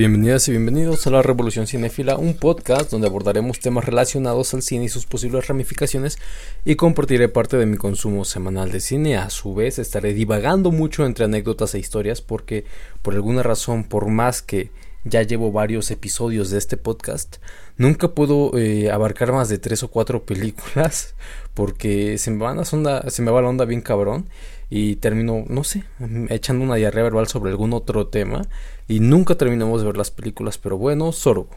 Bienvenidas 0.00 0.48
y 0.48 0.52
bienvenidos 0.52 1.06
a 1.06 1.10
la 1.10 1.20
Revolución 1.20 1.66
Cinéfila, 1.66 2.16
un 2.16 2.32
podcast 2.32 2.90
donde 2.90 3.06
abordaremos 3.06 3.60
temas 3.60 3.84
relacionados 3.84 4.54
al 4.54 4.62
cine 4.62 4.86
y 4.86 4.88
sus 4.88 5.04
posibles 5.04 5.46
ramificaciones 5.46 6.18
y 6.64 6.76
compartiré 6.76 7.28
parte 7.28 7.58
de 7.58 7.66
mi 7.66 7.76
consumo 7.76 8.24
semanal 8.24 8.72
de 8.72 8.80
cine. 8.80 9.18
A 9.18 9.28
su 9.28 9.54
vez 9.54 9.78
estaré 9.78 10.14
divagando 10.14 10.70
mucho 10.70 11.04
entre 11.04 11.26
anécdotas 11.26 11.74
e 11.74 11.78
historias 11.78 12.22
porque 12.22 12.64
por 13.02 13.12
alguna 13.12 13.42
razón, 13.42 13.84
por 13.84 14.08
más 14.08 14.40
que 14.40 14.70
ya 15.04 15.22
llevo 15.22 15.52
varios 15.52 15.90
episodios 15.90 16.50
de 16.50 16.58
este 16.58 16.76
podcast, 16.76 17.36
nunca 17.76 18.14
puedo 18.14 18.56
eh, 18.58 18.90
abarcar 18.90 19.32
más 19.32 19.48
de 19.48 19.58
tres 19.58 19.82
o 19.82 19.88
cuatro 19.88 20.22
películas 20.26 21.14
porque 21.54 22.18
se 22.18 22.30
me, 22.30 22.44
va 22.44 22.54
la 22.54 22.62
onda, 22.72 23.08
se 23.10 23.22
me 23.22 23.30
va 23.30 23.42
la 23.42 23.48
onda 23.48 23.64
bien 23.64 23.80
cabrón 23.80 24.28
y 24.68 24.96
termino, 24.96 25.44
no 25.48 25.64
sé, 25.64 25.84
echando 26.28 26.64
una 26.64 26.76
diarrea 26.76 27.04
verbal 27.04 27.26
sobre 27.26 27.50
algún 27.50 27.72
otro 27.72 28.06
tema 28.06 28.42
y 28.88 29.00
nunca 29.00 29.36
terminamos 29.36 29.80
de 29.80 29.86
ver 29.86 29.96
las 29.96 30.10
películas, 30.10 30.58
pero 30.58 30.78
bueno, 30.78 31.12
sorbo. 31.12 31.48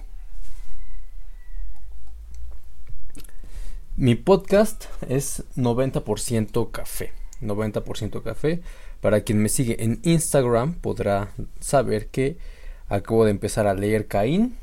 Mi 3.95 4.15
podcast 4.15 4.85
es 5.07 5.43
90% 5.55 6.71
café, 6.71 7.13
90% 7.41 8.23
café. 8.23 8.61
Para 9.01 9.21
quien 9.21 9.39
me 9.39 9.49
sigue 9.49 9.83
en 9.83 9.99
Instagram 10.01 10.73
podrá 10.73 11.31
saber 11.59 12.07
que 12.07 12.37
acabo 12.89 13.25
de 13.25 13.31
empezar 13.31 13.67
a 13.67 13.73
leer 13.73 14.07
Caín. 14.07 14.55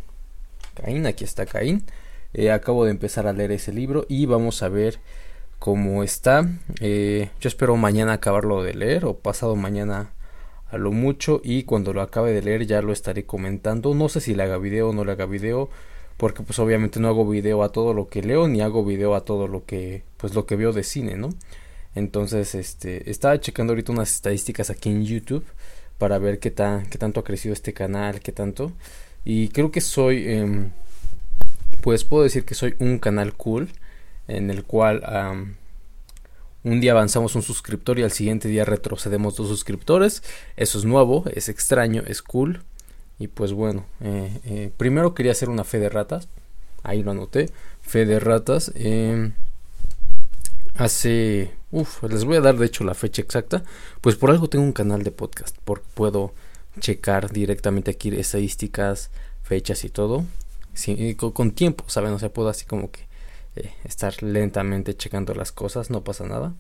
Caín, 0.75 1.07
aquí 1.07 1.25
está 1.25 1.47
Caín. 1.47 1.85
Eh, 2.33 2.51
acabo 2.51 2.85
de 2.85 2.93
empezar 2.93 3.27
a 3.27 3.33
leer 3.33 3.53
ese 3.53 3.73
libro 3.73 4.07
y 4.09 4.27
vamos 4.27 4.63
a 4.63 4.69
ver 4.69 4.99
como 5.59 6.03
está. 6.03 6.49
Eh, 6.81 7.31
yo 7.41 7.49
espero 7.49 7.77
mañana 7.77 8.15
acabarlo 8.15 8.63
de 8.63 8.75
leer 8.75 9.05
o 9.05 9.19
pasado 9.19 9.57
mañana 9.57 10.13
a 10.71 10.79
lo 10.79 10.93
mucho 10.93 11.41
y 11.43 11.65
cuando 11.65 11.93
lo 11.93 12.03
acabe 12.03 12.33
de 12.33 12.43
leer 12.43 12.67
ya 12.67 12.83
lo 12.83 12.93
estaré 12.93 13.25
comentando. 13.27 13.95
No 13.95 14.09
sé 14.09 14.21
si 14.21 14.35
le 14.35 14.45
haga 14.45 14.59
video 14.59 14.91
o 14.91 14.93
no 14.93 15.05
le 15.05 15.13
haga 15.13 15.27
video 15.27 15.69
porque 16.17 16.43
pues 16.43 16.59
obviamente 16.59 17.01
no 17.01 17.09
hago 17.09 17.29
video 17.29 17.63
a 17.63 17.73
todo 17.73 17.95
lo 17.95 18.09
que 18.09 18.23
leo 18.23 18.47
ni 18.47 18.61
hago 18.61 18.85
video 18.85 19.15
a 19.15 19.25
todo 19.25 19.49
lo 19.49 19.65
que 19.65 20.05
pues 20.19 20.35
lo 20.35 20.47
que 20.47 20.57
veo 20.57 20.73
de 20.73 20.83
cine, 20.85 21.17
¿no? 21.17 21.31
Entonces, 21.95 22.55
este, 22.55 23.11
estaba 23.11 23.41
checando 23.41 23.73
ahorita 23.73 23.93
unas 23.93 24.15
estadísticas 24.15 24.71
aquí 24.71 24.91
en 24.91 25.05
YouTube 25.05 25.45
para 26.01 26.19
ver 26.19 26.41
qué 26.41 26.51
tan 26.51 26.87
qué 26.87 26.99
tanto 26.99 27.21
ha 27.21 27.25
crecido 27.25 27.53
este 27.53 27.73
canal, 27.73 28.21
qué 28.21 28.33
tanto 28.33 28.73
y 29.25 29.51
creo 29.51 29.71
que 29.71 29.81
soy 29.81 30.27
em, 30.27 30.71
pues 31.83 32.05
puedo 32.05 32.25
decir 32.25 32.45
que 32.45 32.55
soy 32.55 32.75
un 32.81 32.99
canal 32.99 33.35
cool 33.35 33.69
en 34.27 34.51
el 34.51 34.65
cual 34.65 35.03
un 36.63 36.81
día 36.81 36.93
avanzamos 36.93 37.35
un 37.37 37.43
suscriptor 37.43 37.99
y 37.99 38.03
al 38.03 38.13
siguiente 38.13 38.49
día 38.49 38.65
retrocedemos 38.65 39.37
dos 39.37 39.49
suscriptores. 39.49 40.23
Eso 40.57 40.79
es 40.79 40.85
nuevo, 40.85 41.25
es 41.35 41.49
extraño, 41.49 42.03
es 42.07 42.23
cool. 42.23 42.63
Y 43.19 43.29
pues 43.29 43.53
bueno, 43.53 43.87
eh, 44.01 44.41
eh, 44.45 44.71
primero 44.77 45.15
quería 45.15 45.33
hacer 45.33 45.49
una 45.49 45.65
fe 45.65 45.79
de 45.79 45.89
ratas. 45.89 46.29
Ahí 46.83 47.03
lo 47.03 47.13
anoté. 47.13 47.49
Fe 47.81 48.05
de 48.05 48.21
ratas. 48.21 48.73
Em, 48.75 49.33
hace... 50.75 51.53
Uf, 51.71 52.03
les 52.05 52.25
voy 52.25 52.37
a 52.37 52.41
dar 52.41 52.57
de 52.57 52.67
hecho 52.67 52.85
la 52.85 52.95
fecha 52.95 53.23
exacta. 53.23 53.63
Pues 54.01 54.17
por 54.17 54.31
algo 54.31 54.49
tengo 54.49 54.65
un 54.65 54.73
canal 54.73 55.03
de 55.03 55.13
podcast. 55.13 55.57
Porque 55.65 55.87
puedo 55.95 56.35
checar 56.79 57.31
directamente 57.31 57.91
aquí 57.91 58.09
estadísticas, 58.17 59.11
fechas 59.43 59.85
y 59.85 59.89
todo. 59.89 60.25
con, 61.17 61.33
con, 61.33 61.51
tiempo, 61.53 61.85
¿saben? 61.89 62.13
O 62.13 62.19
sea, 62.19 62.33
puedo 62.33 62.49
así 62.49 62.65
como 62.65 62.91
que 62.91 63.11
eh, 63.57 63.73
estar 63.85 64.23
lentamente 64.23 64.97
checando 64.97 65.35
las 65.35 65.53
cosas, 65.53 65.91
no 65.91 66.03
pasa 66.05 66.27
nada. 66.27 66.55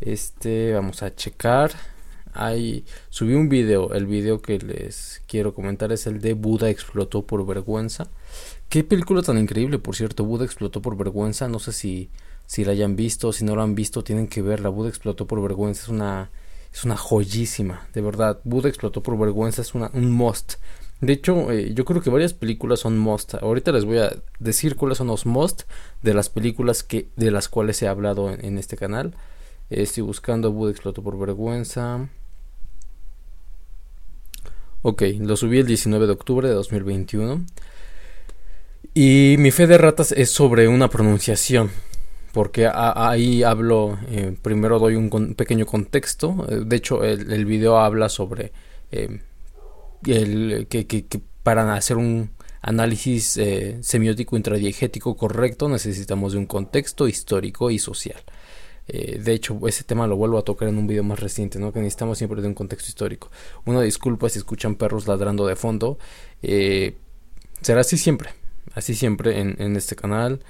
Este, 0.00 0.72
vamos 0.72 1.02
a 1.02 1.14
checar. 1.14 1.72
Ahí 2.34 2.84
subí 3.08 3.32
un 3.32 3.48
video, 3.48 3.94
el 3.94 4.04
video 4.06 4.42
que 4.42 4.58
les 4.58 5.22
quiero 5.26 5.54
comentar 5.54 5.90
es 5.92 6.06
el 6.06 6.20
de 6.20 6.34
Buda 6.34 6.68
explotó 6.68 7.26
por 7.26 7.46
vergüenza. 7.46 8.08
Qué 8.68 8.84
película 8.84 9.22
tan 9.22 9.38
increíble, 9.38 9.78
por 9.78 9.96
cierto, 9.96 10.24
Buda 10.24 10.44
explotó 10.44 10.82
por 10.82 10.98
vergüenza, 10.98 11.48
no 11.48 11.58
sé 11.58 11.72
si 11.72 12.10
si 12.46 12.64
la 12.64 12.72
hayan 12.72 12.96
visto, 12.96 13.32
si 13.32 13.44
no 13.44 13.56
la 13.56 13.62
han 13.62 13.74
visto, 13.74 14.04
tienen 14.04 14.28
que 14.28 14.42
verla. 14.42 14.68
Buda 14.68 14.88
explotó 14.88 15.26
por 15.26 15.42
vergüenza, 15.42 15.82
es 15.82 15.88
una 15.88 16.30
es 16.76 16.84
una 16.84 16.96
joyísima, 16.96 17.88
de 17.94 18.02
verdad. 18.02 18.38
Buda 18.44 18.68
explotó 18.68 19.02
por 19.02 19.18
vergüenza, 19.18 19.62
es 19.62 19.74
una, 19.74 19.90
un 19.94 20.10
must. 20.10 20.56
De 21.00 21.14
hecho, 21.14 21.50
eh, 21.50 21.72
yo 21.72 21.86
creo 21.86 22.02
que 22.02 22.10
varias 22.10 22.34
películas 22.34 22.80
son 22.80 22.98
must. 22.98 23.34
Ahorita 23.34 23.72
les 23.72 23.86
voy 23.86 23.98
a 23.98 24.14
decir 24.38 24.76
cuáles 24.76 24.98
son 24.98 25.06
los 25.06 25.24
must 25.24 25.62
de 26.02 26.12
las 26.12 26.28
películas 26.28 26.82
que 26.82 27.08
de 27.16 27.30
las 27.30 27.48
cuales 27.48 27.80
he 27.80 27.88
hablado 27.88 28.30
en, 28.30 28.58
este 28.58 28.76
canal. 28.76 29.14
estoy 29.70 30.02
buscando 30.02 30.52
Buda 30.52 30.70
explotó 30.70 31.02
por 31.02 31.18
vergüenza. 31.18 32.10
Ok, 34.82 35.02
lo 35.20 35.36
subí 35.36 35.58
el 35.58 35.66
19 35.66 36.06
de 36.06 36.12
octubre 36.12 36.46
de 36.46 36.54
2021. 36.54 37.42
Y 38.92 39.36
mi 39.38 39.50
fe 39.50 39.66
de 39.66 39.78
ratas 39.78 40.12
es 40.12 40.30
sobre 40.30 40.68
una 40.68 40.88
pronunciación. 40.90 41.70
Porque 42.36 42.68
ahí 42.72 43.42
hablo, 43.42 43.98
eh, 44.10 44.36
primero 44.42 44.78
doy 44.78 44.94
un 44.94 45.34
pequeño 45.34 45.64
contexto. 45.64 46.46
Eh, 46.50 46.64
de 46.66 46.76
hecho, 46.76 47.02
el, 47.02 47.46
video 47.46 47.78
habla 47.78 48.10
sobre 48.10 48.52
el, 48.90 50.66
que, 50.68 51.06
para 51.42 51.74
hacer 51.74 51.96
un 51.96 52.30
análisis 52.60 53.36
eh, 53.36 53.78
semiótico 53.80 54.36
intradiegético 54.36 55.16
correcto 55.16 55.68
necesitamos 55.68 56.32
de 56.32 56.38
un 56.38 56.46
contexto 56.46 57.08
histórico 57.08 57.70
y 57.70 57.78
social. 57.78 58.20
Eh, 58.88 59.20
de 59.22 59.32
hecho, 59.32 59.58
ese 59.66 59.84
tema 59.84 60.06
lo 60.06 60.16
vuelvo 60.16 60.38
a 60.38 60.42
tocar 60.42 60.68
en 60.68 60.78
un 60.78 60.86
video 60.86 61.04
más 61.04 61.20
reciente, 61.20 61.58
¿no? 61.58 61.72
Que 61.72 61.80
necesitamos 61.80 62.18
siempre 62.18 62.42
de 62.42 62.48
un 62.48 62.54
contexto 62.54 62.88
histórico. 62.88 63.30
Una 63.64 63.80
disculpa 63.80 64.28
si 64.28 64.38
escuchan 64.38 64.76
perros 64.76 65.06
ladrando 65.06 65.46
de 65.46 65.56
fondo. 65.56 65.98
Eh, 66.42 66.96
será 67.60 67.80
así 67.80 67.98
siempre. 67.98 68.30
Así 68.74 68.94
siempre 68.94 69.40
en, 69.40 69.76
este 69.76 69.96
canal. 69.96 70.40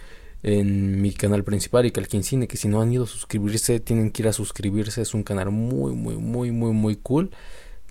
En 0.43 1.01
mi 1.01 1.13
canal 1.13 1.45
principal 1.45 1.87
y 1.87 2.23
Cine. 2.23 2.49
Que 2.49 2.57
si 2.57 2.69
no 2.69 2.81
han 2.81 2.93
ido 2.93 3.05
a 3.05 3.09
suscribirse, 3.09 3.81
tienen 3.81 4.11
que 4.11 4.23
ir 4.23 4.29
a 4.29 4.33
suscribirse. 4.33 5.03
Es 5.03 5.15
un 5.15 5.23
canal 5.23 5.51
muy, 5.51 5.93
muy, 5.93 6.17
muy, 6.17 6.51
muy, 6.51 6.73
muy 6.73 6.97
cool. 6.97 7.31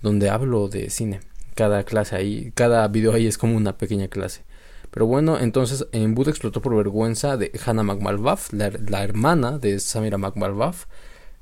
Donde 0.02 0.30
hablo 0.30 0.68
de 0.68 0.90
cine 0.90 1.20
cada 1.56 1.84
clase 1.84 2.14
ahí, 2.14 2.52
cada 2.54 2.86
video 2.86 3.14
ahí 3.14 3.26
es 3.26 3.38
como 3.38 3.56
una 3.56 3.76
pequeña 3.78 4.08
clase. 4.08 4.44
Pero 4.92 5.06
bueno, 5.06 5.38
entonces 5.40 5.86
en 5.90 6.14
Buda 6.14 6.30
explotó 6.30 6.62
por 6.62 6.76
vergüenza 6.76 7.36
de 7.36 7.50
Hannah 7.64 7.82
McMalbaf, 7.82 8.52
la, 8.52 9.02
hermana 9.02 9.58
de 9.58 9.80
Samira 9.80 10.18
McMalbaf. 10.18 10.84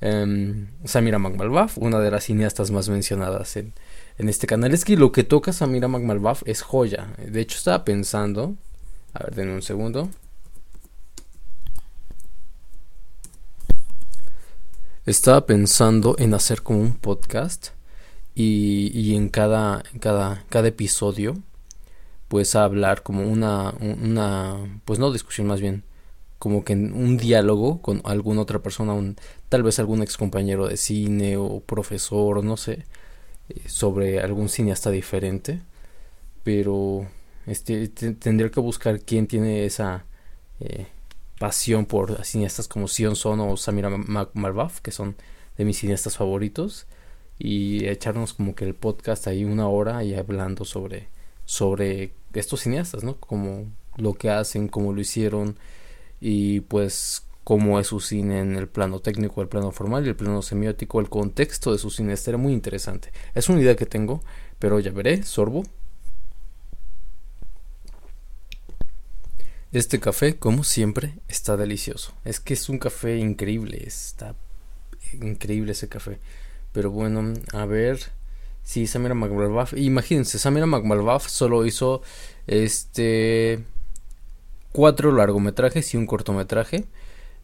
Em, 0.00 0.68
Samira 0.84 1.18
McMalbaf, 1.18 1.78
una 1.78 1.98
de 1.98 2.10
las 2.10 2.24
cineastas 2.24 2.70
más 2.70 2.88
mencionadas 2.88 3.56
en, 3.56 3.74
en 4.18 4.28
este 4.28 4.46
canal. 4.46 4.72
Es 4.72 4.84
que 4.84 4.96
lo 4.96 5.12
que 5.12 5.24
toca 5.24 5.52
Samira 5.52 5.88
McMalbaf 5.88 6.42
es 6.46 6.62
joya. 6.62 7.14
De 7.18 7.40
hecho, 7.40 7.58
estaba 7.58 7.84
pensando. 7.84 8.54
A 9.12 9.24
ver, 9.24 9.34
denme 9.34 9.54
un 9.54 9.62
segundo. 9.62 10.10
Estaba 15.06 15.44
pensando 15.44 16.16
en 16.18 16.32
hacer 16.32 16.62
como 16.62 16.80
un 16.80 16.94
podcast 16.94 17.68
y, 18.34 18.90
y 18.98 19.16
en 19.16 19.28
cada, 19.28 19.82
cada, 20.00 20.44
cada 20.48 20.68
episodio 20.68 21.36
pues 22.28 22.56
a 22.56 22.64
hablar 22.64 23.02
como 23.02 23.22
una, 23.22 23.74
una, 23.80 24.56
pues 24.86 24.98
no 24.98 25.12
discusión 25.12 25.46
más 25.46 25.60
bien, 25.60 25.84
como 26.38 26.64
que 26.64 26.72
un 26.72 27.18
diálogo 27.18 27.82
con 27.82 28.00
alguna 28.04 28.40
otra 28.40 28.60
persona, 28.60 28.94
un, 28.94 29.16
tal 29.50 29.62
vez 29.62 29.78
algún 29.78 30.02
ex 30.02 30.16
compañero 30.16 30.68
de 30.68 30.78
cine 30.78 31.36
o 31.36 31.60
profesor, 31.60 32.42
no 32.42 32.56
sé, 32.56 32.86
eh, 33.50 33.60
sobre 33.66 34.20
algún 34.20 34.48
cineasta 34.48 34.90
diferente, 34.90 35.60
pero 36.44 37.06
este 37.46 37.88
tendría 37.88 38.50
que 38.50 38.60
buscar 38.60 39.00
quién 39.00 39.26
tiene 39.26 39.66
esa 39.66 40.06
eh, 40.60 40.86
pasión 41.38 41.86
por 41.86 42.24
cineastas 42.24 42.68
como 42.68 42.88
Sion 42.88 43.14
o 43.22 43.56
Samira 43.56 43.90
Malbaf, 43.90 44.80
que 44.80 44.92
son 44.92 45.16
de 45.56 45.64
mis 45.64 45.78
cineastas 45.78 46.16
favoritos 46.16 46.86
y 47.38 47.86
echarnos 47.86 48.34
como 48.34 48.54
que 48.54 48.64
el 48.64 48.74
podcast 48.74 49.26
ahí 49.26 49.44
una 49.44 49.68
hora 49.68 50.04
y 50.04 50.14
hablando 50.14 50.64
sobre 50.64 51.08
sobre 51.44 52.14
estos 52.32 52.60
cineastas, 52.62 53.04
¿no? 53.04 53.16
Como 53.16 53.66
lo 53.96 54.14
que 54.14 54.30
hacen, 54.30 54.68
cómo 54.68 54.92
lo 54.92 55.00
hicieron 55.00 55.58
y 56.20 56.60
pues 56.60 57.26
cómo 57.44 57.78
es 57.78 57.88
su 57.88 58.00
cine 58.00 58.40
en 58.40 58.56
el 58.56 58.68
plano 58.68 59.00
técnico, 59.00 59.42
el 59.42 59.48
plano 59.48 59.70
formal 59.70 60.06
y 60.06 60.08
el 60.08 60.16
plano 60.16 60.40
semiótico, 60.42 61.00
el 61.00 61.10
contexto 61.10 61.72
de 61.72 61.78
su 61.78 61.90
cine. 61.90 62.14
Estaría 62.14 62.38
muy 62.38 62.52
interesante. 62.52 63.12
Es 63.34 63.48
una 63.48 63.60
idea 63.60 63.76
que 63.76 63.86
tengo, 63.86 64.22
pero 64.58 64.80
ya 64.80 64.90
veré, 64.90 65.22
sorbo. 65.22 65.64
Este 69.74 69.98
café, 69.98 70.36
como 70.36 70.62
siempre, 70.62 71.14
está 71.26 71.56
delicioso. 71.56 72.12
Es 72.24 72.38
que 72.38 72.54
es 72.54 72.68
un 72.68 72.78
café 72.78 73.16
increíble, 73.16 73.82
está 73.84 74.36
increíble 75.20 75.72
ese 75.72 75.88
café. 75.88 76.20
Pero 76.72 76.92
bueno, 76.92 77.34
a 77.52 77.66
ver. 77.66 77.98
Sí, 78.62 78.86
Samira 78.86 79.14
McMalbaf. 79.14 79.72
Imagínense, 79.76 80.38
Samira 80.38 80.66
McMalbaf 80.66 81.28
solo 81.28 81.66
hizo 81.66 82.02
este 82.46 83.64
cuatro 84.70 85.10
largometrajes 85.10 85.92
y 85.92 85.96
un 85.96 86.06
cortometraje. 86.06 86.84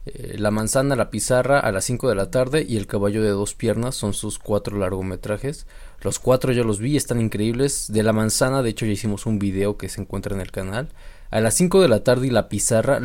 Eh, 0.06 0.36
la 0.38 0.52
manzana, 0.52 0.94
la 0.94 1.10
pizarra 1.10 1.58
a 1.58 1.72
las 1.72 1.84
5 1.86 2.08
de 2.08 2.14
la 2.14 2.30
tarde 2.30 2.64
y 2.66 2.76
el 2.76 2.86
caballo 2.86 3.24
de 3.24 3.30
dos 3.30 3.54
piernas 3.54 3.96
son 3.96 4.14
sus 4.14 4.38
cuatro 4.38 4.78
largometrajes. 4.78 5.66
Los 6.00 6.20
cuatro 6.20 6.52
yo 6.52 6.62
los 6.62 6.78
vi, 6.78 6.96
están 6.96 7.20
increíbles. 7.20 7.92
De 7.92 8.04
la 8.04 8.12
manzana, 8.12 8.62
de 8.62 8.70
hecho 8.70 8.86
ya 8.86 8.92
hicimos 8.92 9.26
un 9.26 9.40
video 9.40 9.76
que 9.76 9.88
se 9.88 10.00
encuentra 10.00 10.32
en 10.36 10.40
el 10.40 10.52
canal. 10.52 10.90
A 11.30 11.40
las 11.40 11.54
5 11.54 11.80
de 11.80 11.88
la 11.88 12.02
tarde 12.02 12.26
y 12.26 12.30
La 12.30 12.48
Pizarra 12.48 13.00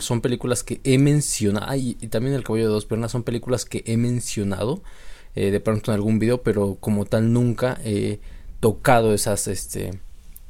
son 0.00 0.20
películas 0.22 0.62
que 0.62 0.80
he 0.84 0.98
mencionado. 0.98 1.74
y, 1.74 1.94
también 2.08 2.34
El 2.34 2.42
Caballo 2.42 2.64
de 2.64 2.70
Dos 2.70 2.86
Piernas 2.86 3.12
son 3.12 3.22
películas 3.22 3.66
que 3.66 3.84
he 3.86 3.96
mencionado 3.98 4.82
eh, 5.34 5.50
de 5.50 5.60
pronto 5.60 5.90
en 5.90 5.96
algún 5.96 6.18
video, 6.18 6.42
pero 6.42 6.78
como 6.80 7.04
tal 7.04 7.32
nunca 7.34 7.78
he 7.84 8.20
tocado 8.60 9.12
esas, 9.12 9.46
este, 9.48 10.00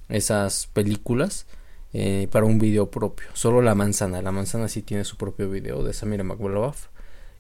esas 0.09 0.69
películas 0.69 1.47
eh, 1.93 2.29
para 2.31 2.47
un 2.47 2.61
video 2.61 2.91
propio. 2.93 3.27
Solo 3.35 3.61
La 3.61 3.75
Manzana. 3.75 4.23
La 4.23 4.31
Manzana 4.31 4.69
sí 4.69 4.83
tiene 4.83 5.05
su 5.05 5.17
propio 5.17 5.51
video 5.51 5.83
de 5.83 5.93
Samira 5.93 6.23
McWolf. 6.23 6.87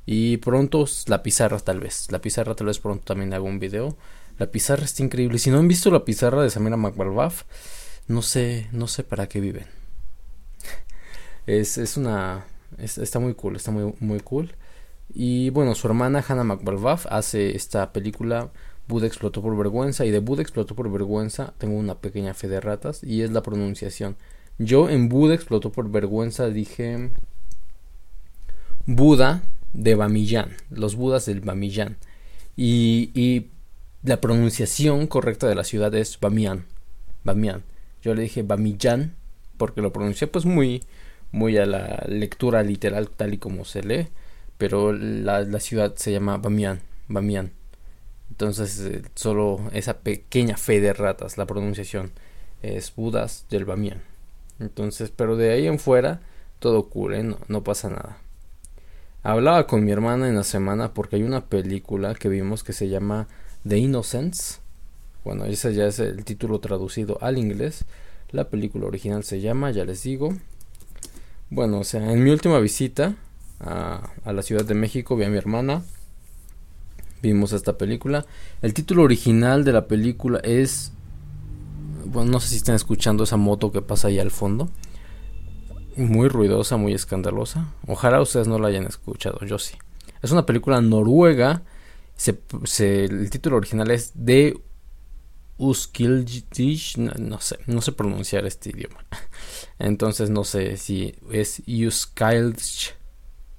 Y 0.06 0.38
pronto 0.38 0.85
La 1.06 1.23
Pizarra 1.23 1.61
tal 1.61 1.79
vez. 1.79 2.11
La 2.11 2.21
Pizarra 2.21 2.56
tal 2.56 2.67
vez 2.67 2.81
pronto 2.81 3.05
también 3.05 3.33
hago 3.33 3.47
un 3.47 3.61
video. 3.61 3.97
La 4.38 4.47
Pizarra 4.47 4.85
está 4.85 5.05
increíble. 5.05 5.38
Si 5.38 5.50
no 5.50 5.59
han 5.59 5.69
visto 5.69 5.93
La 5.93 6.05
Pizarra 6.05 6.43
de 6.43 6.50
Samira 6.50 6.77
McWolf, 6.77 7.44
no 8.08 8.23
sé, 8.23 8.69
no 8.73 8.88
sé 8.88 9.05
para 9.05 9.29
qué 9.29 9.41
viven. 9.41 9.67
es, 11.47 11.79
es 11.79 11.97
una... 11.97 12.47
está 12.79 13.19
muy 13.19 13.35
cool, 13.35 13.56
está 13.56 13.70
muy, 13.70 13.94
muy 14.00 14.20
cool. 14.20 14.55
Y 15.14 15.50
bueno, 15.50 15.75
su 15.75 15.87
hermana 15.87 16.25
Hannah 16.26 16.44
McBalbaf 16.44 17.06
hace 17.11 17.56
esta 17.56 17.93
película 17.93 18.50
Buda 18.88 19.06
explotó 19.06 19.43
por 19.43 19.56
vergüenza 19.56 20.05
y 20.05 20.11
de 20.11 20.20
Buda 20.20 20.43
explotó 20.43 20.75
por 20.76 20.91
vergüenza 20.91 21.55
tengo 21.58 21.76
una 21.76 21.97
pequeña 21.97 22.35
fe 22.35 22.49
de 22.49 22.61
ratas 22.61 23.03
y 23.03 23.23
es 23.23 23.31
la 23.31 23.43
pronunciación. 23.43 24.17
Yo 24.59 24.88
en 24.88 25.09
Buda 25.09 25.35
explotó 25.35 25.73
por 25.73 25.91
vergüenza 25.91 26.49
dije 26.49 27.11
Buda 28.87 29.43
de 29.73 29.94
Bamiyan, 29.94 30.56
los 30.70 30.94
Budas 30.94 31.26
del 31.26 31.41
Bamiyan. 31.41 31.97
Y, 32.56 33.11
y 33.14 33.49
la 34.02 34.20
pronunciación 34.20 35.06
correcta 35.09 35.49
de 35.49 35.55
la 35.56 35.64
ciudad 35.64 35.94
es 35.94 36.19
Bamiyan. 36.20 36.64
Bamiyan. 37.25 37.64
Yo 38.06 38.14
le 38.14 38.23
dije 38.23 38.44
Bamiyan 38.44 39.17
porque 39.56 39.82
lo 39.82 39.93
pronuncié 39.93 40.29
pues 40.29 40.44
muy 40.44 40.85
muy 41.32 41.58
a 41.58 41.67
la 41.67 42.05
lectura 42.06 42.62
literal 42.62 43.11
tal 43.11 43.35
y 43.35 43.38
como 43.38 43.64
se 43.64 43.82
lee, 43.82 44.06
pero 44.58 44.93
la, 44.93 45.41
la 45.41 45.58
ciudad 45.58 45.97
se 45.97 46.12
llama 46.12 46.37
Bamiyan, 46.37 46.82
Bamiyan. 47.08 47.50
Entonces 48.31 48.79
eh, 48.81 49.03
solo 49.17 49.61
esa 49.73 49.99
pequeña 49.99 50.56
fe 50.56 50.81
de 50.81 50.93
ratas, 50.93 51.37
la 51.37 51.47
pronunciación 51.47 52.12
es 52.62 52.94
Budas 52.94 53.47
del 53.50 53.64
Bamiyan. 53.64 54.00
Entonces, 54.61 55.11
pero 55.11 55.37
de 55.37 55.50
ahí 55.50 55.67
en 55.67 55.81
fuera 55.81 56.20
todo 56.61 56.88
cool, 56.88 57.14
¿eh? 57.14 57.25
no, 57.25 57.38
no 57.49 57.64
pasa 57.64 57.91
nada. 57.91 58.19
Hablaba 59.25 59.67
con 59.67 59.85
mi 59.85 59.91
hermana 59.91 60.29
en 60.29 60.37
la 60.37 60.44
semana 60.44 60.94
porque 60.94 61.17
hay 61.17 61.25
una 61.25 61.47
película 61.47 62.14
que 62.14 62.29
vimos 62.29 62.62
que 62.62 62.73
se 62.73 62.88
llama 62.88 63.26
The 63.67 63.79
Innocents. 63.79 64.61
Bueno, 65.26 65.44
ese 65.44 65.75
ya 65.75 65.87
es 65.87 65.99
el 65.99 66.25
título 66.25 66.61
traducido 66.61 67.19
al 67.20 67.37
inglés. 67.37 67.84
La 68.31 68.49
película 68.49 68.87
original 68.87 69.25
se 69.25 69.40
llama, 69.40 69.73
ya 69.73 69.84
les 69.84 70.05
digo. 70.05 70.32
Bueno, 71.50 71.81
o 71.81 71.84
sea, 71.84 72.12
en 72.12 72.23
mi 72.23 72.31
última 72.31 72.61
visita 72.61 73.17
a, 73.58 74.08
la 74.25 74.43
Ciudad 74.43 74.64
de 74.64 74.76
México 74.76 75.17
vi 75.17 75.25
a 75.25 75.28
mi 75.28 75.37
hermana. 75.37 75.82
Vimos 77.23 77.52
esta 77.52 77.76
película. 77.76 78.25
El 78.62 78.73
título 78.73 79.02
original 79.02 79.64
de 79.64 79.73
la 79.73 79.88
película 79.88 80.38
es... 80.44 80.93
Bueno, 82.05 82.31
no 82.31 82.38
sé 82.38 82.50
si 82.50 82.56
están 82.58 82.76
escuchando 82.76 83.25
esa 83.25 83.37
moto 83.37 83.73
que 83.73 83.82
pasa 83.82 84.06
ahí 84.06 84.20
al 84.20 84.31
fondo. 84.31 84.70
Muy 85.96 86.28
ruidosa, 86.28 86.76
muy 86.76 86.94
escandalosa. 86.94 87.75
Ojalá 87.88 88.20
ustedes 88.20 88.46
no 88.46 88.61
la 88.61 88.69
hayan 88.69 88.84
escuchado, 88.84 89.40
yo 89.44 89.58
sí. 89.58 89.75
Es 90.23 90.31
una 90.31 90.46
película 90.46 90.81
noruega. 90.81 91.62
el 92.78 93.31
título 93.31 93.56
original 93.56 93.90
es 93.90 94.12
De 94.14 94.61
Uskildish, 95.58 96.99
no, 96.99 97.41
sé, 97.41 97.58
no 97.67 97.81
sé 97.81 97.93
pronunciar 97.93 98.47
este 98.47 98.70
idioma. 98.70 99.05
Entonces 99.79 100.31
no 100.31 100.44
sé 100.44 100.76
si 100.76 101.14
es 101.31 101.62
Uskildish, 101.67 102.94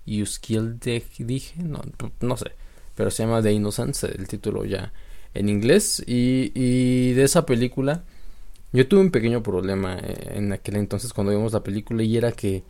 dije, 0.05 1.63
no, 1.63 1.81
no 2.21 2.37
sé, 2.37 2.51
pero 2.95 3.11
se 3.11 3.23
llama 3.23 3.41
The 3.41 3.51
Innocence, 3.51 4.07
el 4.07 4.27
título 4.27 4.65
ya 4.65 4.93
en 5.33 5.49
inglés. 5.49 6.03
Y, 6.05 6.51
y 6.55 7.13
de 7.13 7.23
esa 7.23 7.45
película, 7.45 8.03
yo 8.73 8.87
tuve 8.87 9.01
un 9.01 9.11
pequeño 9.11 9.43
problema 9.43 9.97
eh, 9.97 10.33
en 10.35 10.53
aquel 10.53 10.75
entonces 10.75 11.13
cuando 11.13 11.31
vimos 11.33 11.53
la 11.53 11.63
película 11.63 12.03
y 12.03 12.17
era 12.17 12.31
que 12.31 12.63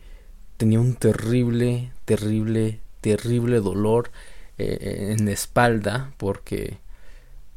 tenía 0.56 0.80
un 0.80 0.94
terrible, 0.94 1.92
terrible, 2.04 2.80
terrible 3.00 3.60
dolor 3.60 4.10
eh, 4.58 5.14
en 5.16 5.24
la 5.26 5.32
espalda 5.32 6.12
porque 6.16 6.78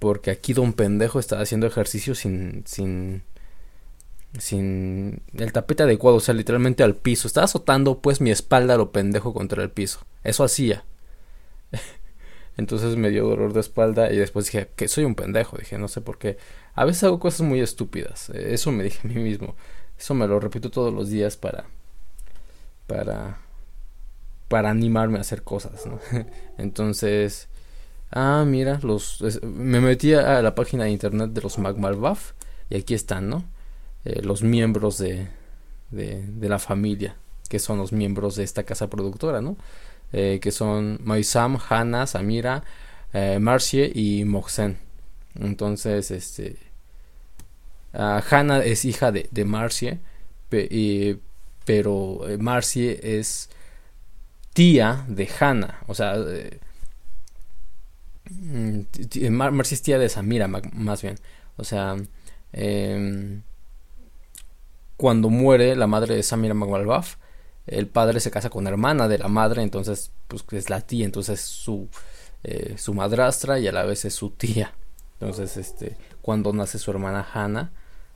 porque 0.01 0.31
aquí 0.31 0.53
don 0.53 0.73
pendejo 0.73 1.19
estaba 1.19 1.43
haciendo 1.43 1.67
ejercicio 1.67 2.15
sin 2.15 2.63
sin 2.65 3.21
sin 4.39 5.21
el 5.37 5.53
tapete 5.53 5.83
adecuado, 5.83 6.17
o 6.17 6.19
sea, 6.19 6.33
literalmente 6.33 6.81
al 6.81 6.95
piso. 6.95 7.27
Estaba 7.27 7.45
azotando 7.45 8.01
pues 8.01 8.19
mi 8.19 8.31
espalda 8.31 8.77
lo 8.77 8.91
pendejo 8.91 9.31
contra 9.31 9.61
el 9.61 9.69
piso. 9.69 9.99
Eso 10.23 10.43
hacía. 10.43 10.85
Entonces 12.57 12.95
me 12.95 13.11
dio 13.11 13.27
dolor 13.27 13.53
de 13.53 13.59
espalda 13.59 14.11
y 14.11 14.17
después 14.17 14.47
dije 14.47 14.69
que 14.75 14.87
soy 14.87 15.03
un 15.03 15.13
pendejo. 15.13 15.59
Dije, 15.59 15.77
no 15.77 15.87
sé 15.87 16.01
por 16.01 16.17
qué. 16.17 16.39
A 16.73 16.83
veces 16.83 17.03
hago 17.03 17.19
cosas 17.19 17.41
muy 17.41 17.59
estúpidas. 17.59 18.31
Eso 18.31 18.71
me 18.71 18.83
dije 18.83 19.01
a 19.03 19.07
mí 19.07 19.21
mismo. 19.21 19.55
Eso 19.99 20.15
me 20.15 20.25
lo 20.25 20.39
repito 20.39 20.71
todos 20.71 20.91
los 20.91 21.09
días 21.09 21.37
para 21.37 21.65
para 22.87 23.37
para 24.47 24.71
animarme 24.71 25.19
a 25.19 25.21
hacer 25.21 25.43
cosas, 25.43 25.85
¿no? 25.85 25.99
Entonces 26.57 27.49
Ah, 28.11 28.43
mira, 28.45 28.79
los 28.83 29.23
me 29.41 29.79
metí 29.79 30.13
a 30.13 30.41
la 30.41 30.53
página 30.53 30.83
de 30.83 30.91
internet 30.91 31.31
de 31.31 31.41
los 31.41 31.57
Magmalbaf 31.57 32.33
y 32.69 32.77
aquí 32.77 32.93
están, 32.93 33.29
¿no? 33.29 33.45
Eh, 34.05 34.21
los 34.23 34.43
miembros 34.43 34.97
de, 34.97 35.27
de, 35.91 36.49
la 36.49 36.59
familia, 36.59 37.15
que 37.49 37.59
son 37.59 37.77
los 37.77 37.91
miembros 37.91 38.35
de 38.35 38.43
esta 38.43 38.63
casa 38.63 38.89
productora, 38.89 39.41
¿no? 39.41 39.57
Eh, 40.13 40.39
que 40.41 40.51
son 40.51 40.99
Maisam, 41.03 41.57
Hanna, 41.69 42.07
Samira, 42.07 42.63
eh, 43.13 43.39
Marcie 43.39 43.91
y 43.93 44.25
Moxen. 44.25 44.77
Entonces, 45.35 46.11
este. 46.11 46.57
Uh, 47.93 48.21
Hanna 48.29 48.63
es 48.63 48.85
hija 48.85 49.11
de, 49.11 49.27
de 49.31 49.45
Marcie, 49.45 49.99
pero 51.65 52.27
eh, 52.29 52.37
Marcie 52.37 52.99
es 53.03 53.49
tía 54.53 55.05
de 55.07 55.29
Hanna. 55.39 55.79
O 55.87 55.93
sea, 55.95 56.15
Mm, 58.39 58.81
marxistía 59.29 59.99
de 59.99 60.09
Samira, 60.09 60.47
más 60.47 61.01
bien. 61.01 61.17
O 61.57 61.63
sea, 61.63 61.97
em, 62.53 63.43
cuando 64.97 65.29
muere 65.29 65.75
la 65.75 65.87
madre 65.87 66.15
de 66.15 66.23
Samira 66.23 66.53
Magmalbaf, 66.53 67.17
el 67.67 67.87
padre 67.87 68.19
se 68.19 68.31
casa 68.31 68.49
con 68.49 68.63
la 68.63 68.69
hermana 68.69 69.07
de 69.07 69.17
la 69.17 69.27
madre, 69.27 69.61
entonces, 69.61 70.11
pues 70.27 70.43
es 70.51 70.69
la 70.69 70.81
tía, 70.81 71.05
entonces 71.05 71.41
su, 71.41 71.89
eh, 72.43 72.75
su 72.77 72.93
madrastra 72.93 73.59
y 73.59 73.67
a 73.67 73.71
la 73.71 73.83
vez 73.83 74.05
es 74.05 74.13
su 74.13 74.31
tía. 74.31 74.73
Entonces, 75.19 75.57
este, 75.57 75.97
cuando 76.21 76.53
nace 76.53 76.79
su 76.79 76.91
hermana 76.91 77.27
Hannah, 77.33 77.71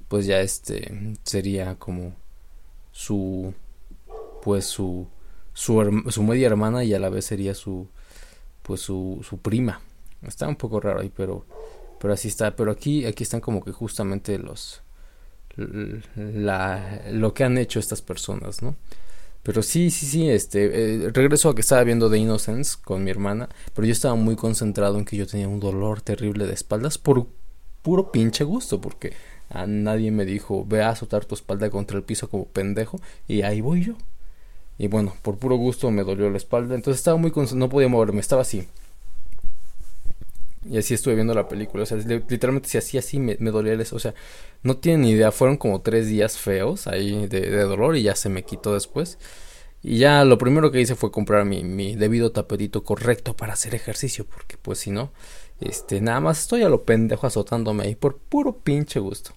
pues 0.08 0.26
ya 0.26 0.40
este 0.42 1.16
sería 1.24 1.76
como 1.76 2.14
su, 2.92 3.54
pues 4.42 4.66
su, 4.66 5.08
su, 5.54 6.04
su 6.10 6.24
media 6.24 6.48
hermana 6.48 6.84
y 6.84 6.94
a 6.94 7.00
la 7.00 7.10
vez 7.10 7.26
sería 7.26 7.54
su, 7.54 7.88
pues 8.64 8.82
su, 8.82 9.24
su 9.28 9.40
prima. 9.40 9.82
Está 10.28 10.48
un 10.48 10.56
poco 10.56 10.80
raro 10.80 11.02
ahí, 11.02 11.12
pero, 11.16 11.46
pero 12.00 12.14
así 12.14 12.28
está. 12.28 12.56
Pero 12.56 12.72
aquí, 12.72 13.06
aquí 13.06 13.24
están 13.24 13.42
como 13.42 13.64
que 13.64 13.72
justamente 13.72 14.38
los, 14.38 14.82
la, 16.16 17.02
lo 17.12 17.34
que 17.34 17.44
han 17.44 17.58
hecho 17.58 17.80
estas 17.80 18.02
personas, 18.02 18.62
¿no? 18.62 18.76
Pero 19.44 19.62
sí, 19.62 19.92
sí, 19.92 20.08
sí, 20.08 20.28
este, 20.28 21.06
eh, 21.06 21.12
regreso 21.12 21.50
a 21.50 21.56
que 21.56 21.62
estaba 21.62 21.84
viendo 21.84 22.10
The 22.10 22.18
Innocence 22.18 22.78
con 22.84 23.04
mi 23.04 23.12
hermana, 23.12 23.48
pero 23.76 23.86
yo 23.86 23.92
estaba 23.92 24.16
muy 24.16 24.36
concentrado 24.36 24.98
en 24.98 25.06
que 25.06 25.18
yo 25.18 25.28
tenía 25.28 25.48
un 25.48 25.60
dolor 25.60 26.02
terrible 26.02 26.48
de 26.48 26.54
espaldas 26.54 26.98
por 26.98 27.28
puro 27.84 28.12
pinche 28.12 28.44
gusto, 28.44 28.82
porque 28.82 29.14
a 29.52 29.68
nadie 29.68 30.10
me 30.10 30.26
dijo, 30.26 30.66
ve 30.66 30.82
a 30.82 30.90
azotar 30.90 31.26
tu 31.26 31.36
espalda 31.36 31.70
contra 31.70 31.96
el 31.96 32.04
piso 32.04 32.28
como 32.28 32.46
pendejo, 32.46 33.00
y 33.28 33.44
ahí 33.44 33.62
voy 33.62 33.86
yo. 33.86 33.94
Y 34.80 34.88
bueno, 34.88 35.16
por 35.22 35.38
puro 35.38 35.58
gusto 35.58 35.92
me 35.92 36.04
dolió 36.04 36.28
la 36.32 36.38
espalda, 36.38 36.74
entonces 36.74 37.00
estaba 37.00 37.18
muy 37.18 37.30
concentrado, 37.30 37.68
no 37.68 37.72
podía 37.72 37.88
moverme, 37.88 38.22
estaba 38.22 38.42
así. 38.42 38.68
Y 40.70 40.78
así 40.78 40.94
estuve 40.94 41.16
viendo 41.16 41.34
la 41.34 41.48
película. 41.48 41.84
O 41.84 41.86
sea, 41.86 41.98
literalmente 41.98 42.70
si 42.70 42.78
así, 42.78 42.98
así 42.98 43.20
me, 43.20 43.38
me 43.40 43.52
dolía 43.52 43.74
el 43.74 43.82
O 43.82 44.00
sea, 44.00 44.14
no 44.64 44.78
tienen 44.78 45.02
ni 45.02 45.12
idea. 45.12 45.32
Fueron 45.32 45.58
como 45.58 45.82
tres 45.82 46.08
días 46.08 46.38
feos 46.38 46.88
ahí 46.88 47.28
de, 47.28 47.50
dolor 47.64 47.96
y 47.96 48.04
ya 48.04 48.16
se 48.16 48.30
me 48.30 48.44
quitó 48.44 48.74
después. 48.74 49.18
Y 49.84 50.00
ya 50.00 50.26
lo 50.26 50.38
primero 50.38 50.72
que 50.72 50.82
hice 50.82 50.96
fue 50.96 51.12
comprar 51.12 51.46
mi, 51.46 51.64
mi 51.64 51.96
debido 51.96 52.32
tapetito 52.32 52.84
correcto 52.84 53.36
para 53.36 53.54
hacer 53.54 53.76
ejercicio. 53.76 54.26
Porque 54.26 54.58
pues 54.58 54.80
si 54.80 54.92
no, 54.92 55.12
este, 55.60 56.02
nada 56.02 56.20
más 56.20 56.40
estoy 56.40 56.64
a 56.64 56.70
lo 56.70 56.84
pendejo 56.84 57.28
azotándome 57.28 57.84
ahí 57.84 57.96
por 57.96 58.18
puro 58.18 58.58
pinche 58.58 59.00
gusto. 59.00 59.32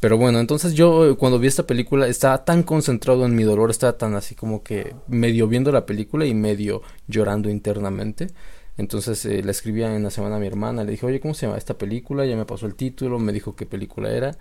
Pero 0.00 0.18
bueno, 0.18 0.40
entonces 0.40 0.74
yo 0.74 1.10
eh, 1.10 1.16
cuando 1.16 1.38
vi 1.38 1.46
esta 1.48 1.66
película 1.66 2.06
estaba 2.06 2.44
tan 2.44 2.62
concentrado 2.62 3.24
en 3.24 3.34
mi 3.34 3.44
dolor, 3.44 3.70
estaba 3.70 3.96
tan 3.96 4.14
así 4.14 4.34
como 4.34 4.62
que 4.62 4.94
medio 5.08 5.48
viendo 5.48 5.72
la 5.72 5.86
película 5.86 6.26
y 6.26 6.34
medio 6.34 6.82
llorando 7.08 7.48
internamente. 7.48 8.28
Entonces 8.78 9.24
eh, 9.24 9.42
le 9.42 9.50
escribía 9.50 9.94
en 9.94 10.02
la 10.02 10.10
semana 10.10 10.36
a 10.36 10.38
mi 10.38 10.46
hermana, 10.46 10.84
le 10.84 10.92
dije, 10.92 11.06
oye, 11.06 11.20
¿cómo 11.20 11.34
se 11.34 11.46
llama 11.46 11.58
esta 11.58 11.78
película? 11.78 12.26
Ya 12.26 12.36
me 12.36 12.44
pasó 12.44 12.66
el 12.66 12.74
título, 12.74 13.18
me 13.18 13.32
dijo 13.32 13.56
qué 13.56 13.66
película 13.66 14.10
era. 14.10 14.36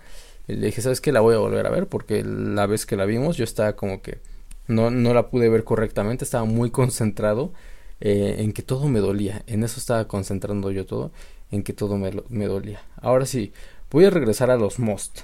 Y 0.47 0.55
le 0.55 0.67
dije, 0.67 0.81
¿sabes 0.81 1.01
qué? 1.01 1.11
La 1.11 1.21
voy 1.21 1.35
a 1.35 1.39
volver 1.39 1.65
a 1.65 1.69
ver 1.71 1.87
porque 1.87 2.23
la 2.23 2.65
vez 2.67 2.85
que 2.85 2.95
la 2.95 3.05
vimos 3.05 3.37
yo 3.37 3.43
estaba 3.43 3.75
como 3.75 4.01
que 4.01 4.19
no, 4.67 4.91
no 4.91 5.13
la 5.13 5.29
pude 5.29 5.49
ver 5.49 5.63
correctamente, 5.63 6.25
estaba 6.25 6.45
muy 6.45 6.71
concentrado 6.71 7.53
eh, 8.01 8.37
en 8.39 8.53
que 8.53 8.63
todo 8.63 8.87
me 8.87 8.99
dolía. 8.99 9.43
En 9.47 9.63
eso 9.63 9.79
estaba 9.79 10.07
concentrando 10.07 10.71
yo 10.71 10.85
todo, 10.85 11.11
en 11.51 11.63
que 11.63 11.73
todo 11.73 11.97
me, 11.97 12.11
me 12.29 12.45
dolía. 12.45 12.81
Ahora 12.97 13.25
sí, 13.25 13.53
voy 13.91 14.05
a 14.05 14.09
regresar 14.09 14.51
a 14.51 14.57
los 14.57 14.79
most 14.79 15.21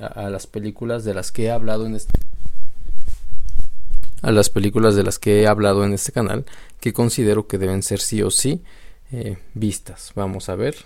a, 0.00 0.30
las 0.30 0.46
películas 0.46 1.04
de 1.04 1.14
las 1.14 1.32
que 1.32 1.44
he 1.44 1.50
hablado 1.50 1.86
en 1.86 1.94
este 1.94 2.18
a 4.24 4.32
las 4.32 4.48
películas 4.48 4.96
de 4.96 5.02
las 5.02 5.18
que 5.18 5.42
he 5.42 5.46
hablado 5.46 5.84
en 5.84 5.92
este 5.92 6.10
canal 6.10 6.46
que 6.80 6.94
considero 6.94 7.46
que 7.46 7.58
deben 7.58 7.82
ser 7.82 8.00
sí 8.00 8.22
o 8.22 8.30
sí 8.30 8.62
eh, 9.12 9.36
vistas. 9.52 10.12
Vamos 10.14 10.48
a 10.48 10.54
ver. 10.56 10.76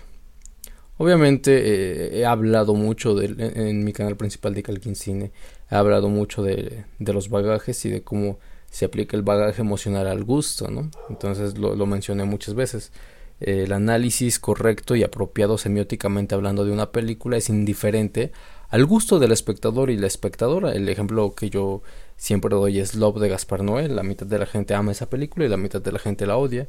Obviamente 0.97 1.51
eh, 1.53 2.19
he 2.19 2.25
hablado 2.25 2.73
mucho 2.73 3.15
de, 3.15 3.33
en, 3.55 3.85
mi 3.85 3.93
canal 3.93 4.17
principal 4.17 4.53
de 4.53 4.63
Calquín 4.63 4.95
Cine, 4.95 5.31
he 5.71 5.75
hablado 5.75 6.09
mucho 6.09 6.43
de, 6.43 6.83
de, 6.99 7.13
los 7.13 7.29
bagajes 7.29 7.85
y 7.85 7.89
de 7.89 8.01
cómo 8.01 8.39
se 8.69 8.83
aplica 8.83 9.15
el 9.15 9.23
bagaje 9.23 9.61
emocional 9.61 10.07
al 10.07 10.25
gusto, 10.25 10.69
¿no? 10.69 10.91
Entonces 11.09 11.57
lo, 11.57 11.75
lo 11.75 11.85
mencioné 11.85 12.25
muchas 12.25 12.55
veces. 12.55 12.91
el 13.39 13.71
análisis 13.71 14.37
correcto 14.37 14.97
y 14.97 15.03
apropiado 15.03 15.57
semióticamente 15.57 16.35
hablando 16.35 16.65
de 16.65 16.73
una 16.73 16.91
película 16.91 17.37
es 17.37 17.47
indiferente 17.47 18.33
al 18.67 18.85
gusto 18.85 19.17
del 19.17 19.31
espectador 19.31 19.89
y 19.89 19.97
la 19.97 20.07
espectadora. 20.07 20.73
El 20.73 20.89
ejemplo 20.89 21.33
que 21.33 21.49
yo 21.49 21.81
siempre 22.19 22.53
doy 22.53 22.79
es 22.79 22.95
Love 22.95 23.19
de 23.19 23.29
Gaspar 23.29 23.63
Noé. 23.63 23.87
La 23.87 24.03
mitad 24.03 24.27
de 24.27 24.37
la 24.37 24.45
gente 24.45 24.75
ama 24.75 24.91
esa 24.91 25.09
película 25.09 25.45
y 25.45 25.49
la 25.49 25.57
mitad 25.57 25.81
de 25.81 25.91
la 25.91 25.99
gente 25.99 26.27
la 26.27 26.37
odia. 26.37 26.67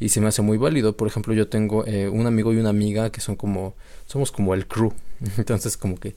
Y 0.00 0.08
se 0.08 0.20
me 0.20 0.28
hace 0.28 0.40
muy 0.42 0.56
válido. 0.56 0.96
Por 0.96 1.08
ejemplo, 1.08 1.34
yo 1.34 1.48
tengo 1.48 1.84
eh, 1.86 2.08
un 2.08 2.26
amigo 2.26 2.52
y 2.52 2.56
una 2.56 2.70
amiga 2.70 3.10
que 3.10 3.20
son 3.20 3.36
como, 3.36 3.74
somos 4.06 4.32
como 4.32 4.54
el 4.54 4.66
crew. 4.66 4.92
Entonces 5.36 5.76
como 5.76 5.96
que 5.96 6.14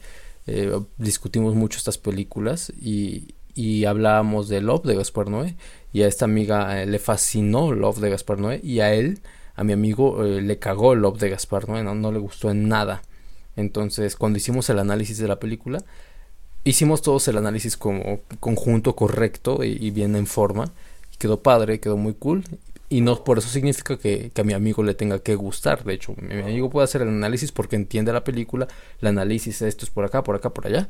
eh, 0.48 0.80
discutimos 0.98 1.56
mucho 1.56 1.80
estas 1.80 1.98
películas 1.98 2.72
y, 2.80 3.34
y 3.56 3.86
hablábamos 3.86 4.48
de 4.50 4.62
Love 4.62 4.86
de 4.86 4.96
Gaspar 4.96 5.30
Noé. 5.30 5.56
Y 5.92 6.04
a 6.04 6.08
esta 6.08 6.26
amiga 6.26 6.82
eh, 6.82 6.86
le 6.86 7.00
fascinó 7.00 7.74
Love 7.74 8.00
de 8.00 8.12
Gaspar 8.12 8.40
Noé 8.40 8.62
y 8.64 8.82
a 8.82 8.94
él, 8.94 9.20
a 9.56 9.64
mi 9.64 9.74
amigo, 9.74 10.24
le 10.24 10.60
cagó 10.60 10.94
Love 10.94 11.20
de 11.20 11.30
Gaspar 11.32 11.68
Noé. 11.68 11.84
No, 11.84 11.96
no 11.96 12.12
le 12.12 12.20
gustó 12.20 12.52
en 12.52 12.70
nada. 12.70 13.02
Entonces, 13.56 14.16
cuando 14.16 14.38
hicimos 14.38 14.70
el 14.70 14.78
análisis 14.78 15.18
de 15.18 15.28
la 15.28 15.40
película, 15.40 15.84
hicimos 16.66 17.02
todos 17.02 17.28
el 17.30 17.38
análisis 17.38 17.78
como 17.78 18.20
conjunto 18.42 18.96
correcto 18.96 19.64
y, 19.64 19.92
bien 19.92 20.16
en 20.18 20.28
forma. 20.28 20.74
quedó 21.18 21.42
padre, 21.42 21.80
quedó 21.80 21.96
muy 21.96 22.14
cool. 22.16 22.44
Y 22.90 23.02
no 23.02 23.24
por 23.24 23.38
eso 23.38 23.50
significa 23.50 23.98
que, 23.98 24.32
a 24.36 24.44
mi 24.44 24.54
amigo 24.54 24.84
le 24.84 24.94
tenga 24.94 25.20
que 25.20 25.36
gustar. 25.36 25.84
De 25.86 25.94
hecho, 25.94 26.14
mi 26.18 26.42
amigo 26.42 26.70
puede 26.70 26.86
hacer 26.86 27.02
el 27.02 27.08
análisis 27.08 27.52
porque 27.52 27.76
entiende 27.76 28.12
la 28.12 28.24
película. 28.24 28.68
El 29.02 29.08
análisis, 29.08 29.62
esto 29.62 29.86
es 29.86 29.92
por 29.92 30.06
acá, 30.06 30.24
por 30.24 30.36
acá, 30.36 30.50
por 30.50 30.68
allá. 30.68 30.90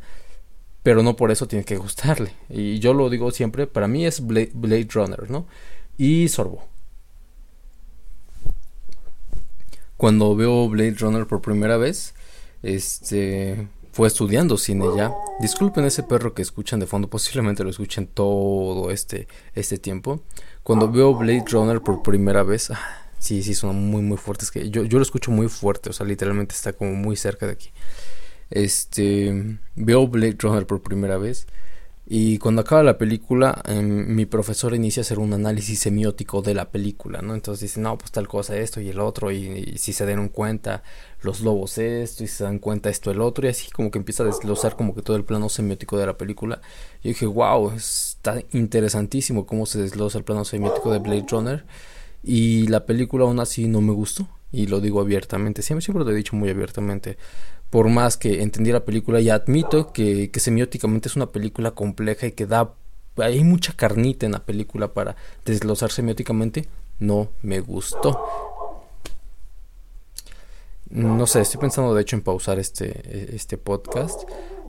Pero 0.82 1.04
no 1.04 1.16
por 1.16 1.32
eso 1.32 1.48
tiene 1.48 1.66
que 1.66 1.78
gustarle. 1.78 2.32
Y 2.50 2.80
yo 2.80 2.94
lo 2.94 3.10
digo 3.10 3.32
siempre, 3.32 3.68
para 3.68 3.88
mí 3.88 4.06
es 4.06 4.26
Blade, 4.26 4.52
Blade 4.54 4.88
Runner, 4.94 5.30
¿no? 5.30 5.46
Y 5.98 6.28
Sorbo. 6.30 6.68
Cuando 9.98 10.36
veo 10.36 10.68
Blade 10.70 10.96
Runner 11.00 11.26
por 11.26 11.42
primera 11.42 11.78
vez, 11.78 12.14
este 12.62 13.68
fue 13.96 14.10
estudiando 14.10 14.58
cine 14.58 14.88
ya. 14.98 15.16
Disculpen 15.40 15.86
ese 15.86 16.04
perro 16.04 16.34
que 16.34 16.42
escuchan 16.42 16.82
de 16.82 16.86
fondo, 16.86 17.10
posiblemente 17.10 17.64
lo 17.64 17.70
escuchen 17.70 18.08
todo 18.08 18.92
este, 18.92 19.30
este 19.54 19.78
tiempo. 19.78 20.20
Cuando 20.64 20.92
veo 20.92 21.16
Blade 21.16 21.46
Runner 21.50 21.80
por 21.80 22.04
primera 22.04 22.44
vez, 22.44 22.72
ah, 22.72 23.08
sí, 23.20 23.42
sí, 23.42 23.54
son 23.54 23.90
muy, 23.90 24.02
muy 24.02 24.18
fuertes. 24.18 24.52
Que 24.52 24.70
yo, 24.70 24.84
yo 24.84 24.98
lo 24.98 25.02
escucho 25.02 25.32
muy 25.32 25.48
fuerte, 25.48 25.92
o 25.92 25.94
sea, 25.94 26.06
literalmente 26.06 26.54
está 26.54 26.74
como 26.74 26.92
muy 26.92 27.16
cerca 27.16 27.46
de 27.46 27.54
aquí. 27.54 27.70
Este, 28.50 29.58
veo 29.76 30.08
Blade 30.10 30.36
Runner 30.40 30.68
por 30.68 30.82
primera 30.82 31.18
vez 31.18 31.48
y 32.08 32.38
cuando 32.38 32.62
acaba 32.62 32.84
la 32.84 33.00
película, 33.00 33.64
em, 33.66 34.14
mi 34.16 34.28
profesor 34.28 34.76
inicia 34.76 35.02
a 35.02 35.04
hacer 35.04 35.18
un 35.18 35.34
análisis 35.34 35.80
semiótico 35.80 36.44
de 36.44 36.54
la 36.54 36.70
película, 36.70 37.24
¿no? 37.24 37.34
Entonces 37.34 37.62
dice, 37.62 37.80
no, 37.80 37.98
pues 37.98 38.12
tal 38.12 38.28
cosa, 38.28 38.56
esto 38.58 38.80
y 38.80 38.90
el 38.90 39.00
otro, 39.00 39.32
y, 39.32 39.78
si 39.78 39.92
se 39.92 40.06
den 40.06 40.30
cuenta 40.30 40.84
los 41.22 41.42
lobos 41.42 41.80
esto, 41.80 42.24
y 42.24 42.28
se 42.28 42.44
dan 42.44 42.60
cuenta 42.60 42.92
esto, 42.92 43.10
el 43.10 43.22
otro, 43.22 43.48
y 43.48 43.50
así 43.50 43.72
como 43.72 43.90
que 43.90 43.98
empieza 43.98 44.22
a 44.22 44.28
desglosar 44.28 44.76
como 44.76 44.94
que 44.94 45.02
todo 45.02 45.18
el 45.18 45.24
plano 45.26 45.50
semiótico 45.50 45.98
de 45.98 46.06
la 46.06 46.16
película. 46.16 46.62
Y 47.04 47.10
dije, 47.10 47.26
wow, 47.26 47.72
está 47.72 48.40
interesantísimo 48.52 49.48
cómo 49.48 49.66
se 49.66 49.80
desglosa 49.82 50.20
el 50.20 50.24
plano 50.24 50.46
semiótico 50.46 50.92
de 50.92 51.00
Blade 51.00 51.26
Runner. 51.32 51.66
Y 52.24 52.68
la 52.68 52.86
película 52.86 53.26
aún 53.26 53.40
así 53.40 53.68
no 53.68 53.82
me 53.82 53.94
gustó, 53.94 54.28
y 54.52 54.68
lo 54.68 54.80
digo 54.80 55.02
abiertamente, 55.02 55.64
siempre, 55.64 55.84
siempre 55.84 56.06
lo 56.06 56.12
he 56.12 56.16
dicho 56.16 56.36
muy 56.36 56.50
abiertamente 56.50 57.18
por 57.76 57.90
más 57.90 58.16
que 58.16 58.42
entendí 58.42 58.72
la 58.72 58.86
película 58.86 59.20
y 59.20 59.30
admito 59.30 59.92
que, 59.92 60.32
semióticamente 60.34 61.10
es 61.10 61.18
una 61.18 61.34
película 61.34 61.72
compleja 61.72 62.26
y 62.26 62.32
que 62.32 62.46
da 62.46 62.74
hay 63.18 63.44
mucha 63.44 63.74
carnita 63.74 64.26
en 64.26 64.32
la 64.32 64.46
película 64.46 64.94
para 64.94 65.18
desglosar 65.44 65.92
semióticamente 65.92 66.70
no 67.00 67.28
me 67.42 67.60
gustó. 67.60 68.18
No 70.90 71.28
sé 71.28 71.42
estoy 71.42 71.60
pensando 71.60 71.94
de 71.94 72.02
hecho 72.02 72.16
en 72.16 72.22
pausar 72.22 72.60
este 72.60 73.36
este 73.36 73.58
podcast 73.58 74.22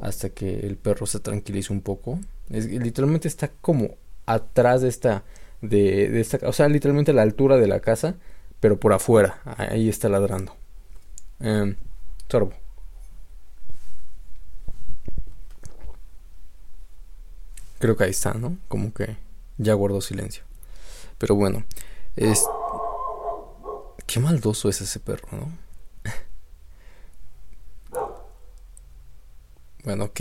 hasta 0.02 0.30
que 0.30 0.58
el 0.66 0.76
perro 0.76 1.06
se 1.06 1.20
tranquilice 1.20 1.72
un 1.72 1.82
poco. 1.82 2.18
Literalmente 2.48 3.28
está 3.28 3.52
como 3.60 3.90
atrás 4.26 4.82
de 4.82 4.88
esta 4.88 5.22
de, 5.62 6.18
esta 6.18 6.40
o 6.42 6.52
sea 6.52 6.68
literalmente 6.68 7.12
a 7.12 7.14
la 7.14 7.22
altura 7.22 7.56
de 7.56 7.68
la 7.68 7.78
casa 7.78 8.16
pero 8.58 8.80
por 8.80 8.92
afuera 8.92 9.42
ahí 9.44 9.88
está 9.88 10.08
ladrando. 10.08 10.56
Eh, 11.38 11.76
sorbo 12.28 12.65
Creo 17.78 17.96
que 17.96 18.04
ahí 18.04 18.10
está, 18.10 18.34
¿no? 18.34 18.56
Como 18.68 18.92
que 18.92 19.16
ya 19.58 19.74
guardó 19.74 20.00
silencio. 20.00 20.44
Pero 21.18 21.34
bueno, 21.34 21.64
es... 22.16 22.44
Qué 24.06 24.20
maldoso 24.20 24.68
es 24.68 24.80
ese 24.80 25.00
perro, 25.00 25.28
¿no? 25.32 25.50
bueno, 29.84 30.04
ok. 30.04 30.20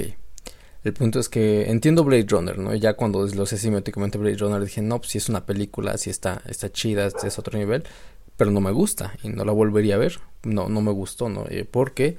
El 0.84 0.94
punto 0.94 1.20
es 1.20 1.30
que 1.30 1.70
entiendo 1.70 2.04
Blade 2.04 2.28
Runner, 2.30 2.58
¿no? 2.58 2.74
Ya 2.76 2.94
cuando 2.94 3.26
lo 3.26 3.46
sé 3.46 3.58
semióticamente 3.58 4.18
Blade 4.18 4.38
Runner 4.38 4.62
dije, 4.62 4.82
no, 4.82 5.00
pues 5.00 5.12
si 5.12 5.18
es 5.18 5.30
una 5.30 5.46
película, 5.46 5.98
si 5.98 6.10
está, 6.10 6.42
está 6.48 6.72
chida, 6.72 7.08
es 7.08 7.40
otro 7.40 7.58
nivel, 7.58 7.84
pero 8.38 8.52
no 8.52 8.62
me 8.62 8.72
gusta 8.72 9.14
y 9.24 9.30
no 9.30 9.46
la 9.46 9.52
volvería 9.52 9.96
a 9.96 10.00
ver. 10.00 10.20
No, 10.44 10.70
no 10.70 10.82
me 10.82 10.92
gustó, 10.92 11.30
¿no? 11.30 11.46
Eh, 11.50 11.66
porque 11.70 12.18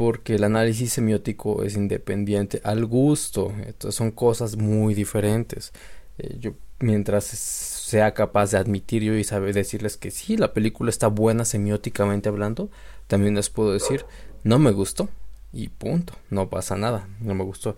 porque 0.00 0.36
el 0.36 0.44
análisis 0.44 0.94
semiótico 0.94 1.62
es 1.62 1.76
independiente 1.76 2.62
al 2.64 2.86
gusto. 2.86 3.52
Entonces 3.66 3.94
son 3.94 4.12
cosas 4.12 4.56
muy 4.56 4.94
diferentes. 4.94 5.74
Eh, 6.16 6.38
yo, 6.40 6.54
mientras 6.78 7.24
sea 7.24 8.14
capaz 8.14 8.50
de 8.50 8.56
admitir 8.56 9.02
yo 9.02 9.12
y 9.12 9.24
saber 9.24 9.52
decirles 9.52 9.98
que 9.98 10.10
sí, 10.10 10.38
la 10.38 10.54
película 10.54 10.88
está 10.88 11.08
buena 11.08 11.44
semióticamente 11.44 12.30
hablando, 12.30 12.70
también 13.08 13.34
les 13.34 13.50
puedo 13.50 13.74
decir, 13.74 14.06
no 14.42 14.58
me 14.58 14.70
gustó. 14.70 15.10
Y 15.52 15.68
punto, 15.68 16.14
no 16.30 16.48
pasa 16.48 16.78
nada, 16.78 17.06
no 17.20 17.34
me 17.34 17.44
gustó. 17.44 17.76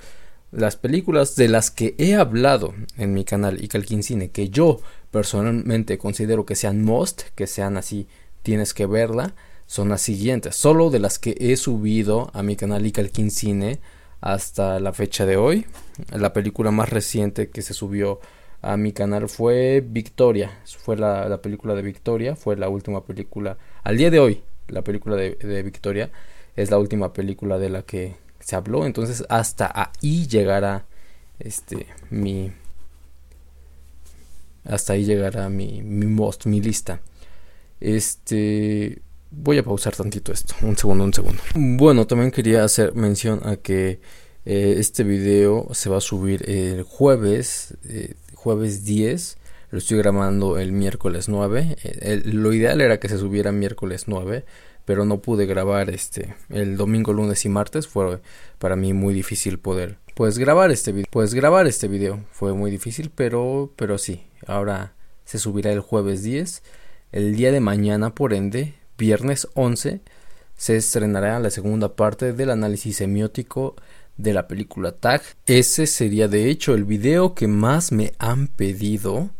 Las 0.53 0.77
películas 0.77 1.35
de 1.35 1.49
las 1.49 1.73
que 1.73 1.97
he 1.99 2.15
hablado 2.15 2.73
en 2.99 3.15
mi 3.15 3.25
canal 3.25 3.59
y 3.61 4.03
Cine, 4.05 4.31
que 4.31 4.49
yo 4.49 4.81
personalmente 5.11 5.99
considero 5.99 6.47
que 6.47 6.55
sean 6.55 6.85
most, 6.85 7.23
que 7.35 7.49
sean 7.49 7.77
así, 7.77 8.07
tienes 8.45 8.75
que 8.75 8.87
verla, 8.87 9.35
son 9.73 9.89
las 9.89 10.03
siguientes, 10.03 10.55
solo 10.55 10.91
de 10.91 10.99
las 10.99 11.19
que 11.19 11.35
he 11.41 11.57
subido 11.57 12.31
a 12.35 12.43
mi 12.43 12.57
canal 12.57 12.85
Icalquín 12.85 13.31
Cine 13.31 13.81
hasta 14.21 14.79
la 14.81 14.93
fecha 14.93 15.25
de 15.25 15.39
hoy. 15.39 15.65
La 16.11 16.35
película 16.35 16.71
más 16.71 16.91
reciente 16.91 17.49
que 17.49 17.63
se 17.63 17.73
subió 17.73 18.21
a 18.61 18.77
mi 18.77 18.93
canal 18.93 19.31
fue 19.31 19.81
Victoria, 19.81 20.51
fue 20.67 20.99
la, 20.99 21.41
película 21.41 21.75
de 21.75 21.81
Victoria, 21.81 22.37
fue 22.37 22.55
la 22.57 22.69
última 22.69 23.07
película, 23.07 23.57
al 23.83 23.97
día 23.97 24.11
de 24.11 24.19
hoy, 24.19 24.43
la 24.69 24.83
película 24.83 25.17
de, 25.17 25.37
de 25.37 25.63
Victoria 25.63 26.11
es 26.55 26.71
la 26.71 26.77
última 26.77 27.15
película 27.15 27.57
de 27.57 27.71
la 27.71 27.81
que 27.81 28.17
se 28.41 28.57
habló, 28.57 28.85
entonces 28.85 29.25
hasta 29.31 29.73
ahí 29.75 30.27
llegará 30.27 30.85
este 31.39 31.87
mi 32.11 32.53
hasta 34.67 34.93
ahí 34.93 35.07
llegará 35.07 35.49
mi 35.49 35.81
mi 35.81 36.05
most, 36.05 36.45
mi 36.45 36.61
lista. 36.61 37.01
Este 37.81 39.01
Voy 39.35 39.57
a 39.57 39.63
pausar 39.65 39.97
tantito 39.97 40.31
esto, 40.31 40.55
un 40.61 40.77
segundo, 40.77 41.05
un 41.05 41.15
segundo. 41.15 41.41
Bueno, 41.55 42.07
también 42.07 42.31
quería 42.31 42.65
hacer 42.65 42.95
mención 42.95 43.41
a 43.45 43.57
que 43.57 43.99
eh, 44.45 44.75
este 44.79 45.05
video 45.05 45.69
se 45.73 45.89
va 45.89 45.97
a 45.97 46.01
subir 46.03 46.49
el 46.49 46.83
jueves, 46.83 47.75
eh, 47.89 48.15
jueves 48.35 48.85
10. 48.85 49.39
Lo 49.71 49.79
estoy 49.79 49.97
grabando 49.97 50.59
el 50.59 50.73
miércoles 50.73 51.31
9. 51.31 51.77
lo 52.27 52.53
ideal 52.53 52.83
era 52.83 53.01
que 53.01 53.09
se 53.09 53.17
subiera 53.17 53.53
miércoles 53.53 54.05
9, 54.07 54.45
pero 54.85 55.07
no 55.07 55.23
pude 55.23 55.47
grabar 55.47 55.89
este 55.89 56.35
el 56.51 56.77
domingo, 56.77 57.15
lunes 57.15 57.45
y 57.47 57.49
martes. 57.49 57.89
Fue 57.89 58.21
para 58.59 58.77
mí 58.77 58.93
muy 58.93 59.15
difícil 59.15 59.59
poder 59.59 59.97
pues 60.15 60.39
grabar 60.39 60.71
este 60.71 60.93
video. 60.93 61.07
Pues 61.11 61.33
grabar 61.33 61.67
este 61.67 61.89
video 61.89 62.23
fue 62.33 62.53
muy 62.53 62.71
difícil, 62.71 63.11
pero 63.15 63.73
pero 63.77 63.97
sí, 63.97 64.25
ahora 64.47 64.95
se 65.25 65.39
subirá 65.39 65.73
el 65.73 65.81
jueves 65.81 66.23
10. 66.23 66.63
El 67.13 67.35
día 67.35 67.51
de 67.51 67.61
mañana, 67.61 68.15
por 68.15 68.35
ende, 68.35 68.75
viernes 68.99 69.49
11, 69.55 70.01
se 70.57 70.77
estrenará 70.77 71.39
la 71.41 71.51
segunda 71.51 71.97
parte 71.97 72.33
del 72.33 72.51
análisis 72.51 72.97
semiótico 72.97 73.77
de 74.17 74.33
la 74.33 74.49
película 74.49 74.93
Tag. 74.93 75.23
Ese 75.47 75.87
sería 75.87 76.29
de 76.29 76.51
hecho 76.51 76.75
el 76.75 76.85
video 76.85 77.35
que 77.35 77.49
más 77.49 77.93
me 77.93 78.13
han 78.19 78.49
pedido 78.49 79.31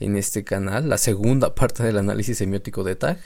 en 0.00 0.16
este 0.16 0.44
canal. 0.44 0.88
La 0.88 0.98
segunda 0.98 1.54
parte 1.54 1.82
del 1.82 1.98
análisis 1.98 2.38
semiótico 2.38 2.84
de 2.84 2.96
Tag 2.96 3.18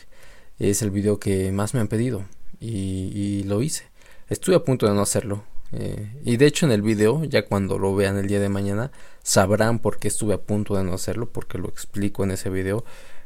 es 0.58 0.82
el 0.82 0.90
video 0.90 1.18
que 1.18 1.52
más 1.52 1.74
me 1.74 1.80
han 1.80 1.88
pedido 1.88 2.24
y, 2.60 3.42
lo 3.44 3.62
hice. 3.62 3.84
Estuve 4.28 4.56
a 4.56 4.64
punto 4.64 4.86
de 4.86 4.94
no 4.94 5.02
hacerlo. 5.02 5.44
Eh, 5.72 6.20
y 6.24 6.36
de 6.36 6.46
hecho 6.46 6.66
en 6.66 6.72
el 6.72 6.82
video, 6.82 7.24
ya 7.24 7.46
cuando 7.46 7.78
lo 7.78 7.94
vean 7.94 8.18
el 8.18 8.28
día 8.28 8.40
de 8.40 8.48
mañana, 8.48 8.92
sabrán 9.22 9.78
por 9.78 9.98
qué 9.98 10.08
estuve 10.08 10.34
a 10.34 10.40
punto 10.40 10.76
de 10.76 10.84
no 10.84 10.94
hacerlo, 10.94 11.30
porque 11.30 11.58
lo 11.58 11.68
explico 11.68 12.24
en 12.24 12.30
ese 12.30 12.50
video. 12.50 12.84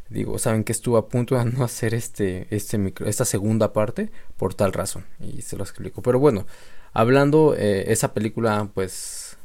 Digo, 0.09 0.39
saben 0.39 0.65
que 0.65 0.73
estuve 0.73 0.99
a 0.99 1.03
punto 1.03 1.37
de 1.37 1.45
no 1.53 1.65
hacer 1.65 1.95
este, 1.95 2.47
este 2.51 2.79
micro, 2.79 3.07
esta 3.07 3.25
segunda 3.25 3.73
parte 3.73 4.11
por 4.37 4.55
tal 4.55 4.73
razón. 4.73 5.05
Y 5.21 5.43
se 5.43 5.57
lo 5.57 5.65
explico. 5.65 6.03
Pero 6.03 6.19
bueno, 6.19 6.47
hablando, 6.93 7.55
eh, 7.57 7.93
esa 7.93 8.15
película 8.15 8.69
pues 8.75 9.37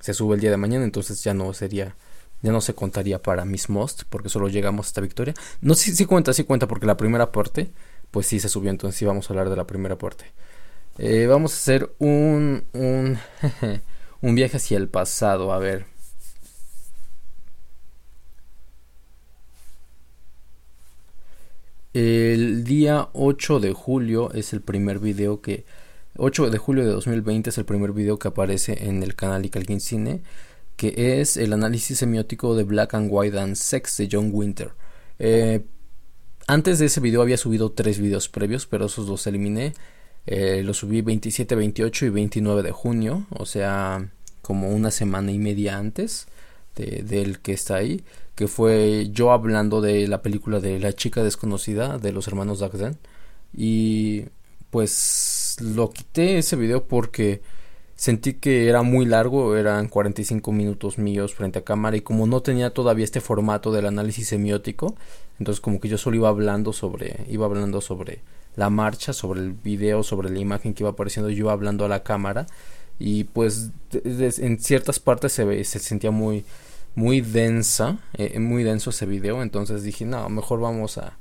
se 0.00 0.14
sube 0.14 0.34
el 0.34 0.40
día 0.40 0.50
de 0.50 0.56
mañana, 0.56 0.84
entonces 0.84 1.22
ya 1.22 1.34
no 1.34 1.52
sería 1.52 1.94
ya 2.42 2.52
no 2.52 2.60
se 2.60 2.74
contaría 2.74 3.20
para 3.20 3.44
Miss 3.44 3.68
Most 3.68 4.04
porque 4.08 4.28
solo 4.28 4.48
llegamos 4.48 4.86
a 4.86 4.88
esta 4.88 5.00
victoria. 5.00 5.34
No 5.60 5.74
sé 5.74 5.94
si, 5.94 6.06
cuenta, 6.06 6.32
sí 6.32 6.44
cuenta 6.44 6.66
porque 6.66 6.86
la 6.86 6.96
primera 6.96 7.32
parte 7.32 7.70
pues 8.10 8.26
sí 8.26 8.40
se 8.40 8.48
subió, 8.48 8.70
entonces 8.70 8.98
sí 8.98 9.04
vamos 9.04 9.28
a 9.28 9.32
hablar 9.32 9.50
de 9.50 9.56
la 9.56 9.66
primera 9.66 9.98
parte. 9.98 10.24
Eh, 10.98 11.26
vamos 11.26 11.52
a 11.52 11.56
hacer 11.56 11.94
un, 11.98 12.64
un, 12.72 13.18
un 14.20 14.34
viaje 14.34 14.56
hacia 14.56 14.78
el 14.78 14.88
pasado, 14.88 15.52
a 15.52 15.58
ver. 15.58 15.86
El 21.92 22.64
día 22.64 23.08
8 23.14 23.58
de 23.60 23.72
julio 23.72 24.32
es 24.32 24.52
el 24.52 24.60
primer 24.60 24.98
video 24.98 25.40
que... 25.40 25.64
8 26.16 26.50
de 26.50 26.58
julio 26.58 26.84
de 26.84 26.90
2020 26.90 27.50
es 27.50 27.58
el 27.58 27.64
primer 27.64 27.92
video 27.92 28.18
que 28.18 28.28
aparece 28.28 28.88
en 28.88 29.02
el 29.02 29.14
canal 29.14 29.44
Icalkin 29.44 29.80
Cine 29.80 30.22
que 30.80 31.20
es 31.20 31.36
el 31.36 31.52
análisis 31.52 31.98
semiótico 31.98 32.54
de 32.56 32.64
Black 32.64 32.94
and 32.94 33.10
White 33.12 33.38
and 33.38 33.54
Sex 33.54 33.98
de 33.98 34.08
John 34.10 34.30
Winter. 34.32 34.70
Eh, 35.18 35.60
antes 36.46 36.78
de 36.78 36.86
ese 36.86 37.00
video 37.00 37.20
había 37.20 37.36
subido 37.36 37.72
tres 37.72 37.98
videos 37.98 38.30
previos, 38.30 38.66
pero 38.66 38.86
esos 38.86 39.06
los 39.06 39.26
eliminé. 39.26 39.74
Eh, 40.24 40.62
los 40.64 40.78
subí 40.78 41.02
27, 41.02 41.54
28 41.54 42.06
y 42.06 42.08
29 42.08 42.62
de 42.62 42.72
junio, 42.72 43.26
o 43.28 43.44
sea, 43.44 44.08
como 44.40 44.70
una 44.70 44.90
semana 44.90 45.32
y 45.32 45.38
media 45.38 45.76
antes 45.76 46.28
del 46.76 47.40
que 47.40 47.52
está 47.52 47.76
ahí, 47.76 48.02
que 48.40 48.48
fue 48.48 49.10
yo 49.12 49.32
hablando 49.32 49.82
de 49.82 50.08
la 50.08 50.22
película 50.22 50.60
de 50.60 50.80
La 50.80 50.94
chica 50.94 51.22
desconocida 51.22 51.98
de 51.98 52.10
los 52.10 52.26
hermanos 52.26 52.60
Dagden. 52.60 52.96
Y 53.52 54.24
pues 54.70 55.58
lo 55.60 55.90
quité 55.90 56.38
ese 56.38 56.56
video 56.56 56.84
porque 56.84 57.42
Sentí 57.96 58.32
que 58.32 58.66
era 58.70 58.80
muy 58.80 59.04
largo, 59.04 59.58
eran 59.58 59.88
45 59.88 60.52
minutos 60.52 60.96
míos 60.96 61.34
frente 61.34 61.58
a 61.58 61.64
cámara 61.64 61.98
y 61.98 62.00
como 62.00 62.26
no 62.26 62.40
tenía 62.40 62.70
todavía 62.72 63.04
este 63.04 63.20
formato 63.20 63.72
del 63.72 63.84
análisis 63.84 64.28
semiótico, 64.28 64.94
entonces 65.38 65.60
como 65.60 65.80
que 65.80 65.88
yo 65.88 65.98
solo 65.98 66.16
iba 66.16 66.30
hablando 66.30 66.72
sobre 66.72 67.26
iba 67.28 67.44
hablando 67.44 67.82
sobre 67.82 68.22
la 68.56 68.70
marcha, 68.70 69.12
sobre 69.12 69.40
el 69.40 69.52
video, 69.52 70.02
sobre 70.02 70.30
la 70.30 70.38
imagen 70.38 70.72
que 70.72 70.82
iba 70.82 70.88
apareciendo, 70.88 71.28
yo 71.28 71.40
iba 71.40 71.52
hablando 71.52 71.84
a 71.84 71.88
la 71.88 72.02
cámara 72.02 72.46
y 72.98 73.24
pues 73.24 73.70
en 73.92 74.58
ciertas 74.60 74.98
partes 74.98 75.32
se, 75.34 75.64
se 75.64 75.78
sentía 75.78 76.10
muy 76.10 76.46
muy 76.94 77.20
densa, 77.20 77.98
eh, 78.14 78.38
muy 78.38 78.62
denso 78.64 78.90
ese 78.90 79.06
video, 79.06 79.42
entonces 79.42 79.82
dije, 79.82 80.04
"No, 80.04 80.28
mejor 80.28 80.60
vamos 80.60 80.98
a 80.98 81.16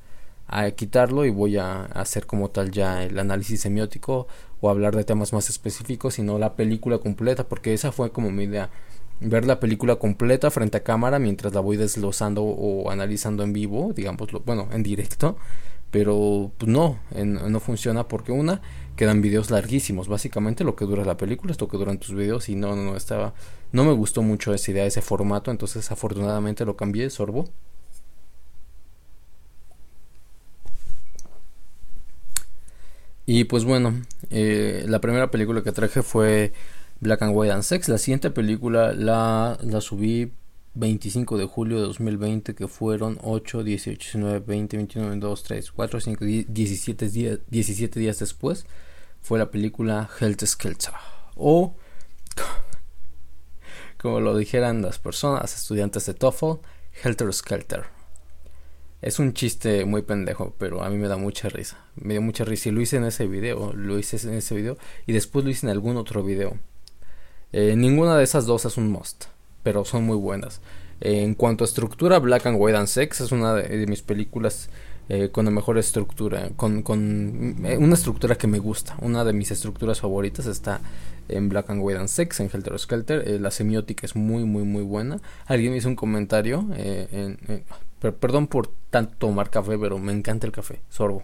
a 0.49 0.71
quitarlo 0.71 1.25
y 1.25 1.29
voy 1.29 1.57
a 1.57 1.83
hacer 1.85 2.25
como 2.25 2.49
tal 2.49 2.71
ya 2.71 3.03
el 3.03 3.19
análisis 3.19 3.61
semiótico 3.61 4.27
o 4.61 4.69
hablar 4.69 4.95
de 4.95 5.03
temas 5.03 5.31
más 5.31 5.47
específicos, 5.47 6.15
sino 6.15 6.39
la 6.39 6.55
película 6.55 6.97
completa, 6.97 7.47
porque 7.47 7.73
esa 7.73 7.91
fue 7.91 8.11
como 8.11 8.31
mi 8.31 8.45
idea, 8.45 8.71
ver 9.21 9.45
la 9.45 9.59
película 9.59 9.97
completa 9.97 10.49
frente 10.49 10.77
a 10.77 10.83
cámara 10.83 11.19
mientras 11.19 11.53
la 11.53 11.59
voy 11.59 11.77
desglosando 11.77 12.43
o 12.43 12.89
analizando 12.89 13.43
en 13.43 13.53
vivo, 13.53 13.93
digamos, 13.95 14.27
bueno, 14.43 14.67
en 14.71 14.81
directo, 14.81 15.37
pero 15.91 16.51
pues 16.57 16.69
no, 16.69 16.97
no 17.13 17.59
funciona 17.59 18.07
porque 18.07 18.31
una, 18.31 18.61
quedan 18.99 19.21
videos 19.21 19.49
larguísimos, 19.49 20.09
básicamente 20.09 20.65
lo 20.65 20.75
que 20.75 20.83
dura 20.83 21.05
la 21.05 21.15
película 21.15 21.53
es 21.53 21.61
lo 21.61 21.69
que 21.69 21.77
duran 21.77 21.99
tus 21.99 22.13
videos 22.13 22.49
y 22.49 22.55
no, 22.55 22.75
no, 22.75 22.97
estaba, 22.97 23.33
no 23.71 23.85
me 23.85 23.93
gustó 23.93 24.21
mucho 24.23 24.53
esa 24.53 24.71
idea, 24.71 24.85
ese 24.85 25.01
formato, 25.01 25.51
entonces 25.51 25.89
afortunadamente 25.89 26.65
lo 26.65 26.75
cambié, 26.75 27.09
sorbo 27.09 27.47
Y 33.25 33.45
pues 33.45 33.63
bueno, 33.63 33.93
eh, 34.31 34.83
la 34.87 34.99
primera 34.99 35.31
película 35.31 35.63
que 35.63 35.71
traje 35.71 36.03
fue 36.03 36.51
Black 36.99 37.21
and 37.21 37.31
White 37.33 37.53
and 37.53 37.63
Sex. 37.63 37.87
La 37.87 37.99
siguiente 37.99 38.31
película 38.31 38.91
la, 38.91 39.57
la 39.61 39.81
subí 39.81 40.33
25 40.73 41.37
de 41.37 41.45
julio 41.45 41.77
de 41.77 41.83
2020, 41.83 42.53
que 42.55 42.67
fueron 42.67 43.17
8, 43.21 43.63
18, 43.63 44.17
19, 44.17 44.39
20, 44.39 44.77
21, 44.77 45.15
2, 45.17 45.43
3, 45.43 45.71
4, 45.71 45.99
5, 46.01 46.25
17 46.25 47.09
días, 47.09 47.39
17 47.49 47.99
días 47.99 48.19
después. 48.19 48.65
Fue 49.21 49.39
la 49.39 49.51
película 49.51 50.09
Helter 50.19 50.47
Skelter. 50.47 50.93
O, 51.35 51.75
como 53.97 54.19
lo 54.19 54.35
dijeran 54.37 54.81
las 54.81 54.99
personas, 54.99 55.55
estudiantes 55.55 56.05
de 56.05 56.13
TOEFL, 56.13 56.59
Helter 57.03 57.33
Skelter. 57.33 57.85
Es 59.01 59.19
un 59.19 59.33
chiste 59.33 59.85
muy 59.85 60.01
pendejo, 60.01 60.53
pero 60.57 60.83
a 60.83 60.89
mí 60.89 60.97
me 60.97 61.07
da 61.07 61.15
mucha 61.15 61.47
risa. 61.47 61.77
Me 61.95 62.15
dio 62.15 62.21
mucha 62.21 62.43
risa 62.43 62.69
y 62.69 62.71
lo 62.73 62.81
hice 62.81 62.97
en 62.97 63.05
ese 63.05 63.27
video, 63.27 63.71
lo 63.73 63.97
hice 63.97 64.17
en 64.27 64.33
ese 64.33 64.55
video 64.55 64.77
y 65.07 65.13
después 65.13 65.45
lo 65.45 65.51
hice 65.51 65.65
en 65.65 65.71
algún 65.71 65.95
otro 65.95 66.21
video. 66.21 66.57
Eh, 67.53 67.75
ninguna 67.77 68.17
de 68.17 68.23
esas 68.23 68.45
dos 68.45 68.65
es 68.65 68.77
un 68.77 68.91
must, 68.91 69.25
pero 69.63 69.85
son 69.85 70.03
muy 70.03 70.17
buenas. 70.17 70.59
En 71.01 71.33
cuanto 71.33 71.63
a 71.63 71.67
estructura, 71.67 72.19
Black 72.19 72.45
and 72.45 72.57
White 72.59 72.77
and 72.77 72.87
Sex 72.87 73.21
es 73.21 73.31
una 73.31 73.53
de, 73.53 73.87
mis 73.87 74.01
películas 74.01 74.69
eh, 75.09 75.29
con 75.31 75.45
la 75.45 75.51
mejor 75.51 75.77
estructura, 75.77 76.49
con, 76.55 76.81
con 76.83 77.55
una 77.59 77.93
estructura 77.93 78.35
que 78.35 78.47
me 78.47 78.59
gusta. 78.59 78.95
Una 79.01 79.23
de 79.25 79.33
mis 79.33 79.51
estructuras 79.51 79.99
favoritas 79.99 80.45
está 80.45 80.79
en 81.27 81.49
Black 81.49 81.69
and 81.69 81.81
White 81.83 81.99
and 81.99 82.07
Sex, 82.07 82.39
en 82.39 82.49
Helter 82.51 82.79
Skelter. 82.79 83.41
la 83.41 83.51
semiótica 83.51 84.05
es 84.05 84.15
muy, 84.15 84.45
muy, 84.45 84.63
muy 84.63 84.83
buena. 84.83 85.19
Alguien 85.45 85.75
hizo 85.75 85.89
un 85.89 85.95
comentario 85.95 86.65
en 86.75 87.37
perdón 87.99 88.47
por 88.47 88.69
tanto 88.89 89.15
tomar 89.17 89.49
café, 89.49 89.77
pero 89.77 89.99
me 89.99 90.13
encanta 90.13 90.47
el 90.47 90.53
café, 90.53 90.79
sorbo. 90.89 91.23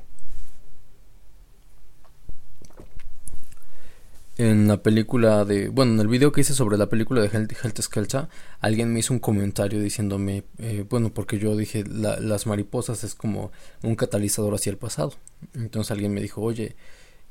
En 4.38 4.68
la 4.68 4.84
película 4.84 5.46
de. 5.46 5.70
Bueno, 5.70 5.94
en 5.94 6.00
el 6.02 6.08
video 6.08 6.34
que 6.34 6.42
hice 6.42 6.54
sobre 6.54 6.78
la 6.78 6.90
película 6.90 7.22
de 7.22 7.28
Health 7.28 7.82
Skelter, 7.82 8.28
alguien 8.60 8.92
me 8.92 9.00
hizo 9.00 9.14
un 9.14 9.20
comentario 9.20 9.80
diciéndome. 9.80 10.44
Eh, 10.58 10.86
bueno, 10.90 11.14
porque 11.14 11.40
yo 11.40 11.56
dije, 11.56 11.86
las 11.86 12.46
mariposas 12.46 13.06
es 13.06 13.16
como 13.16 13.52
un 13.82 13.96
catalizador 13.96 14.54
hacia 14.54 14.72
el 14.72 14.78
pasado. 14.78 15.14
Entonces 15.54 15.92
alguien 15.92 16.14
me 16.14 16.22
dijo, 16.22 16.42
oye, 16.42 16.76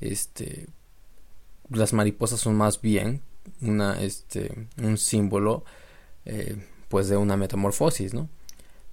este. 0.01 0.67
Las 1.71 1.93
mariposas 1.93 2.41
son 2.41 2.55
más 2.57 2.81
bien 2.81 3.21
una, 3.61 4.01
este, 4.01 4.69
un 4.83 4.97
símbolo, 4.97 5.65
eh, 6.25 6.57
pues 6.89 7.09
de 7.09 7.17
una 7.17 7.37
metamorfosis, 7.37 8.15
¿no? 8.15 8.29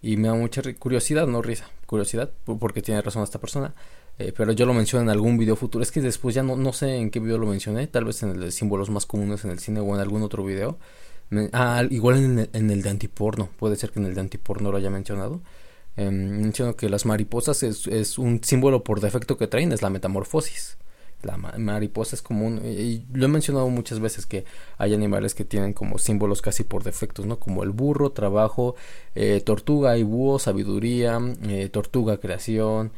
Y 0.01 0.17
me 0.17 0.29
da 0.29 0.33
mucha 0.33 0.61
curiosidad, 0.79 1.27
no 1.27 1.41
risa, 1.41 1.69
curiosidad, 1.85 2.31
porque 2.59 2.81
tiene 2.81 3.01
razón 3.01 3.23
esta 3.23 3.39
persona. 3.39 3.73
Eh, 4.21 4.33
pero 4.35 4.51
yo 4.51 4.65
lo 4.65 4.73
menciono 4.73 5.03
en 5.03 5.09
algún 5.09 5.37
video 5.37 5.55
futuro. 5.55 5.83
Es 5.83 5.91
que 5.91 6.01
después 6.01 6.35
ya 6.35 6.43
no, 6.43 6.55
no 6.55 6.73
sé 6.73 6.95
en 6.97 7.09
qué 7.09 7.19
video 7.19 7.37
lo 7.37 7.47
mencioné. 7.47 7.87
Tal 7.87 8.05
vez 8.05 8.21
en 8.23 8.29
el 8.29 8.39
de 8.39 8.51
símbolos 8.51 8.89
más 8.89 9.05
comunes 9.05 9.43
en 9.45 9.51
el 9.51 9.59
cine 9.59 9.79
o 9.79 9.95
en 9.95 10.01
algún 10.01 10.23
otro 10.23 10.43
video. 10.43 10.77
ah, 11.53 11.83
igual 11.89 12.17
en 12.17 12.39
el, 12.39 12.49
en 12.53 12.69
el, 12.69 12.81
de 12.81 12.89
antiporno. 12.89 13.49
Puede 13.57 13.75
ser 13.75 13.91
que 13.91 13.99
en 13.99 14.05
el 14.05 14.15
de 14.15 14.21
antiporno 14.21 14.71
lo 14.71 14.77
haya 14.77 14.89
mencionado. 14.89 15.41
Eh, 15.97 16.09
menciono 16.09 16.75
que 16.75 16.89
las 16.89 17.05
mariposas 17.05 17.63
es, 17.63 17.87
es 17.87 18.17
un 18.17 18.43
símbolo 18.43 18.83
por 18.83 19.01
defecto 19.01 19.37
que 19.37 19.47
traen, 19.47 19.71
es 19.71 19.81
la 19.81 19.89
metamorfosis 19.89 20.77
la 21.23 21.37
mariposa 21.37 22.15
es 22.15 22.21
común 22.21 22.61
y 22.63 23.05
lo 23.13 23.25
he 23.25 23.27
mencionado 23.27 23.69
muchas 23.69 23.99
veces 23.99 24.25
que 24.25 24.45
hay 24.77 24.93
animales 24.93 25.35
que 25.35 25.45
tienen 25.45 25.73
como 25.73 25.97
símbolos 25.97 26.41
casi 26.41 26.63
por 26.63 26.83
defectos 26.83 27.25
no 27.25 27.39
como 27.39 27.63
el 27.63 27.69
burro 27.69 28.11
trabajo 28.11 28.75
eh, 29.15 29.41
tortuga 29.41 29.97
y 29.97 30.03
búho 30.03 30.39
sabiduría 30.39 31.19
eh, 31.43 31.69
tortuga 31.69 32.17
creación 32.17 32.91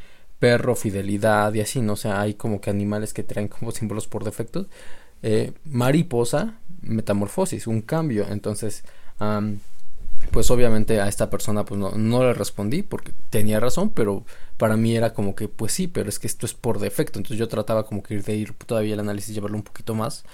perro 0.44 0.76
fidelidad 0.76 1.54
y 1.54 1.62
así 1.62 1.80
no 1.80 1.94
o 1.94 1.96
sea 1.96 2.20
hay 2.20 2.34
como 2.34 2.60
que 2.60 2.70
animales 2.70 3.14
que 3.14 3.24
traen 3.24 3.48
como 3.48 3.72
símbolos 3.80 4.08
por 4.08 4.26
defectos. 4.26 4.68
Eh, 5.22 5.54
mariposa 5.64 6.56
metamorfosis 6.82 7.66
un 7.66 7.82
cambio. 7.82 8.26
Entonces 8.30 8.84
pues 10.32 10.52
obviamente 10.52 11.00
a 11.00 11.08
esta 11.08 11.30
persona 11.30 11.64
pues 11.64 11.80
no, 11.80 11.92
no, 11.92 12.24
le 12.24 12.34
respondí 12.34 12.84
porque 12.84 13.14
tenía 13.30 13.62
razón, 13.62 13.92
pero 13.92 14.26
para 14.58 14.76
mí 14.76 14.98
era 14.98 15.14
como 15.14 15.34
que 15.34 15.48
pues 15.48 15.72
sí, 15.72 15.88
pero 15.88 16.10
es 16.10 16.20
que 16.20 16.28
esto 16.28 16.46
es 16.46 16.54
por 16.54 16.80
defecto, 16.80 17.20
entonces 17.20 17.38
yo 17.38 17.48
trataba 17.48 17.86
como 17.86 18.04
que 18.04 18.16
ir 18.16 18.24
de 18.24 18.36
ir 18.36 18.54
todavía 18.54 18.96
el 18.96 19.00
análisis 19.00 19.34
llevarlo 19.34 19.56
un 19.56 19.64
poquito 19.64 19.96
más, 19.96 20.26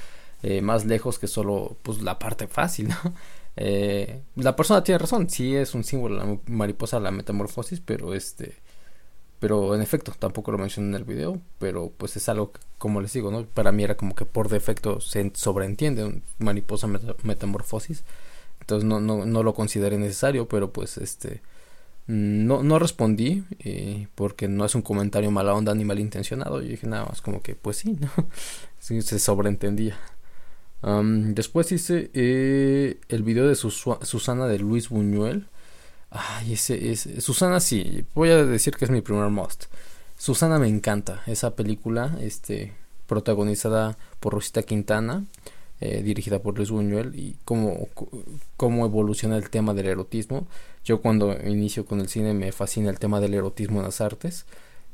eh, 0.42 0.62
más 0.62 0.86
lejos 0.86 1.20
que 1.20 1.28
solo 1.28 1.78
pues 1.84 2.02
la 2.02 2.18
parte 2.18 2.48
fácil, 2.48 2.90
¿no? 2.90 2.96
Eh, 3.62 4.22
la 4.36 4.56
persona 4.56 4.84
tiene 4.84 5.00
razón, 5.00 5.30
sí 5.30 5.54
es 5.54 5.74
un 5.74 5.84
símbolo 5.84 6.16
la 6.16 6.38
mariposa 6.46 6.98
la 7.00 7.12
metamorfosis, 7.12 7.82
pero 7.82 8.14
este 8.14 8.54
pero 9.40 9.76
en 9.76 9.82
efecto 9.82 10.14
tampoco 10.18 10.52
lo 10.52 10.58
mencioné 10.58 10.90
en 10.90 10.96
el 10.96 11.04
video, 11.04 11.42
pero 11.60 11.92
pues 11.98 12.16
es 12.18 12.30
algo 12.30 12.52
como 12.78 13.02
les 13.02 13.14
digo, 13.14 13.32
¿no? 13.32 13.46
Para 13.46 13.72
mí 13.72 13.84
era 13.84 13.96
como 13.96 14.16
que 14.16 14.26
por 14.26 14.50
defecto 14.50 15.02
se 15.02 15.32
sobreentiende 15.36 16.22
mariposa 16.40 16.88
metamorfosis 17.24 18.04
entonces 18.70 18.88
no, 18.88 19.00
no, 19.00 19.26
no 19.26 19.44
lo 19.44 19.54
consideré 19.56 19.98
necesario, 19.98 20.48
pero 20.48 20.72
pues 20.72 20.98
este 20.98 21.42
no, 22.06 22.62
no 22.62 22.78
respondí 22.78 23.44
eh, 23.60 24.08
porque 24.16 24.48
no 24.48 24.66
es 24.66 24.76
un 24.76 24.82
comentario 24.84 25.32
mala 25.32 25.54
onda 25.56 25.74
ni 25.74 25.86
malintencionado. 25.86 26.62
Yo 26.62 26.70
dije 26.70 26.86
nada 26.86 27.06
más 27.06 27.22
como 27.22 27.42
que 27.42 27.56
pues 27.56 27.78
sí, 27.78 27.98
¿no? 28.00 28.10
se 28.80 29.20
sobreentendía. 29.20 29.98
después 30.84 31.72
hice 31.72 32.12
eh, 32.14 33.00
el 33.10 33.24
video 33.24 33.48
de 33.48 33.56
Susana 33.56 34.48
de 34.48 34.60
Luis 34.60 34.90
Buñuel. 34.90 35.48
Ay, 36.12 36.54
ese 36.54 36.92
es 36.92 37.08
Susana 37.20 37.60
sí, 37.60 38.06
voy 38.16 38.30
a 38.30 38.44
decir 38.44 38.76
que 38.76 38.86
es 38.86 38.92
mi 38.92 39.02
primer 39.02 39.30
must. 39.30 39.66
Susana 40.18 40.60
me 40.60 40.68
encanta, 40.68 41.22
esa 41.28 41.56
película, 41.56 42.18
este, 42.22 42.74
protagonizada 43.08 43.98
por 44.20 44.34
Rosita 44.34 44.64
Quintana. 44.64 45.26
Eh, 45.82 46.04
dirigida 46.04 46.40
por 46.40 46.58
Luis 46.58 46.72
Buñuel 46.72 47.16
y 47.16 47.38
cómo, 47.46 47.88
cómo 48.58 48.86
evoluciona 48.86 49.38
el 49.38 49.50
tema 49.50 49.74
del 49.74 49.86
erotismo. 49.86 50.46
Yo 50.84 51.02
cuando 51.02 51.32
inicio 51.48 51.86
con 51.86 52.02
el 52.02 52.10
cine 52.10 52.34
me 52.34 52.52
fascina 52.52 52.90
el 52.90 53.00
tema 53.00 53.22
del 53.22 53.34
erotismo 53.34 53.80
en 53.80 53.86
las 53.86 54.02
artes. 54.02 54.46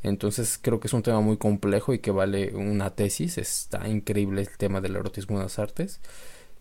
Entonces 0.03 0.59
creo 0.61 0.79
que 0.79 0.85
es 0.85 0.93
un 0.93 1.01
tema 1.01 1.21
muy 1.21 1.37
complejo 1.37 1.91
y 1.95 1.99
que 1.99 2.11
vale 2.11 2.53
una 2.53 2.91
tesis. 2.91 3.39
Está 3.39 3.87
increíble 3.87 4.41
el 4.41 4.49
tema 4.49 4.79
del 4.79 4.95
erotismo 4.95 5.37
en 5.37 5.43
las 5.43 5.57
artes. 5.57 5.99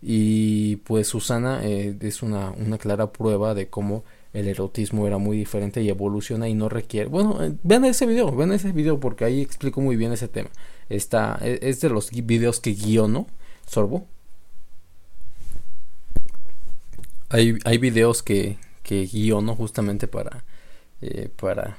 Y 0.01 0.77
pues 0.77 1.09
Susana 1.09 1.61
eh, 1.63 1.95
es 2.01 2.23
una, 2.23 2.51
una 2.51 2.79
clara 2.79 3.13
prueba 3.13 3.53
de 3.53 3.69
cómo 3.69 4.05
el 4.35 4.49
erotismo 4.49 5.07
era 5.07 5.17
muy 5.17 5.39
diferente 5.39 5.81
y 5.81 5.89
evoluciona 5.89 6.49
y 6.49 6.55
no 6.55 6.69
requiere. 6.69 7.09
Bueno, 7.09 7.43
eh, 7.43 7.55
vean 7.63 7.85
ese 7.85 8.05
video, 8.05 8.35
vean 8.35 8.53
ese 8.53 8.73
video 8.73 9.01
porque 9.01 9.25
ahí 9.25 9.41
explico 9.41 9.81
muy 9.81 9.97
bien 9.97 10.13
ese 10.13 10.29
tema. 10.29 10.51
Está, 10.89 11.39
e, 11.41 11.61
es 11.63 11.81
de 11.81 11.89
los 11.89 12.11
videos 12.11 12.61
que 12.61 12.75
guiono, 12.75 13.29
sorbo, 13.67 14.07
hay, 17.31 17.59
hay 17.65 17.79
videos 17.79 18.23
que, 18.23 18.59
que 18.83 19.07
guiono 19.07 19.55
justamente 19.55 20.09
para, 20.09 20.45
eh, 21.01 21.31
para, 21.41 21.79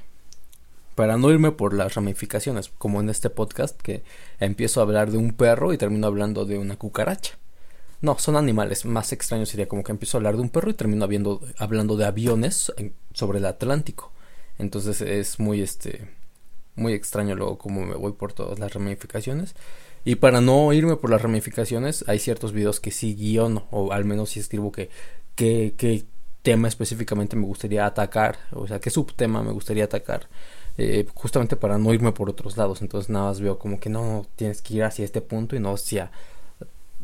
para 0.96 1.18
no 1.18 1.32
irme 1.32 1.52
por 1.52 1.74
las 1.74 1.94
ramificaciones, 1.96 2.72
como 2.78 3.02
en 3.02 3.10
este 3.10 3.30
podcast 3.30 3.80
que 3.82 4.02
empiezo 4.40 4.80
a 4.80 4.84
hablar 4.84 5.12
de 5.12 5.18
un 5.18 5.34
perro 5.34 5.74
y 5.74 5.78
termino 5.78 6.08
hablando 6.08 6.46
de 6.46 6.58
una 6.58 6.78
cucaracha. 6.78 7.38
No, 8.02 8.18
son 8.20 8.36
animales. 8.36 8.86
Más 8.86 9.12
extraños 9.14 9.50
sería 9.50 9.68
como 9.68 9.84
que 9.84 9.92
empiezo 9.92 10.18
a 10.18 10.20
hablar 10.20 10.36
de 10.36 10.42
un 10.42 10.50
perro 10.50 10.70
y 10.70 10.74
termino 10.74 11.06
hablando 11.58 11.98
de 11.98 12.06
aviones 12.06 12.72
sobre 13.14 13.40
el 13.40 13.46
Atlántico. 13.46 14.12
Entonces 14.58 15.02
es 15.02 15.40
muy 15.40 15.62
este 15.62 16.08
muy 16.76 16.94
extraño 16.94 17.36
luego 17.36 17.58
como 17.58 17.86
me 17.86 17.96
voy 17.96 18.14
por 18.14 18.34
todas 18.34 18.60
las 18.60 18.74
ramificaciones. 18.74 19.56
Y 20.04 20.16
para 20.16 20.40
no 20.40 20.72
irme 20.72 20.98
por 20.98 21.10
las 21.10 21.22
ramificaciones, 21.22 22.06
hay 22.08 22.20
ciertos 22.20 22.54
videos 22.54 22.80
que 22.80 22.92
sí 22.92 23.16
guiono, 23.16 23.68
o 23.72 23.92
al 23.92 24.06
menos 24.06 24.32
si 24.32 24.40
escribo 24.40 24.72
que 24.72 24.90
qué, 25.36 26.06
tema 26.44 26.68
específicamente 26.68 27.36
me 27.36 27.48
gustaría 27.48 27.88
atacar, 27.88 28.38
o 28.52 28.68
sea, 28.68 28.80
qué 28.80 28.92
subtema 28.92 29.42
me 29.42 29.52
gustaría 29.52 29.86
atacar, 29.86 30.28
eh, 30.78 31.08
justamente 31.16 31.56
para 31.56 31.80
no 31.80 31.92
irme 31.92 32.12
por 32.12 32.30
otros 32.30 32.56
lados. 32.56 32.84
Entonces 32.84 33.10
nada 33.10 33.30
más 33.30 33.42
veo 33.42 33.58
como 33.58 33.80
que 33.80 33.90
no, 33.90 34.28
tienes 34.36 34.62
que 34.62 34.76
ir 34.76 34.84
hacia 34.84 35.06
este 35.06 35.22
punto 35.22 35.56
y 35.56 35.60
no 35.60 35.74
hacia, 35.74 36.12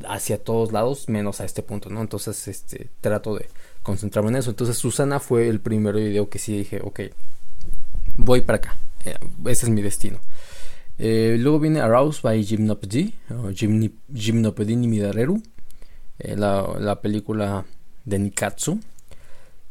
hacia 0.08 0.44
todos 0.44 0.72
lados, 0.72 1.10
menos 1.10 1.42
a 1.42 1.46
este 1.46 1.64
punto, 1.64 1.90
¿no? 1.90 2.02
Entonces 2.02 2.48
este, 2.48 2.90
trato 3.02 3.36
de 3.36 3.48
concentrarme 3.84 4.30
en 4.30 4.38
eso. 4.38 4.50
Entonces 4.50 4.78
Susana 4.78 5.20
fue 5.20 5.48
el 5.48 5.60
primer 5.60 5.96
video 5.96 6.30
que 6.30 6.40
sí 6.40 6.58
dije, 6.58 6.82
ok, 6.84 7.02
voy 8.18 8.42
para 8.42 8.58
acá, 8.58 8.78
eh, 9.06 9.16
ese 9.46 9.66
es 9.66 9.70
mi 9.70 9.82
destino. 9.82 10.20
Eh, 10.98 11.38
luego 11.40 11.60
viene 11.60 11.82
Aroused 11.82 12.22
by 12.22 12.44
Gymnopedy, 12.44 13.14
o 13.30 13.50
Gymnopedy 14.14 14.76
Midareru, 14.76 15.42
la, 16.20 16.76
la 16.80 17.02
película 17.02 17.66
de 18.06 18.20
Nikatsu. 18.20 18.80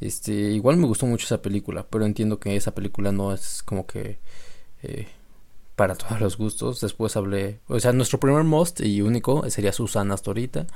Este, 0.01 0.33
igual 0.33 0.79
me 0.79 0.87
gustó 0.87 1.07
mucho 1.07 1.27
esa 1.27 1.43
película, 1.43 1.87
pero 1.89 2.07
entiendo 2.07 2.41
que 2.41 2.57
esa 2.57 2.75
película 2.75 3.13
no 3.13 3.35
es 3.35 3.63
como 3.63 3.87
que 3.87 4.19
eh, 4.83 5.07
para 5.81 5.95
todos 5.95 6.21
los 6.21 6.37
gustos. 6.37 6.83
Después 6.83 7.17
hablé, 7.17 7.61
o 7.67 7.81
sea, 7.81 7.95
nuestro 7.95 8.21
primer 8.21 8.45
most 8.45 8.81
y 8.83 9.01
único 9.01 9.49
sería 9.49 9.73
Susana 9.73 10.13
hasta 10.13 10.29
ahorita. 10.29 10.67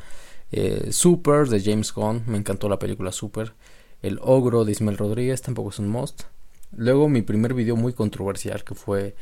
Eh, 0.50 0.92
Super 0.92 1.46
de 1.46 1.60
James 1.60 1.92
Gunn, 1.92 2.22
me 2.26 2.38
encantó 2.38 2.70
la 2.70 2.78
película 2.78 3.12
Super. 3.12 3.52
El 4.00 4.18
Ogro 4.22 4.64
de 4.64 4.72
Ismael 4.72 4.96
Rodríguez 4.96 5.42
tampoco 5.42 5.68
es 5.68 5.78
un 5.78 5.88
most. 5.88 6.22
Luego 6.74 7.10
mi 7.10 7.20
primer 7.20 7.52
video 7.52 7.76
muy 7.76 7.92
controversial 7.92 8.64
que 8.64 8.74
fue 8.74 9.14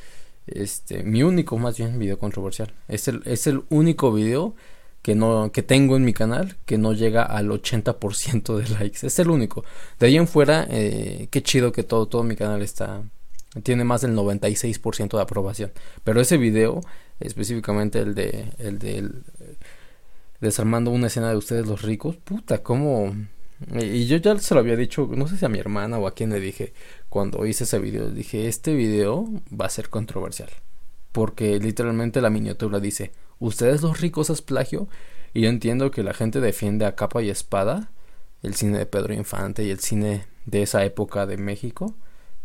este 0.46 1.02
mi 1.02 1.24
único 1.24 1.58
más 1.58 1.78
bien 1.78 1.98
video 1.98 2.16
controversial. 2.16 2.72
Es 2.86 3.08
el, 3.08 3.20
es 3.24 3.48
el 3.48 3.64
único 3.68 4.12
video 4.12 4.54
que 5.02 5.16
no 5.16 5.50
que 5.50 5.64
tengo 5.64 5.96
en 5.96 6.04
mi 6.04 6.12
canal 6.12 6.58
que 6.64 6.78
no 6.78 6.92
llega 6.92 7.24
al 7.24 7.48
80% 7.50 8.56
de 8.56 8.68
likes. 8.68 9.04
Es 9.04 9.18
el 9.18 9.30
único. 9.30 9.64
De 9.98 10.06
ahí 10.06 10.16
en 10.16 10.28
fuera, 10.28 10.64
eh, 10.70 11.26
qué 11.32 11.42
chido 11.42 11.72
que 11.72 11.82
todo, 11.82 12.06
todo 12.06 12.22
mi 12.22 12.36
canal 12.36 12.62
está 12.62 13.02
tiene 13.62 13.84
más 13.84 14.00
del 14.02 14.14
96% 14.16 15.16
de 15.16 15.22
aprobación. 15.22 15.72
Pero 16.04 16.20
ese 16.20 16.36
video, 16.36 16.80
específicamente 17.20 18.00
el 18.00 18.14
de 18.14 18.52
el 18.58 18.78
de 18.78 19.10
desarmando 20.40 20.90
una 20.90 21.06
escena 21.06 21.30
de 21.30 21.36
ustedes 21.36 21.66
los 21.66 21.82
ricos, 21.82 22.16
puta, 22.16 22.62
cómo 22.62 23.12
y 23.70 24.06
yo 24.06 24.16
ya 24.16 24.38
se 24.38 24.54
lo 24.54 24.60
había 24.60 24.76
dicho, 24.76 25.08
no 25.12 25.28
sé 25.28 25.36
si 25.36 25.44
a 25.44 25.48
mi 25.48 25.58
hermana 25.58 25.98
o 25.98 26.06
a 26.06 26.14
quien 26.14 26.30
le 26.30 26.40
dije 26.40 26.72
cuando 27.08 27.46
hice 27.46 27.64
ese 27.64 27.78
video, 27.78 28.10
dije, 28.10 28.48
este 28.48 28.74
video 28.74 29.28
va 29.48 29.66
a 29.66 29.70
ser 29.70 29.88
controversial. 29.88 30.50
Porque 31.12 31.58
literalmente 31.58 32.20
la 32.20 32.30
miniatura 32.30 32.80
dice, 32.80 33.12
ustedes 33.38 33.82
los 33.82 34.00
ricos 34.00 34.30
es 34.30 34.42
plagio. 34.42 34.88
Y 35.34 35.42
yo 35.42 35.48
entiendo 35.48 35.90
que 35.90 36.02
la 36.02 36.14
gente 36.14 36.40
defiende 36.40 36.86
a 36.86 36.94
capa 36.94 37.22
y 37.22 37.30
espada 37.30 37.90
el 38.42 38.54
cine 38.54 38.78
de 38.78 38.86
Pedro 38.86 39.14
Infante 39.14 39.64
y 39.64 39.70
el 39.70 39.78
cine 39.78 40.26
de 40.46 40.62
esa 40.62 40.84
época 40.84 41.26
de 41.26 41.36
México. 41.36 41.94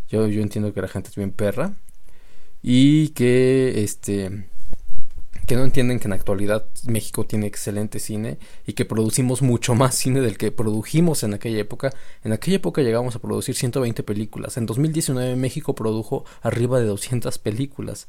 Yo, 0.09 0.27
yo 0.27 0.41
entiendo 0.41 0.73
que 0.73 0.81
la 0.81 0.87
gente 0.87 1.09
es 1.09 1.15
bien 1.15 1.31
perra. 1.31 1.73
Y 2.61 3.09
que 3.09 3.83
este 3.83 4.47
que 5.47 5.55
no 5.55 5.63
entienden 5.63 5.99
que 5.99 6.05
en 6.05 6.09
la 6.09 6.17
actualidad 6.17 6.65
México 6.87 7.25
tiene 7.25 7.47
excelente 7.47 7.99
cine 7.99 8.37
y 8.65 8.73
que 8.73 8.83
producimos 8.83 9.41
mucho 9.41 9.75
más 9.75 9.95
cine 9.95 10.19
del 10.19 10.37
que 10.37 10.51
produjimos 10.51 11.23
en 11.23 11.33
aquella 11.33 11.59
época. 11.59 11.93
En 12.25 12.33
aquella 12.33 12.57
época 12.57 12.81
llegamos 12.81 13.15
a 13.15 13.19
producir 13.19 13.55
120 13.55 14.03
películas. 14.03 14.57
En 14.57 14.65
2019 14.65 15.37
México 15.37 15.73
produjo 15.73 16.25
arriba 16.41 16.81
de 16.81 16.87
200 16.87 17.37
películas 17.39 18.07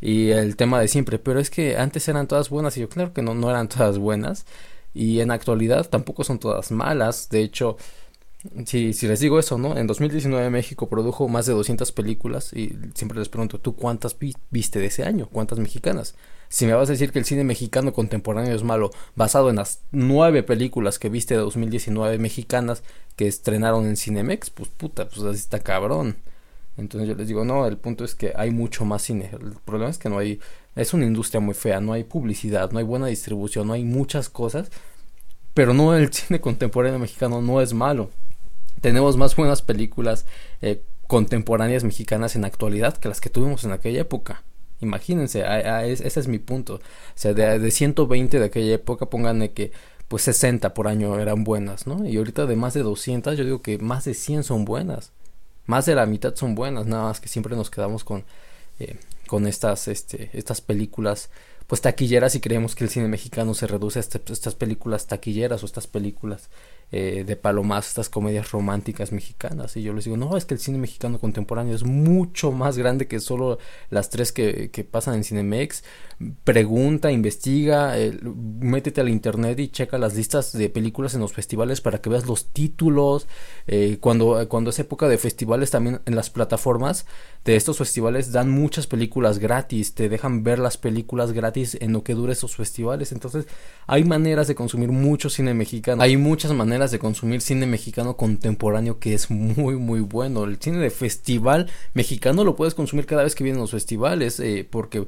y 0.00 0.30
el 0.30 0.54
tema 0.54 0.80
de 0.80 0.86
siempre, 0.86 1.18
pero 1.18 1.40
es 1.40 1.50
que 1.50 1.76
antes 1.76 2.06
eran 2.06 2.28
todas 2.28 2.50
buenas 2.50 2.76
y 2.76 2.80
yo 2.82 2.88
claro 2.88 3.12
que 3.12 3.22
no, 3.22 3.34
no 3.34 3.50
eran 3.50 3.68
todas 3.68 3.98
buenas 3.98 4.46
y 4.94 5.20
en 5.20 5.32
actualidad 5.32 5.88
tampoco 5.88 6.22
son 6.22 6.38
todas 6.38 6.70
malas, 6.70 7.28
de 7.30 7.42
hecho, 7.42 7.76
si, 8.64 8.92
si 8.92 9.06
les 9.06 9.20
digo 9.20 9.38
eso, 9.38 9.58
¿no? 9.58 9.76
En 9.76 9.86
2019 9.86 10.50
México 10.50 10.88
produjo 10.88 11.28
más 11.28 11.46
de 11.46 11.52
200 11.52 11.92
películas 11.92 12.52
y 12.52 12.76
siempre 12.94 13.18
les 13.18 13.28
pregunto, 13.28 13.60
¿tú 13.60 13.76
cuántas 13.76 14.16
viste 14.50 14.78
de 14.78 14.86
ese 14.86 15.04
año? 15.04 15.28
¿Cuántas 15.30 15.58
mexicanas? 15.58 16.14
Si 16.48 16.66
me 16.66 16.74
vas 16.74 16.88
a 16.88 16.92
decir 16.92 17.12
que 17.12 17.18
el 17.18 17.24
cine 17.24 17.44
mexicano 17.44 17.92
contemporáneo 17.92 18.54
es 18.54 18.62
malo, 18.62 18.90
basado 19.14 19.50
en 19.50 19.56
las 19.56 19.82
nueve 19.90 20.42
películas 20.42 20.98
que 20.98 21.08
viste 21.08 21.34
de 21.34 21.40
2019 21.40 22.18
mexicanas 22.18 22.82
que 23.16 23.26
estrenaron 23.26 23.86
en 23.86 23.96
Cinemex, 23.96 24.50
pues 24.50 24.68
puta, 24.68 25.08
pues 25.08 25.22
así 25.22 25.38
está 25.38 25.60
cabrón. 25.60 26.16
Entonces 26.76 27.08
yo 27.08 27.14
les 27.14 27.28
digo, 27.28 27.44
no, 27.44 27.66
el 27.66 27.78
punto 27.78 28.04
es 28.04 28.14
que 28.14 28.32
hay 28.36 28.50
mucho 28.50 28.84
más 28.84 29.02
cine. 29.02 29.30
El 29.32 29.56
problema 29.64 29.90
es 29.90 29.98
que 29.98 30.08
no 30.08 30.18
hay, 30.18 30.40
es 30.74 30.92
una 30.94 31.06
industria 31.06 31.40
muy 31.40 31.54
fea, 31.54 31.80
no 31.80 31.92
hay 31.92 32.04
publicidad, 32.04 32.70
no 32.70 32.78
hay 32.78 32.84
buena 32.84 33.06
distribución, 33.06 33.66
no 33.66 33.72
hay 33.72 33.84
muchas 33.84 34.28
cosas. 34.28 34.70
Pero 35.54 35.72
no, 35.72 35.94
el 35.94 36.12
cine 36.12 36.40
contemporáneo 36.40 36.98
mexicano 36.98 37.40
no 37.40 37.60
es 37.60 37.72
malo. 37.72 38.10
Tenemos 38.86 39.16
más 39.16 39.34
buenas 39.34 39.62
películas 39.62 40.26
eh, 40.62 40.80
contemporáneas 41.08 41.82
mexicanas 41.82 42.36
en 42.36 42.44
actualidad 42.44 42.96
que 42.96 43.08
las 43.08 43.20
que 43.20 43.30
tuvimos 43.30 43.64
en 43.64 43.72
aquella 43.72 44.02
época. 44.02 44.44
Imagínense, 44.80 45.42
ese 45.88 46.20
es 46.20 46.28
mi 46.28 46.38
punto. 46.38 46.74
O 46.74 46.80
sea, 47.16 47.34
de, 47.34 47.58
de 47.58 47.70
120 47.72 48.38
de 48.38 48.44
aquella 48.44 48.74
época, 48.74 49.06
pónganle 49.06 49.50
que 49.50 49.72
pues 50.06 50.22
60 50.22 50.72
por 50.72 50.86
año 50.86 51.18
eran 51.18 51.42
buenas, 51.42 51.88
¿no? 51.88 52.06
Y 52.06 52.16
ahorita 52.16 52.46
de 52.46 52.54
más 52.54 52.74
de 52.74 52.82
200, 52.82 53.36
yo 53.36 53.42
digo 53.42 53.60
que 53.60 53.78
más 53.78 54.04
de 54.04 54.14
100 54.14 54.44
son 54.44 54.64
buenas 54.64 55.10
más 55.66 55.84
de 55.86 55.94
la 55.94 56.06
mitad 56.06 56.34
son 56.36 56.54
buenas, 56.54 56.86
nada 56.86 57.04
más 57.04 57.20
que 57.20 57.28
siempre 57.28 57.56
nos 57.56 57.70
quedamos 57.70 58.04
con, 58.04 58.24
eh, 58.78 58.96
con 59.26 59.46
estas, 59.46 59.88
este, 59.88 60.30
estas 60.32 60.60
películas 60.60 61.30
pues 61.66 61.80
taquilleras 61.80 62.36
y 62.36 62.40
creemos 62.40 62.76
que 62.76 62.84
el 62.84 62.90
cine 62.90 63.08
mexicano 63.08 63.52
se 63.52 63.66
reduce 63.66 63.98
a 63.98 64.00
este, 64.00 64.20
estas 64.32 64.54
películas 64.54 65.08
taquilleras 65.08 65.64
o 65.64 65.66
estas 65.66 65.88
películas 65.88 66.48
eh, 66.92 67.24
de 67.26 67.34
palomas, 67.34 67.88
estas 67.88 68.08
comedias 68.08 68.52
románticas 68.52 69.10
mexicanas. 69.10 69.76
Y 69.76 69.82
yo 69.82 69.92
les 69.92 70.04
digo, 70.04 70.16
no, 70.16 70.36
es 70.36 70.44
que 70.44 70.54
el 70.54 70.60
cine 70.60 70.78
mexicano 70.78 71.18
contemporáneo 71.18 71.74
es 71.74 71.84
mucho 71.84 72.52
más 72.52 72.78
grande 72.78 73.08
que 73.08 73.18
solo 73.18 73.58
las 73.90 74.08
tres 74.08 74.30
que, 74.30 74.70
que 74.70 74.84
pasan 74.84 75.16
en 75.16 75.24
Cinemex. 75.24 75.82
Pregunta, 76.44 77.10
investiga, 77.10 77.98
eh, 77.98 78.18
métete 78.22 79.00
al 79.00 79.08
internet 79.08 79.58
y 79.58 79.68
checa 79.68 79.98
las 79.98 80.14
listas 80.14 80.52
de 80.52 80.70
películas 80.70 81.14
en 81.14 81.20
los 81.20 81.32
festivales 81.32 81.80
para 81.80 82.00
que 82.00 82.08
veas 82.08 82.26
los 82.26 82.46
títulos. 82.52 83.26
Eh, 83.66 83.98
cuando, 84.00 84.48
cuando 84.48 84.70
es 84.70 84.78
época 84.78 85.08
de 85.08 85.18
festivales, 85.18 85.70
también 85.70 86.00
en 86.06 86.14
las 86.14 86.30
plataformas 86.30 87.04
de 87.44 87.56
estos 87.56 87.78
festivales 87.78 88.32
dan 88.32 88.50
muchas 88.50 88.86
películas 88.86 89.38
gratis, 89.38 89.94
te 89.94 90.08
dejan 90.08 90.42
ver 90.42 90.58
las 90.58 90.78
películas 90.78 91.32
gratis 91.32 91.76
en 91.80 91.92
lo 91.92 92.02
que 92.02 92.14
dure 92.14 92.32
esos 92.32 92.56
festivales. 92.56 93.12
Entonces, 93.12 93.46
hay 93.86 94.04
maneras 94.04 94.48
de 94.48 94.54
consumir 94.54 94.90
mucho 94.90 95.28
cine 95.30 95.52
mexicano. 95.52 96.02
Hay 96.02 96.16
muchas 96.16 96.52
maneras 96.52 96.75
de 96.78 96.98
consumir 96.98 97.40
cine 97.40 97.66
mexicano 97.66 98.16
contemporáneo 98.16 98.98
que 98.98 99.14
es 99.14 99.30
muy 99.30 99.76
muy 99.76 100.00
bueno. 100.00 100.44
El 100.44 100.58
cine 100.58 100.78
de 100.78 100.90
festival 100.90 101.70
mexicano 101.94 102.44
lo 102.44 102.56
puedes 102.56 102.74
consumir 102.74 103.06
cada 103.06 103.24
vez 103.24 103.34
que 103.34 103.44
vienen 103.44 103.60
los 103.60 103.70
festivales 103.70 104.40
eh, 104.40 104.66
porque 104.68 105.06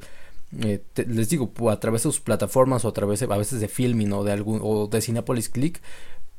eh, 0.61 0.83
les 1.07 1.29
digo 1.29 1.51
a 1.69 1.79
través 1.79 2.01
de 2.03 2.09
sus 2.09 2.19
plataformas 2.19 2.83
o 2.83 2.87
a 2.87 2.93
través 2.93 3.19
de, 3.19 3.27
a 3.31 3.37
veces 3.37 3.59
de 3.59 3.67
filming 3.67 4.11
o 4.13 4.23
de 4.23 4.31
algún 4.31 4.59
o 4.63 4.87
de 4.87 5.01
Cinepolis 5.01 5.49
Click 5.49 5.81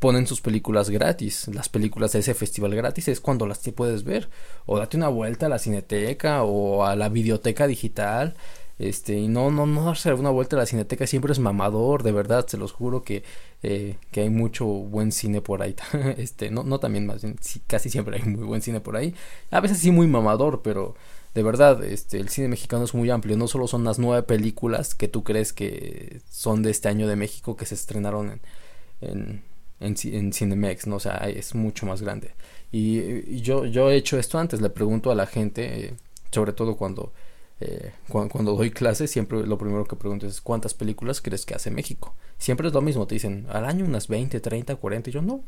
ponen 0.01 0.27
sus 0.27 0.41
películas 0.41 0.91
gratis. 0.91 1.47
Las 1.49 1.69
películas 1.69 2.13
de 2.13 2.21
ese 2.21 2.35
festival 2.35 2.75
gratis 2.75 3.07
es 3.09 3.21
cuando 3.21 3.47
las 3.47 3.61
puedes 3.77 4.03
ver. 4.03 4.29
O 4.67 4.79
date 4.79 4.97
una 4.97 5.09
vuelta 5.09 5.47
a 5.47 5.49
la 5.49 5.59
cineteca 5.59 6.43
o 6.43 6.85
a 6.85 6.97
la 6.97 7.09
videoteca 7.09 7.67
digital 7.67 8.35
este, 8.81 9.13
y 9.13 9.29
no, 9.29 9.51
no, 9.51 9.67
no 9.67 9.85
darse 9.85 10.11
una 10.15 10.31
vuelta 10.31 10.57
a 10.57 10.61
la 10.61 10.65
cineteca 10.65 11.07
siempre 11.07 11.33
es 11.33 11.39
mamador, 11.39 12.03
de 12.03 12.13
verdad, 12.13 12.47
se 12.47 12.57
los 12.57 12.73
juro 12.73 13.03
que, 13.03 13.23
eh, 13.63 13.99
que 14.11 14.23
hay 14.23 14.31
mucho 14.31 14.65
buen 14.65 15.13
cine 15.13 15.43
por 15.43 15.61
ahí. 15.61 15.77
este, 16.17 16.51
no, 16.51 16.65
no 16.65 16.81
también 16.81 17.07
más 17.07 17.21
bien, 17.21 17.37
casi 17.67 17.91
siempre 17.91 18.17
hay 18.17 18.23
muy 18.23 18.45
buen 18.45 18.63
cine 18.63 18.81
por 18.81 18.97
ahí. 18.97 19.15
A 19.51 19.61
veces 19.61 19.79
sí 19.81 19.91
muy 19.91 20.07
mamador, 20.07 20.63
pero 20.63 20.95
de 21.35 21.43
verdad, 21.43 21.85
este, 21.85 22.17
el 22.21 22.31
cine 22.31 22.49
mexicano 22.49 22.85
es 22.85 22.95
muy 22.95 23.11
amplio. 23.11 23.37
No 23.37 23.49
solo 23.49 23.69
son 23.69 23.85
las 23.85 23.99
nueve 23.99 24.23
películas 24.23 24.95
que 24.95 25.09
tú 25.09 25.25
crees 25.25 25.53
que 25.53 26.23
son 26.31 26.63
de 26.63 26.71
este 26.71 26.89
año 26.89 27.07
de 27.07 27.17
México 27.17 27.57
que 27.57 27.67
se 27.67 27.75
estrenaron 27.75 28.41
en, 29.03 29.43
en, 29.81 29.95
en, 30.15 30.33
Cinemex, 30.33 30.87
¿no? 30.87 30.97
O 30.97 31.01
sea, 31.01 31.19
es 31.29 31.55
mucho 31.55 31.85
más 31.85 32.01
grande. 32.01 32.33
Y, 32.73 33.43
yo, 33.43 33.67
yo 33.67 33.91
he 33.91 33.97
hecho 33.97 34.19
esto 34.19 34.39
antes, 34.39 34.63
le 34.63 34.71
pregunto 34.71 35.11
a 35.11 35.15
la 35.15 35.27
gente, 35.27 35.89
eh, 35.89 35.95
sobre 36.31 36.55
todo 36.55 36.77
cuando 36.77 37.13
eh, 37.61 37.93
cuando, 38.09 38.57
doy 38.57 38.71
clases, 38.71 39.11
siempre 39.11 39.47
lo 39.47 39.59
primero 39.59 39.85
que 39.85 39.97
pregunto 39.97 40.27
es 40.27 40.41
¿cuántas 40.41 40.73
películas 40.73 41.21
crees 41.21 41.45
que 41.45 41.55
hace 41.55 41.71
México? 41.71 42.15
Siempre 42.39 42.69
es 42.69 42.75
lo 42.75 42.81
mismo, 42.81 43.07
te 43.07 43.17
dicen 43.17 43.47
al 43.51 43.67
año 43.67 43.85
unas 43.85 44.09
20, 44.09 44.41
30, 44.41 44.77
40, 44.77 45.11
y 45.11 45.13
yo 45.13 45.23
no, 45.23 45.43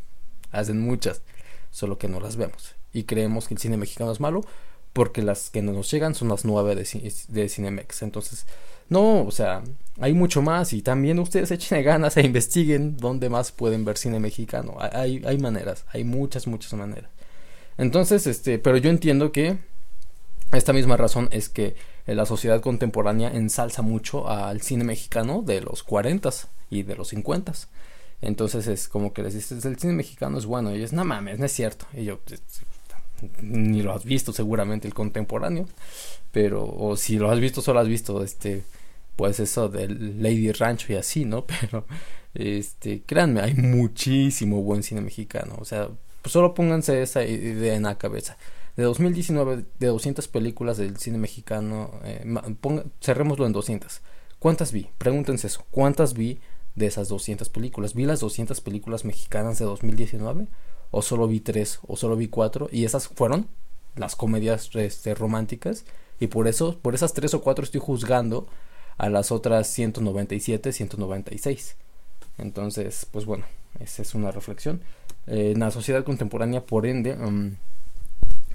hacen 0.51 0.81
muchas, 0.81 1.22
solo 1.70 1.98
que 1.98 2.09
no 2.09 2.20
las 2.20 2.37
vemos. 2.37 2.75
Y 2.92 3.05
creemos 3.05 3.48
que 3.48 3.55
el 3.55 3.61
cine 3.61 3.79
mexicano 3.79 4.12
es 4.12 4.20
malo 4.20 4.42
porque 4.92 5.22
las 5.22 5.48
que 5.48 5.62
nos 5.62 5.90
llegan 5.90 6.14
son 6.14 6.29
las 6.29 6.44
nueve 6.44 6.75
de, 6.75 7.12
de 7.29 7.48
Cinemex. 7.48 8.03
Entonces, 8.03 8.46
no, 8.90 9.25
o 9.25 9.31
sea, 9.31 9.62
hay 10.01 10.12
mucho 10.12 10.42
más 10.42 10.75
y 10.75 10.83
también 10.83 11.18
ustedes 11.18 11.51
echen 11.53 11.83
ganas 11.83 12.16
e 12.16 12.22
investiguen 12.22 12.98
dónde 12.98 13.31
más 13.31 13.53
pueden 13.53 13.85
ver 13.85 13.96
cine 13.96 14.20
mexicano. 14.20 14.77
Hay, 14.79 15.22
hay 15.25 15.38
maneras, 15.38 15.85
hay 15.92 16.05
muchas, 16.05 16.46
muchas 16.46 16.75
maneras. 16.75 17.11
Entonces, 17.79 18.27
este, 18.27 18.59
pero 18.59 18.77
yo 18.77 18.90
entiendo 18.90 19.33
que 19.33 19.57
esta 20.53 20.75
misma 20.75 20.98
razón 20.98 21.29
es 21.33 21.48
que 21.48 21.75
la 22.07 22.27
sociedad 22.27 22.61
contemporánea 22.61 23.31
ensalza 23.31 23.83
mucho 23.83 24.29
al 24.29 24.61
cine 24.61 24.85
mexicano 24.85 25.43
de 25.43 25.61
los 25.61 25.83
40 25.83 26.31
y 26.71 26.83
de 26.83 26.97
los 26.97 27.09
50 27.09 27.53
entonces 28.23 28.67
es 28.67 28.88
como 28.88 29.12
que 29.12 29.23
les 29.23 29.35
dices 29.35 29.65
el 29.65 29.79
cine 29.79 29.93
mexicano 29.93 30.38
es 30.38 30.47
bueno 30.47 30.73
y 30.73 30.79
ellos 30.79 30.93
no 30.93 31.05
mames 31.05 31.38
no 31.38 31.47
es 31.47 31.53
cierto 31.53 31.87
y 31.95 32.05
yo 32.05 32.21
ni 33.41 33.83
lo 33.83 33.93
has 33.93 34.05
visto 34.05 34.33
seguramente 34.33 34.88
el 34.88 34.95
contemporáneo 34.95 35.69
pero 36.33 36.65
o 36.65 36.97
si 36.97 37.19
lo 37.19 37.31
has 37.31 37.38
visto 37.38 37.62
solo 37.62 37.81
has 37.81 37.88
visto 37.88 38.23
este 38.23 38.65
pues 39.17 39.38
eso 39.41 39.69
del 39.69 40.23
Lady 40.23 40.51
Rancho 40.53 40.93
y 40.93 40.97
así 40.97 41.25
no 41.25 41.45
pero 41.61 41.85
este 42.35 43.03
créanme 43.03 43.41
hay 43.43 43.55
muchísimo 43.55 44.62
buen 44.62 44.83
cine 44.83 45.03
mexicano 45.03 45.57
o 45.59 45.65
sea 45.65 45.88
pues 46.23 46.33
solo 46.33 46.55
pónganse 46.55 47.03
esa 47.03 47.25
idea 47.25 47.75
en 47.75 47.83
la 47.83 47.99
cabeza 47.99 48.37
de 48.77 48.85
2019, 48.85 49.65
de 49.79 49.87
200 49.87 50.29
películas 50.29 50.77
del 50.79 50.97
cine 50.97 51.19
mexicano, 51.19 51.91
eh, 52.05 52.25
cerrémoslo 53.01 53.47
en 53.47 53.53
200. 53.53 54.01
¿Cuántas 54.39 54.73
vi? 54.73 54.89
Pregúntense 54.99 55.47
eso. 55.47 55.65
¿Cuántas 55.71 56.15
vi 56.15 56.41
de 56.75 56.87
esas 56.87 57.09
200 57.09 57.49
películas? 57.49 57.95
¿Vi 57.95 58.07
las 58.07 58.21
200 58.21 58.61
películas 58.61 59.05
mexicanas 59.05 59.59
de 59.59 59.67
2019? 59.67 60.49
¿O 60.91 61.03
solo 61.03 61.29
vi 61.29 61.41
3? 61.41 61.81
¿O 61.87 61.97
solo 61.97 62.17
vi 62.17 62.29
4? 62.29 62.69
Y 62.73 62.85
esas 62.85 63.09
fueron 63.09 63.49
las 63.95 64.17
comedias 64.17 64.71
este, 64.75 65.15
románticas. 65.15 65.85
Y 66.19 66.29
por 66.29 66.49
eso, 66.49 66.79
por 66.81 66.95
esas 66.95 67.15
3 67.15 67.35
o 67.35 67.43
4 67.43 67.65
estoy 67.65 67.81
juzgando 67.81 68.47
a 68.99 69.09
las 69.09 69.33
otras 69.33 69.69
197, 69.69 70.73
196. 70.73 71.77
Entonces, 72.39 73.07
pues 73.11 73.27
bueno, 73.27 73.45
esa 73.81 74.03
es 74.03 74.15
una 74.15 74.31
reflexión. 74.31 74.81
Eh, 75.27 75.53
en 75.55 75.61
la 75.61 75.71
sociedad 75.71 76.05
contemporánea, 76.05 76.65
por 76.65 76.87
ende, 76.87 77.15
mm, 77.15 77.57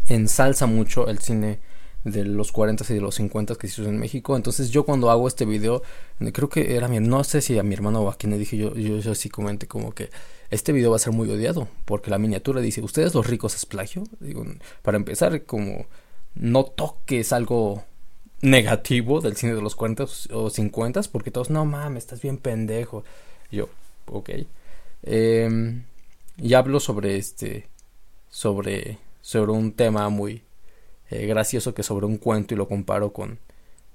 ensalza 0.07 0.65
mucho 0.65 1.07
el 1.07 1.19
cine 1.19 1.59
de 2.03 2.23
los 2.25 2.51
40 2.51 2.85
y 2.89 2.93
de 2.93 3.01
los 3.01 3.15
50 3.15 3.55
que 3.55 3.67
se 3.67 3.81
hizo 3.81 3.89
en 3.89 3.99
México. 3.99 4.35
Entonces 4.35 4.69
yo 4.69 4.85
cuando 4.85 5.09
hago 5.11 5.27
este 5.27 5.45
video, 5.45 5.81
creo 6.33 6.49
que 6.49 6.75
era 6.75 6.87
mi, 6.87 6.99
no 6.99 7.23
sé 7.23 7.41
si 7.41 7.57
a 7.57 7.63
mi 7.63 7.73
hermano 7.73 8.01
o 8.01 8.09
a 8.09 8.17
quien 8.17 8.31
le 8.31 8.37
dije 8.37 8.57
yo, 8.57 8.73
yo, 8.75 8.99
yo 8.99 9.13
comenté 9.31 9.67
como 9.67 9.91
que 9.91 10.09
este 10.49 10.71
video 10.71 10.91
va 10.91 10.95
a 10.95 10.99
ser 10.99 11.13
muy 11.13 11.29
odiado, 11.29 11.67
porque 11.85 12.09
la 12.09 12.17
miniatura 12.17 12.61
dice, 12.61 12.81
¿ustedes 12.81 13.13
los 13.13 13.27
ricos 13.27 13.55
es 13.55 13.65
plagio? 13.65 14.03
Digo, 14.19 14.45
para 14.81 14.97
empezar, 14.97 15.43
como 15.43 15.85
no 16.35 16.63
toques 16.65 17.33
algo 17.33 17.83
negativo 18.41 19.19
del 19.19 19.35
cine 19.35 19.55
de 19.55 19.61
los 19.61 19.75
40 19.75 20.05
o 20.31 20.49
50, 20.49 21.01
porque 21.11 21.31
todos, 21.31 21.49
no 21.49 21.65
mames, 21.65 22.03
estás 22.03 22.21
bien 22.21 22.37
pendejo. 22.37 23.03
Yo, 23.51 23.67
ok. 24.05 24.29
Eh, 25.03 25.81
y 26.37 26.53
hablo 26.53 26.79
sobre 26.79 27.17
este, 27.17 27.67
sobre 28.29 28.99
sobre 29.27 29.51
un 29.51 29.73
tema 29.73 30.07
muy 30.07 30.43
eh, 31.09 31.25
gracioso 31.25 31.73
que 31.73 31.83
sobre 31.83 32.05
un 32.05 32.15
cuento 32.17 32.53
y 32.53 32.57
lo 32.57 32.69
comparo 32.69 33.11
con, 33.11 33.39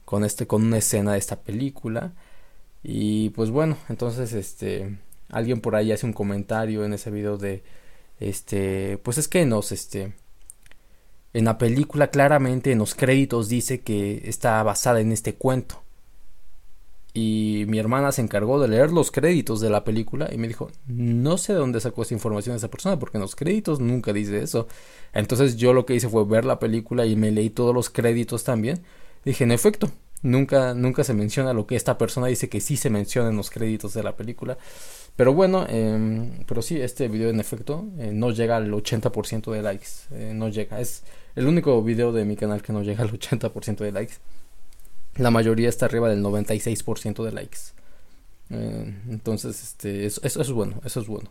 con 0.04 0.24
este 0.24 0.46
con 0.46 0.62
una 0.62 0.76
escena 0.76 1.14
de 1.14 1.18
esta 1.18 1.40
película. 1.40 2.12
Y 2.82 3.30
pues 3.30 3.48
bueno 3.48 3.78
entonces 3.88 4.34
este 4.34 4.98
alguien 5.30 5.62
por 5.62 5.74
ahí 5.74 5.90
hace 5.90 6.04
un 6.04 6.12
comentario 6.12 6.84
en 6.84 6.92
ese 6.92 7.10
video 7.10 7.38
de 7.38 7.62
este 8.20 8.98
pues 8.98 9.16
es 9.16 9.26
que 9.26 9.46
nos 9.46 9.72
este 9.72 10.12
en 11.32 11.46
la 11.46 11.56
película 11.56 12.08
claramente 12.08 12.70
en 12.70 12.78
los 12.80 12.94
créditos 12.94 13.48
dice 13.48 13.80
que 13.80 14.28
está 14.28 14.62
basada 14.62 15.00
en 15.00 15.12
este 15.12 15.34
cuento 15.36 15.81
y 17.14 17.64
mi 17.68 17.78
hermana 17.78 18.10
se 18.10 18.22
encargó 18.22 18.58
de 18.58 18.68
leer 18.68 18.90
los 18.90 19.10
créditos 19.10 19.60
de 19.60 19.68
la 19.68 19.84
película 19.84 20.30
y 20.32 20.38
me 20.38 20.48
dijo, 20.48 20.70
no 20.86 21.36
sé 21.36 21.52
de 21.52 21.58
dónde 21.58 21.80
sacó 21.80 22.02
esa 22.02 22.14
información 22.14 22.56
esa 22.56 22.70
persona 22.70 22.98
porque 22.98 23.18
en 23.18 23.22
los 23.22 23.36
créditos 23.36 23.80
nunca 23.80 24.12
dice 24.14 24.42
eso. 24.42 24.66
Entonces 25.12 25.56
yo 25.56 25.74
lo 25.74 25.84
que 25.84 25.94
hice 25.94 26.08
fue 26.08 26.24
ver 26.24 26.46
la 26.46 26.58
película 26.58 27.04
y 27.04 27.14
me 27.16 27.30
leí 27.30 27.50
todos 27.50 27.74
los 27.74 27.90
créditos 27.90 28.44
también. 28.44 28.82
Dije, 29.26 29.44
en 29.44 29.52
efecto, 29.52 29.90
nunca, 30.22 30.72
nunca 30.72 31.04
se 31.04 31.12
menciona 31.12 31.52
lo 31.52 31.66
que 31.66 31.76
esta 31.76 31.98
persona 31.98 32.28
dice 32.28 32.48
que 32.48 32.60
sí 32.60 32.78
se 32.78 32.88
menciona 32.88 33.28
en 33.28 33.36
los 33.36 33.50
créditos 33.50 33.92
de 33.92 34.02
la 34.02 34.16
película. 34.16 34.56
Pero 35.14 35.34
bueno, 35.34 35.66
eh, 35.68 36.44
pero 36.48 36.62
sí, 36.62 36.80
este 36.80 37.08
video 37.08 37.28
en 37.28 37.40
efecto 37.40 37.84
eh, 37.98 38.12
no 38.14 38.30
llega 38.30 38.56
al 38.56 38.72
80% 38.72 39.52
de 39.52 39.60
likes. 39.60 39.88
Eh, 40.12 40.32
no 40.34 40.48
llega, 40.48 40.80
es 40.80 41.02
el 41.36 41.46
único 41.46 41.82
video 41.82 42.10
de 42.12 42.24
mi 42.24 42.36
canal 42.36 42.62
que 42.62 42.72
no 42.72 42.82
llega 42.82 43.02
al 43.02 43.12
80% 43.12 43.76
de 43.76 43.92
likes 43.92 44.14
la 45.16 45.30
mayoría 45.30 45.68
está 45.68 45.86
arriba 45.86 46.08
del 46.08 46.22
96% 46.22 47.24
de 47.24 47.32
likes. 47.32 47.58
Eh, 48.50 48.94
entonces, 49.08 49.62
este, 49.62 50.06
eso, 50.06 50.20
es 50.24 50.50
bueno, 50.50 50.80
eso 50.84 51.00
es 51.00 51.06
bueno. 51.06 51.30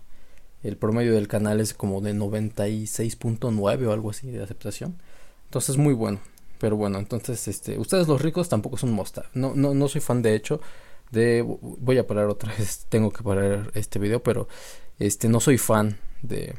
El 0.64 0.78
promedio 0.78 1.14
del 1.14 1.28
canal 1.28 1.60
es 1.60 1.74
como 1.74 2.02
de 2.02 2.14
96.9 2.14 3.88
o 3.88 3.92
algo 3.92 4.10
así 4.12 4.30
de 4.30 4.44
aceptación. 4.44 4.98
Entonces, 5.46 5.78
muy 5.78 5.94
bueno. 5.94 6.20
Pero 6.60 6.78
bueno, 6.78 7.00
entonces, 7.00 7.48
este, 7.48 7.80
ustedes 7.80 8.08
los 8.08 8.22
ricos 8.22 8.50
tampoco 8.50 8.78
son 8.78 8.92
mosta. 8.92 9.26
No, 9.34 9.54
no, 9.56 9.74
no 9.74 9.88
soy 9.88 10.02
fan 10.02 10.22
de 10.22 10.36
hecho 10.36 10.62
de, 11.12 11.42
voy 11.42 11.98
a 11.98 12.08
parar 12.08 12.28
otra 12.28 12.54
vez, 12.56 12.86
tengo 12.90 13.12
que 13.12 13.24
parar 13.24 13.72
este 13.76 14.00
video, 14.00 14.24
pero 14.24 14.48
este, 14.98 15.30
no 15.30 15.40
soy 15.40 15.58
fan 15.58 15.98
de 16.22 16.56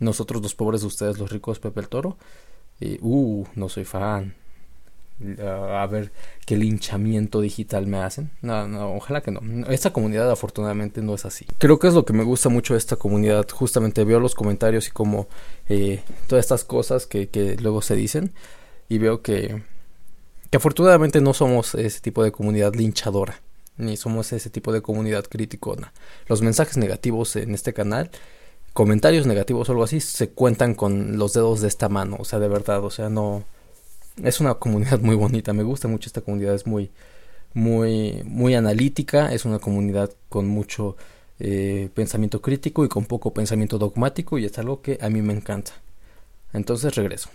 nosotros 0.00 0.42
los 0.42 0.54
pobres, 0.54 0.82
ustedes 0.82 1.18
los 1.18 1.30
ricos, 1.30 1.58
Pepe 1.58 1.80
el 1.80 1.88
Toro. 1.88 2.18
Y, 2.80 2.98
uh, 3.00 3.46
no 3.54 3.68
soy 3.68 3.84
fan 3.84 4.34
a 5.40 5.86
ver 5.86 6.12
qué 6.44 6.56
linchamiento 6.56 7.40
digital 7.40 7.86
me 7.86 7.98
hacen. 7.98 8.30
No, 8.42 8.66
no, 8.66 8.94
ojalá 8.94 9.20
que 9.20 9.30
no. 9.30 9.40
Esta 9.68 9.92
comunidad 9.92 10.30
afortunadamente 10.30 11.02
no 11.02 11.14
es 11.14 11.24
así. 11.24 11.46
Creo 11.58 11.78
que 11.78 11.88
es 11.88 11.94
lo 11.94 12.04
que 12.04 12.12
me 12.12 12.24
gusta 12.24 12.48
mucho 12.48 12.74
de 12.74 12.78
esta 12.78 12.96
comunidad. 12.96 13.46
Justamente 13.48 14.04
veo 14.04 14.20
los 14.20 14.34
comentarios 14.34 14.88
y 14.88 14.90
como 14.90 15.28
eh, 15.68 16.02
todas 16.26 16.44
estas 16.44 16.64
cosas 16.64 17.06
que, 17.06 17.28
que, 17.28 17.56
luego 17.56 17.80
se 17.80 17.94
dicen 17.94 18.32
y 18.88 18.98
veo 18.98 19.22
que, 19.22 19.62
Que 20.50 20.56
afortunadamente 20.56 21.20
no 21.20 21.32
somos 21.32 21.74
ese 21.74 22.00
tipo 22.00 22.22
de 22.22 22.32
comunidad 22.32 22.74
linchadora, 22.74 23.40
ni 23.76 23.96
somos 23.96 24.32
ese 24.32 24.50
tipo 24.50 24.72
de 24.72 24.82
comunidad 24.82 25.24
criticona. 25.24 25.92
Los 26.26 26.42
mensajes 26.42 26.76
negativos 26.76 27.36
en 27.36 27.54
este 27.54 27.72
canal, 27.72 28.10
comentarios 28.72 29.26
negativos 29.26 29.68
o 29.68 29.72
algo 29.72 29.84
así, 29.84 30.00
se 30.00 30.30
cuentan 30.30 30.74
con 30.74 31.18
los 31.18 31.32
dedos 31.32 31.60
de 31.60 31.68
esta 31.68 31.88
mano, 31.88 32.16
o 32.18 32.24
sea, 32.24 32.40
de 32.40 32.48
verdad, 32.48 32.84
o 32.84 32.90
sea, 32.90 33.08
no... 33.08 33.44
Es 34.22 34.40
una 34.40 34.54
comunidad 34.54 35.00
muy 35.00 35.16
bonita, 35.16 35.52
me 35.52 35.62
gusta 35.62 35.88
mucho 35.88 36.08
esta 36.08 36.20
comunidad, 36.20 36.54
es 36.54 36.66
muy, 36.66 36.90
muy, 37.52 38.22
muy 38.24 38.54
analítica, 38.54 39.32
es 39.32 39.44
una 39.44 39.58
comunidad 39.58 40.10
con 40.28 40.46
mucho 40.46 40.96
eh, 41.40 41.90
pensamiento 41.94 42.40
crítico 42.40 42.84
y 42.84 42.88
con 42.88 43.06
poco 43.06 43.34
pensamiento 43.34 43.78
dogmático 43.78 44.38
y 44.38 44.44
es 44.44 44.58
algo 44.58 44.82
que 44.82 44.98
a 45.00 45.10
mí 45.10 45.22
me 45.22 45.32
encanta. 45.32 45.72
Entonces 46.52 46.94
regreso. 46.94 47.30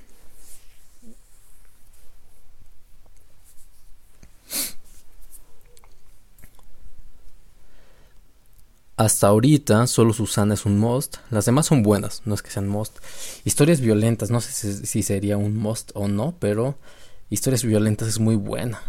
Hasta 8.99 9.27
ahorita 9.27 9.87
solo 9.87 10.11
Susana 10.11 10.55
es 10.55 10.65
un 10.65 10.77
most, 10.77 11.19
las 11.31 11.45
demás 11.45 11.67
son 11.67 11.83
buenas, 11.83 12.21
no 12.25 12.33
es 12.35 12.41
que 12.41 12.51
sean 12.51 12.67
most. 12.67 12.97
Historias 13.45 13.79
violentas, 13.79 14.29
no 14.29 14.41
sé 14.41 14.51
si, 14.85 15.03
sería 15.03 15.37
un 15.37 15.55
most 15.55 15.91
o 15.93 16.09
no, 16.09 16.35
pero 16.37 16.75
Historias 17.29 17.63
violentas 17.63 18.09
es 18.09 18.19
muy 18.19 18.35
buena. 18.35 18.81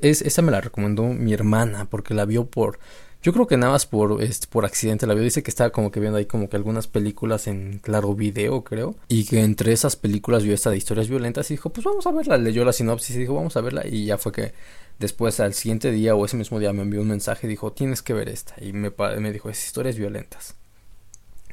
Es, 0.00 0.22
esa 0.22 0.40
me 0.40 0.50
la 0.50 0.62
recomendó 0.62 1.02
mi 1.02 1.34
hermana 1.34 1.90
porque 1.90 2.14
la 2.14 2.24
vio 2.24 2.46
por 2.46 2.78
yo 3.24 3.32
creo 3.32 3.46
que 3.46 3.56
nada 3.56 3.72
más 3.72 3.86
por, 3.86 4.22
este, 4.22 4.46
por 4.48 4.66
accidente 4.66 5.06
la 5.06 5.14
vio. 5.14 5.24
Dice 5.24 5.42
que 5.42 5.50
estaba 5.50 5.70
como 5.70 5.90
que 5.90 5.98
viendo 5.98 6.18
ahí 6.18 6.26
como 6.26 6.50
que 6.50 6.56
algunas 6.56 6.88
películas 6.88 7.46
en 7.46 7.78
claro 7.78 8.14
video, 8.14 8.62
creo. 8.64 8.96
Y 9.08 9.24
que 9.24 9.40
entre 9.40 9.72
esas 9.72 9.96
películas 9.96 10.42
vio 10.42 10.52
esta 10.52 10.68
de 10.68 10.76
historias 10.76 11.08
violentas 11.08 11.50
y 11.50 11.54
dijo, 11.54 11.70
pues 11.70 11.86
vamos 11.86 12.06
a 12.06 12.12
verla. 12.12 12.36
Leyó 12.36 12.66
la 12.66 12.74
sinopsis 12.74 13.16
y 13.16 13.20
dijo, 13.20 13.34
vamos 13.34 13.56
a 13.56 13.62
verla. 13.62 13.86
Y 13.86 14.04
ya 14.04 14.18
fue 14.18 14.30
que 14.30 14.52
después 14.98 15.40
al 15.40 15.54
siguiente 15.54 15.90
día 15.90 16.14
o 16.14 16.22
ese 16.26 16.36
mismo 16.36 16.58
día 16.58 16.74
me 16.74 16.82
envió 16.82 17.00
un 17.00 17.08
mensaje 17.08 17.46
y 17.46 17.50
dijo, 17.50 17.72
tienes 17.72 18.02
que 18.02 18.12
ver 18.12 18.28
esta. 18.28 18.62
Y 18.62 18.74
me, 18.74 18.92
me 19.18 19.32
dijo, 19.32 19.48
es 19.48 19.64
historias 19.64 19.96
violentas. 19.96 20.56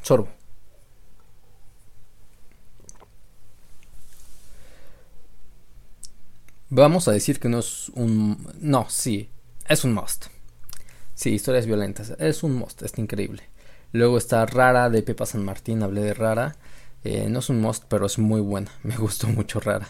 Sorbo. 0.01 0.27
Vamos 6.69 7.07
a 7.07 7.13
decir 7.13 7.39
que 7.39 7.47
no 7.47 7.59
es 7.59 7.87
un... 7.95 8.45
No, 8.59 8.87
sí, 8.89 9.29
es 9.69 9.85
un 9.85 9.93
must. 9.93 10.25
Sí, 11.21 11.29
historias 11.33 11.67
violentas. 11.67 12.15
Es 12.17 12.41
un 12.41 12.55
must, 12.55 12.81
está 12.81 12.99
increíble. 12.99 13.43
Luego 13.91 14.17
está 14.17 14.43
Rara 14.47 14.89
de 14.89 15.03
Pepa 15.03 15.27
San 15.27 15.45
Martín, 15.45 15.83
hablé 15.83 16.01
de 16.01 16.15
Rara. 16.15 16.55
Eh, 17.03 17.27
no 17.29 17.37
es 17.41 17.49
un 17.51 17.61
must, 17.61 17.83
pero 17.87 18.07
es 18.07 18.17
muy 18.17 18.41
buena. 18.41 18.71
Me 18.83 18.97
gustó 18.97 19.27
mucho 19.27 19.59
Rara. 19.59 19.87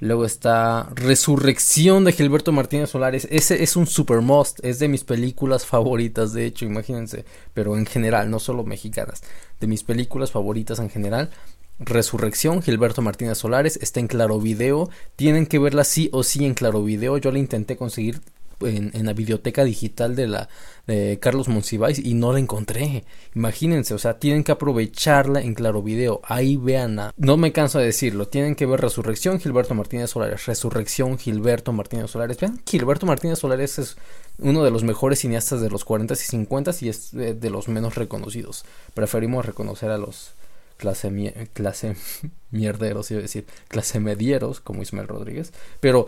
Luego 0.00 0.26
está 0.26 0.90
Resurrección 0.94 2.04
de 2.04 2.12
Gilberto 2.12 2.52
Martínez 2.52 2.90
Solares. 2.90 3.26
Ese 3.30 3.62
es 3.62 3.74
un 3.74 3.86
super 3.86 4.20
must. 4.20 4.62
Es 4.62 4.78
de 4.78 4.88
mis 4.88 5.02
películas 5.02 5.64
favoritas, 5.64 6.34
de 6.34 6.44
hecho, 6.44 6.66
imagínense. 6.66 7.24
Pero 7.54 7.78
en 7.78 7.86
general, 7.86 8.30
no 8.30 8.38
solo 8.38 8.62
mexicanas. 8.62 9.22
De 9.58 9.66
mis 9.66 9.82
películas 9.82 10.30
favoritas 10.30 10.78
en 10.78 10.90
general. 10.90 11.30
Resurrección, 11.78 12.60
Gilberto 12.60 13.00
Martínez 13.00 13.38
Solares, 13.38 13.78
está 13.80 14.00
en 14.00 14.08
Claro 14.08 14.40
Video. 14.40 14.90
Tienen 15.16 15.46
que 15.46 15.58
verla 15.58 15.84
sí 15.84 16.10
o 16.12 16.22
sí 16.22 16.44
en 16.44 16.52
Claro 16.52 16.82
Video. 16.82 17.16
Yo 17.16 17.32
la 17.32 17.38
intenté 17.38 17.78
conseguir 17.78 18.20
en, 18.60 19.06
la 19.06 19.12
biblioteca 19.12 19.64
digital 19.64 20.16
de 20.16 20.26
la 20.28 20.48
de 20.86 21.18
Carlos 21.20 21.48
Monsiváis 21.48 21.98
y 21.98 22.14
no 22.14 22.32
la 22.32 22.38
encontré. 22.38 23.04
Imagínense, 23.34 23.94
o 23.94 23.98
sea, 23.98 24.18
tienen 24.18 24.44
que 24.44 24.52
aprovecharla 24.52 25.40
en 25.40 25.54
Claro 25.54 25.82
Video. 25.82 26.20
Ahí 26.24 26.56
veanla. 26.56 27.12
No 27.16 27.36
me 27.36 27.52
canso 27.52 27.78
de 27.78 27.86
decirlo. 27.86 28.28
Tienen 28.28 28.54
que 28.54 28.66
ver 28.66 28.80
Resurrección 28.80 29.40
Gilberto 29.40 29.74
Martínez 29.74 30.10
Solares. 30.10 30.46
Resurrección 30.46 31.18
Gilberto 31.18 31.72
Martínez 31.72 32.10
Solares. 32.10 32.38
Vean, 32.38 32.60
Gilberto 32.66 33.06
Martínez 33.06 33.38
Solares 33.38 33.78
es 33.78 33.96
uno 34.38 34.62
de 34.62 34.70
los 34.70 34.84
mejores 34.84 35.20
cineastas 35.20 35.60
de 35.60 35.70
los 35.70 35.84
40 35.84 36.14
y 36.14 36.16
50 36.16 36.70
y 36.80 36.88
es 36.88 37.12
de, 37.12 37.50
los 37.50 37.68
menos 37.68 37.94
reconocidos. 37.94 38.64
Preferimos 38.94 39.46
reconocer 39.46 39.90
a 39.90 39.98
los 39.98 40.34
clase, 40.76 41.48
clase 41.52 41.96
mierderos, 42.50 43.10
iba 43.10 43.20
a 43.20 43.22
decir, 43.22 43.46
clase 43.68 43.98
medieros, 44.00 44.60
como 44.60 44.82
Ismael 44.82 45.08
Rodríguez. 45.08 45.52
Pero 45.80 46.06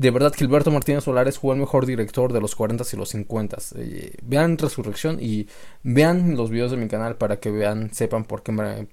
de 0.00 0.10
verdad 0.10 0.32
Gilberto 0.34 0.70
Martínez 0.70 1.04
Solares 1.04 1.38
fue 1.38 1.52
el 1.52 1.60
mejor 1.60 1.84
director 1.84 2.32
de 2.32 2.40
los 2.40 2.54
40 2.54 2.84
y 2.90 2.96
los 2.96 3.10
50. 3.10 3.58
Eh, 3.76 4.14
vean 4.22 4.56
Resurrección 4.56 5.18
y 5.20 5.46
vean 5.82 6.38
los 6.38 6.48
videos 6.48 6.70
de 6.70 6.78
mi 6.78 6.88
canal 6.88 7.16
para 7.16 7.38
que 7.38 7.50
vean, 7.50 7.92
sepan 7.92 8.24
por 8.24 8.42
qué 8.42 8.50
me, 8.50 8.88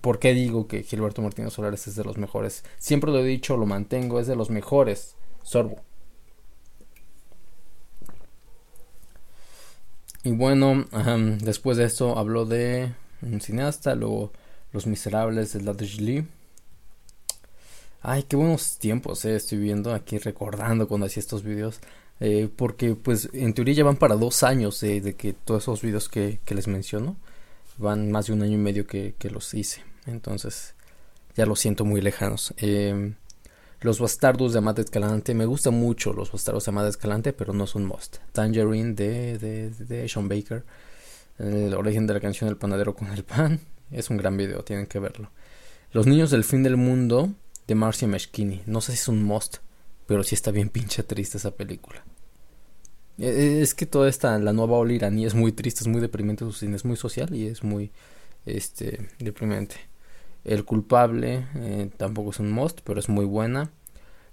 por 0.00 0.18
qué 0.18 0.34
digo 0.34 0.66
que 0.66 0.82
Gilberto 0.82 1.22
Martínez 1.22 1.52
Solares 1.52 1.86
es 1.86 1.94
de 1.94 2.02
los 2.02 2.18
mejores. 2.18 2.64
Siempre 2.78 3.12
lo 3.12 3.20
he 3.20 3.24
dicho, 3.24 3.56
lo 3.56 3.64
mantengo, 3.64 4.18
es 4.18 4.26
de 4.26 4.34
los 4.34 4.50
mejores. 4.50 5.14
Sorbo. 5.44 5.76
Y 10.24 10.32
bueno, 10.32 10.84
después 11.42 11.76
de 11.76 11.84
esto 11.84 12.18
habló 12.18 12.44
de 12.44 12.92
un 13.22 13.40
cineasta, 13.40 13.94
luego 13.94 14.32
Los 14.72 14.88
Miserables 14.88 15.52
de 15.52 15.62
la 15.62 15.74
Lee 15.74 16.26
Ay, 18.06 18.24
qué 18.24 18.36
buenos 18.36 18.76
tiempos 18.76 19.24
eh, 19.24 19.34
estoy 19.34 19.56
viendo 19.56 19.94
aquí 19.94 20.18
recordando 20.18 20.86
cuando 20.86 21.06
hacía 21.06 21.22
estos 21.22 21.42
videos. 21.42 21.80
Eh, 22.20 22.50
porque 22.54 22.96
pues 22.96 23.30
en 23.32 23.54
teoría 23.54 23.72
ya 23.72 23.84
van 23.84 23.96
para 23.96 24.14
dos 24.14 24.42
años 24.42 24.82
eh, 24.82 25.00
de 25.00 25.14
que 25.16 25.32
todos 25.32 25.62
esos 25.62 25.80
videos 25.80 26.10
que, 26.10 26.38
les 26.46 26.68
menciono 26.68 27.16
van 27.78 28.12
más 28.12 28.26
de 28.26 28.34
un 28.34 28.42
año 28.42 28.52
y 28.52 28.58
medio 28.58 28.86
que, 28.86 29.14
los 29.32 29.54
hice. 29.54 29.82
Entonces 30.04 30.74
ya 31.34 31.46
los 31.46 31.58
siento 31.58 31.86
muy 31.86 32.02
lejanos. 32.02 32.52
Em, 32.58 33.14
los 33.80 34.00
bastardos 34.00 34.52
de 34.52 34.58
Amada 34.58 34.82
Escalante. 34.82 35.32
Me 35.32 35.46
gustan 35.46 35.72
mucho 35.72 36.12
los 36.12 36.30
bastardos 36.30 36.66
de 36.66 36.70
Amada 36.72 36.90
Escalante, 36.90 37.32
pero 37.32 37.54
no 37.54 37.66
son 37.66 37.86
must. 37.86 38.18
Tangerine 38.32 38.92
de, 38.92 39.38
de, 39.38 39.70
de 39.70 40.08
Sean 40.10 40.28
Baker. 40.28 40.62
El 41.38 41.72
origen 41.72 42.06
de 42.06 42.12
la 42.12 42.20
canción 42.20 42.50
El 42.50 42.58
panadero 42.58 42.94
con 42.94 43.08
el 43.08 43.24
pan. 43.24 43.60
Es 43.90 44.10
un 44.10 44.18
gran 44.18 44.36
video, 44.36 44.62
tienen 44.62 44.86
que 44.86 44.98
verlo. 44.98 45.30
Los 45.92 46.06
niños 46.06 46.30
del 46.30 46.44
fin 46.44 46.62
del 46.62 46.76
mundo 46.76 47.32
de 47.66 47.74
Marcia 47.74 48.08
Meshkini. 48.08 48.62
No 48.66 48.80
sé 48.80 48.92
si 48.92 48.98
es 48.98 49.08
un 49.08 49.22
must, 49.22 49.58
pero 50.06 50.22
sí 50.22 50.34
está 50.34 50.50
bien 50.50 50.68
pinche 50.68 51.02
triste 51.02 51.38
esa 51.38 51.52
película. 51.52 52.04
E, 53.18 53.28
e, 53.28 53.62
es 53.62 53.74
que 53.74 53.86
toda 53.86 54.08
esta, 54.08 54.38
la 54.38 54.52
nueva 54.52 54.76
ola 54.76 54.92
iraní 54.92 55.24
es 55.24 55.34
muy 55.34 55.52
triste, 55.52 55.80
es 55.82 55.88
muy 55.88 56.00
deprimente, 56.00 56.44
su 56.44 56.52
cine 56.52 56.76
es 56.76 56.84
muy 56.84 56.96
social 56.96 57.34
y 57.34 57.46
es 57.46 57.62
muy 57.62 57.90
este, 58.46 59.08
deprimente. 59.18 59.76
El 60.44 60.64
culpable 60.64 61.46
eh, 61.54 61.90
tampoco 61.96 62.30
es 62.30 62.38
un 62.38 62.50
must, 62.50 62.80
pero 62.84 63.00
es 63.00 63.08
muy 63.08 63.24
buena. 63.24 63.70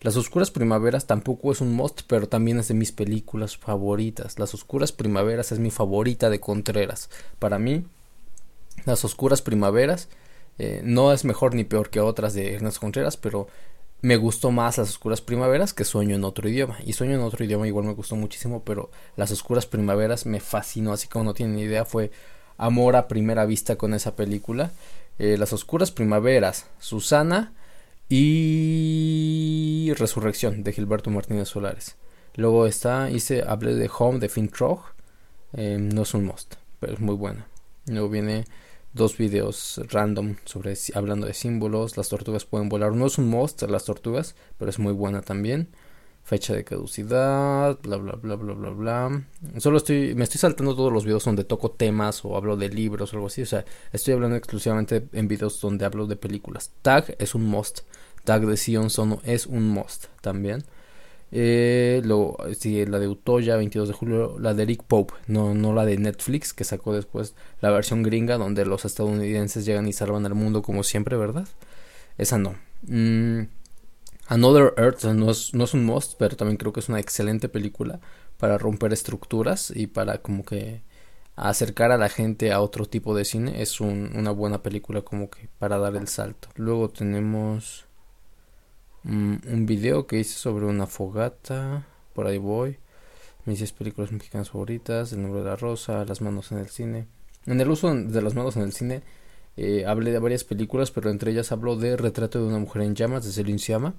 Las 0.02 0.18
Oscuras 0.18 0.50
Primaveras 0.50 1.06
tampoco 1.06 1.52
es 1.52 1.62
un 1.62 1.74
must, 1.74 2.02
pero 2.08 2.28
también 2.28 2.60
es 2.60 2.68
de 2.68 2.74
mis 2.74 2.92
películas 2.92 3.56
favoritas. 3.56 4.40
Las 4.40 4.54
Oscuras 4.54 4.92
Primaveras 4.92 5.52
es 5.52 5.60
mi 5.60 5.70
favorita 5.70 6.30
de 6.30 6.40
Contreras. 6.40 7.10
Para 7.40 7.60
mí, 7.60 7.86
Las 8.86 9.06
Oscuras 9.06 9.44
Primaveras 9.44 10.10
eh, 10.58 10.82
no 10.84 11.14
es 11.14 11.26
mejor 11.26 11.56
ni 11.56 11.64
peor 11.64 11.90
que 11.90 12.00
otras 12.00 12.34
de 12.34 12.56
Ernesto 12.56 12.80
Contreras, 12.80 13.18
pero 13.18 13.48
me 14.02 14.18
gustó 14.18 14.52
más 14.52 14.78
Las 14.78 14.90
Oscuras 14.90 15.22
Primaveras 15.22 15.74
que 15.74 15.86
Sueño 15.86 16.16
en 16.16 16.24
otro 16.24 16.50
idioma. 16.50 16.78
Y 16.86 16.94
Sueño 16.94 17.16
en 17.16 17.22
otro 17.22 17.46
idioma 17.46 17.68
igual 17.68 17.86
me 17.86 17.94
gustó 17.94 18.16
muchísimo, 18.16 18.64
pero 18.64 18.90
Las 19.16 19.32
Oscuras 19.32 19.66
Primaveras 19.66 20.26
me 20.26 20.40
fascinó, 20.40 20.94
así 20.94 21.08
como 21.08 21.26
no 21.26 21.34
tienen 21.34 21.56
ni 21.56 21.64
idea, 21.64 21.86
fue 21.86 22.12
amor 22.58 22.96
a 22.96 23.08
primera 23.08 23.46
vista 23.46 23.76
con 23.76 23.94
esa 23.94 24.16
película. 24.16 24.72
Eh, 25.20 25.38
Las 25.38 25.54
Oscuras 25.54 25.92
Primaveras, 25.92 26.68
Susana 26.80 27.54
y 28.10 29.92
Resurrección 29.96 30.64
de 30.64 30.74
Gilberto 30.74 31.10
Martínez 31.12 31.50
Solares. 31.50 31.96
Luego 32.36 32.66
está, 32.66 33.10
hice, 33.10 33.44
hablé 33.46 33.76
de 33.76 33.90
Home 34.00 34.20
de 34.20 34.30
Finn 34.30 34.50
Trog. 34.50 34.82
Eh, 35.54 35.78
no 35.80 36.04
es 36.04 36.14
un 36.14 36.26
must, 36.26 36.56
pero 36.80 36.94
es 36.94 37.00
muy 37.00 37.16
buena. 37.16 37.46
Luego 37.86 38.10
viene 38.10 38.46
dos 38.94 39.18
videos 39.18 39.82
random 39.90 40.36
sobre 40.46 40.76
hablando 40.94 41.28
de 41.28 41.34
símbolos. 41.34 41.98
Las 41.98 42.10
tortugas 42.10 42.46
pueden 42.46 42.70
volar. 42.70 42.94
No 42.94 43.08
es 43.08 43.18
un 43.18 43.30
monster 43.30 43.70
las 43.70 43.86
tortugas, 43.86 44.36
pero 44.58 44.70
es 44.70 44.80
muy 44.80 44.94
buena 44.94 45.22
también. 45.22 45.70
Fecha 46.24 46.54
de 46.54 46.64
caducidad, 46.64 47.80
bla 47.82 47.98
bla 47.98 48.14
bla 48.14 48.36
bla 48.36 48.54
bla 48.54 48.70
bla. 48.70 49.24
Solo 49.58 49.78
estoy, 49.78 50.14
me 50.14 50.24
estoy 50.24 50.40
saltando 50.40 50.76
todos 50.76 50.94
los 50.94 51.04
videos 51.04 51.26
donde 51.26 51.44
toco 51.44 51.72
temas 51.72 52.24
o 52.24 52.38
hablo 52.38 52.58
de 52.58 52.70
libros 52.70 53.12
o 53.12 53.16
algo 53.16 53.28
así. 53.28 53.42
O 53.42 53.46
sea, 53.46 53.66
estoy 53.92 54.14
hablando 54.14 54.36
exclusivamente 54.36 55.08
en 55.14 55.28
videos 55.28 55.60
donde 55.60 55.86
hablo 55.86 56.06
de 56.06 56.16
películas. 56.16 56.72
Tag 56.82 57.16
es 57.18 57.34
un 57.34 57.46
must. 57.46 57.82
Tag 58.24 58.46
de 58.46 58.56
Sion 58.56 58.92
Sono 58.92 59.20
es 59.24 59.48
un 59.48 59.68
must 59.68 60.06
también. 60.22 60.64
Eh, 61.32 62.02
luego 62.04 62.38
sigue 62.58 62.86
la 62.88 63.00
de 63.00 63.08
Utoya, 63.08 63.56
22 63.56 63.88
de 63.88 63.94
julio, 63.94 64.38
la 64.40 64.54
de 64.54 64.64
Eric 64.64 64.84
Pope, 64.84 65.14
no, 65.28 65.54
no 65.54 65.74
la 65.74 65.86
de 65.86 65.98
Netflix, 65.98 66.54
que 66.54 66.66
sacó 66.66 66.94
después 66.94 67.36
la 67.62 67.72
versión 67.72 68.04
gringa, 68.04 68.38
donde 68.38 68.66
los 68.66 68.84
estadounidenses 68.86 69.66
llegan 69.66 69.88
y 69.88 69.94
salvan 69.94 70.26
al 70.26 70.36
mundo 70.36 70.62
como 70.62 70.84
siempre, 70.84 71.16
¿verdad? 71.16 71.48
Esa 72.18 72.38
no. 72.38 72.56
Mm, 72.84 73.44
Another 74.28 74.74
Earth 74.78 75.04
no 75.06 75.32
es, 75.32 75.54
no 75.54 75.66
es 75.66 75.74
un 75.74 75.86
must, 75.86 76.16
pero 76.18 76.38
también 76.38 76.58
creo 76.58 76.74
que 76.74 76.80
es 76.80 76.90
una 76.90 77.00
excelente 77.00 77.50
película 77.50 78.00
para 78.38 78.58
romper 78.58 78.94
estructuras 78.94 79.72
y 79.76 79.88
para 79.88 80.22
como 80.22 80.46
que 80.46 80.84
acercar 81.36 81.92
a 81.92 81.98
la 81.98 82.10
gente 82.10 82.52
a 82.52 82.62
otro 82.62 82.86
tipo 82.86 83.16
de 83.16 83.26
cine. 83.26 83.62
Es 83.62 83.82
un, 83.82 84.12
una 84.16 84.32
buena 84.32 84.64
película 84.64 85.02
como 85.02 85.30
que 85.30 85.50
para 85.60 85.78
dar 85.80 85.96
el 85.96 86.08
salto. 86.08 86.50
Luego 86.56 86.90
tenemos 86.90 87.88
mm, 89.04 89.36
un 89.52 89.66
video 89.66 90.08
que 90.08 90.20
hice 90.20 90.38
sobre 90.38 90.66
una 90.66 90.88
fogata, 90.88 91.86
por 92.14 92.28
ahí 92.28 92.38
voy, 92.38 92.78
mis 93.46 93.60
10 93.60 93.74
películas 93.74 94.12
mexicanas 94.12 94.52
favoritas, 94.52 95.14
El 95.14 95.24
nombre 95.24 95.42
de 95.42 95.50
la 95.50 95.56
rosa, 95.56 96.06
Las 96.06 96.22
manos 96.22 96.52
en 96.52 96.60
el 96.60 96.70
cine. 96.70 97.08
En 97.46 97.60
el 97.60 97.70
uso 97.70 97.94
de 97.94 98.22
las 98.22 98.36
manos 98.36 98.56
en 98.56 98.64
el 98.64 98.74
cine 98.74 99.02
eh, 99.58 99.86
hablé 99.86 100.12
de 100.12 100.20
varias 100.20 100.44
películas, 100.44 100.92
pero 100.92 101.10
entre 101.10 101.32
ellas 101.32 101.52
hablo 101.52 101.76
de 101.76 101.98
Retrato 101.98 102.40
de 102.40 102.46
una 102.46 102.60
mujer 102.60 102.84
en 102.84 102.96
llamas 102.96 103.26
de 103.26 103.32
Celine 103.32 103.60
Sciamma. 103.60 103.96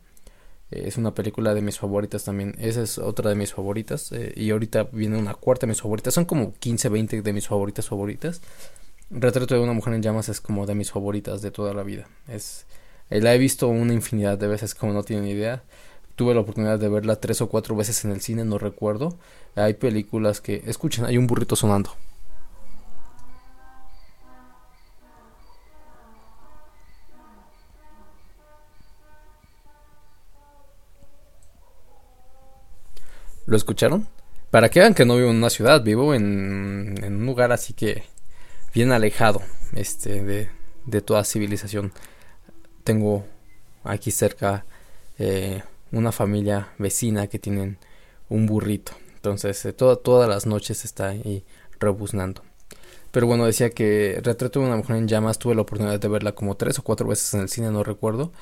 Eh, 0.71 0.85
es 0.87 0.97
una 0.97 1.15
película 1.15 1.55
de 1.55 1.63
mis 1.63 1.79
favoritas 1.79 2.25
también. 2.25 2.55
Esa 2.59 2.83
es 2.83 2.99
otra 2.99 3.31
de 3.31 3.37
mis 3.37 3.53
favoritas. 3.53 4.13
Eh, 4.13 4.33
y 4.37 4.51
ahorita 4.51 4.85
viene 4.85 5.19
una 5.19 5.35
cuarta 5.35 5.67
de 5.67 5.73
mis 5.73 5.83
favoritas. 5.83 6.15
Son 6.15 6.25
como 6.25 6.55
15, 6.55 6.89
20 6.89 7.23
de 7.23 7.33
mis 7.33 7.47
favoritas 7.49 7.89
favoritas. 7.89 8.41
Retrato 9.11 9.55
de 9.55 9.61
una 9.61 9.75
mujer 9.75 9.95
en 9.95 10.03
llamas 10.03 10.29
es 10.29 10.41
como 10.41 10.65
de 10.67 10.75
mis 10.75 10.91
favoritas 10.91 11.43
de 11.43 11.51
toda 11.51 11.75
la 11.75 11.83
vida. 11.83 12.09
Es, 12.29 12.67
la 13.21 13.35
he 13.35 13.39
visto 13.39 13.69
una 13.69 13.93
infinidad 13.93 14.39
de 14.39 14.49
veces 14.49 14.75
como 14.75 14.93
no 14.93 15.03
tienen 15.03 15.27
idea. 15.27 15.63
Tuve 16.17 16.35
la 16.35 16.41
oportunidad 16.41 16.79
de 16.79 16.89
verla 16.89 17.17
tres 17.17 17.41
o 17.41 17.49
cuatro 17.49 17.75
veces 17.77 18.05
en 18.05 18.13
el 18.13 18.21
cine, 18.21 18.45
no 18.45 18.59
recuerdo. 18.59 19.19
Hay 19.55 19.75
películas 19.75 20.41
que... 20.41 20.63
Escuchen, 20.67 21.05
hay 21.05 21.19
un 21.19 21.27
burrito 21.27 21.57
sonando. 21.57 21.91
¿Lo 33.47 33.57
escucharon? 33.57 34.07
Para 34.51 34.69
que 34.69 34.81
vean 34.81 34.95
que 34.95 35.05
no 35.05 35.17
vivo 35.17 35.31
en 35.31 35.37
una 35.37 35.51
ciudad, 35.51 35.83
vivo 35.83 36.15
en, 36.15 36.95
en 37.03 37.17
un 37.17 37.27
lugar 37.27 37.53
así 37.53 37.73
que 37.73 38.05
bien 38.75 38.93
alejado 38.93 39.43
este, 39.75 40.23
de, 40.23 40.51
de 40.87 41.01
toda 41.01 41.25
civilización. 41.25 41.93
Tengo 42.85 43.25
aquí 43.85 44.11
cerca 44.11 44.65
eh, 45.19 45.63
una 45.91 46.13
familia 46.13 46.73
vecina 46.79 47.27
que 47.27 47.39
tienen 47.39 47.79
un 48.29 48.47
burrito. 48.47 48.93
Entonces, 49.17 49.65
eh, 49.65 49.73
todas 49.73 50.29
las 50.29 50.47
noches 50.47 50.85
está 50.85 51.09
ahí 51.09 51.45
rebuznando. 51.79 52.43
Pero 53.13 53.27
bueno, 53.27 53.45
decía 53.45 53.71
que 53.71 54.21
Retrato 54.23 54.61
de 54.61 54.67
una 54.67 54.77
mujer 54.77 54.97
en 54.97 55.07
llamas 55.07 55.39
tuve 55.39 55.55
la 55.55 55.63
oportunidad 55.63 56.01
de 56.01 56.09
verla 56.09 56.33
como 56.33 56.57
tres 56.57 56.79
o 56.79 56.83
cuatro 56.83 57.07
veces 57.07 57.33
en 57.35 57.43
el 57.43 57.49
cine, 57.49 57.71
no 57.71 57.85
recuerdo. 57.85 58.33